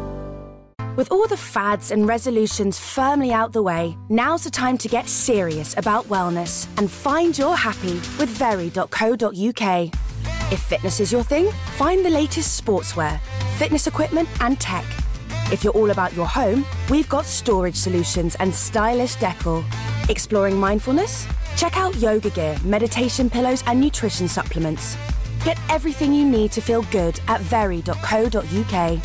With 0.96 1.12
all 1.12 1.28
the 1.28 1.36
fads 1.36 1.92
and 1.92 2.08
resolutions 2.08 2.80
firmly 2.80 3.34
out 3.34 3.52
the 3.52 3.62
way, 3.62 3.98
now's 4.08 4.46
the 4.46 4.50
time 4.50 4.78
to 4.78 4.88
get 4.88 5.10
serious 5.10 5.76
about 5.78 6.06
wellness 6.06 6.70
and 6.78 6.90
find 6.90 7.38
your 7.38 7.58
happy 7.58 7.96
with 8.18 8.30
very.co.uk. 8.30 9.94
If 10.54 10.60
fitness 10.62 11.02
is 11.02 11.12
your 11.12 11.24
thing, 11.24 11.52
find 11.76 12.06
the 12.06 12.10
latest 12.10 12.64
sportswear, 12.64 13.20
fitness 13.58 13.88
equipment, 13.88 14.30
and 14.40 14.58
tech. 14.58 14.86
If 15.52 15.66
you're 15.66 15.74
all 15.74 15.92
about 15.92 16.14
your 16.14 16.28
home, 16.28 16.66
we've 16.90 17.10
got 17.10 17.26
storage 17.26 17.76
solutions 17.76 18.36
and 18.36 18.56
stylish 18.56 19.16
decor. 19.16 19.66
Exploring 20.08 20.58
mindfulness? 20.58 21.28
Check 21.58 21.76
out 21.76 21.94
yoga 21.98 22.30
gear, 22.30 22.58
meditation 22.64 23.30
pillows, 23.30 23.66
and 23.68 23.82
nutrition 23.82 24.30
supplements. 24.30 24.96
Get 25.44 25.60
everything 25.70 26.14
you 26.14 26.24
need 26.24 26.54
to 26.54 26.62
feel 26.62 26.84
good 26.84 27.20
at 27.28 27.42
very.co.uk. 27.42 29.02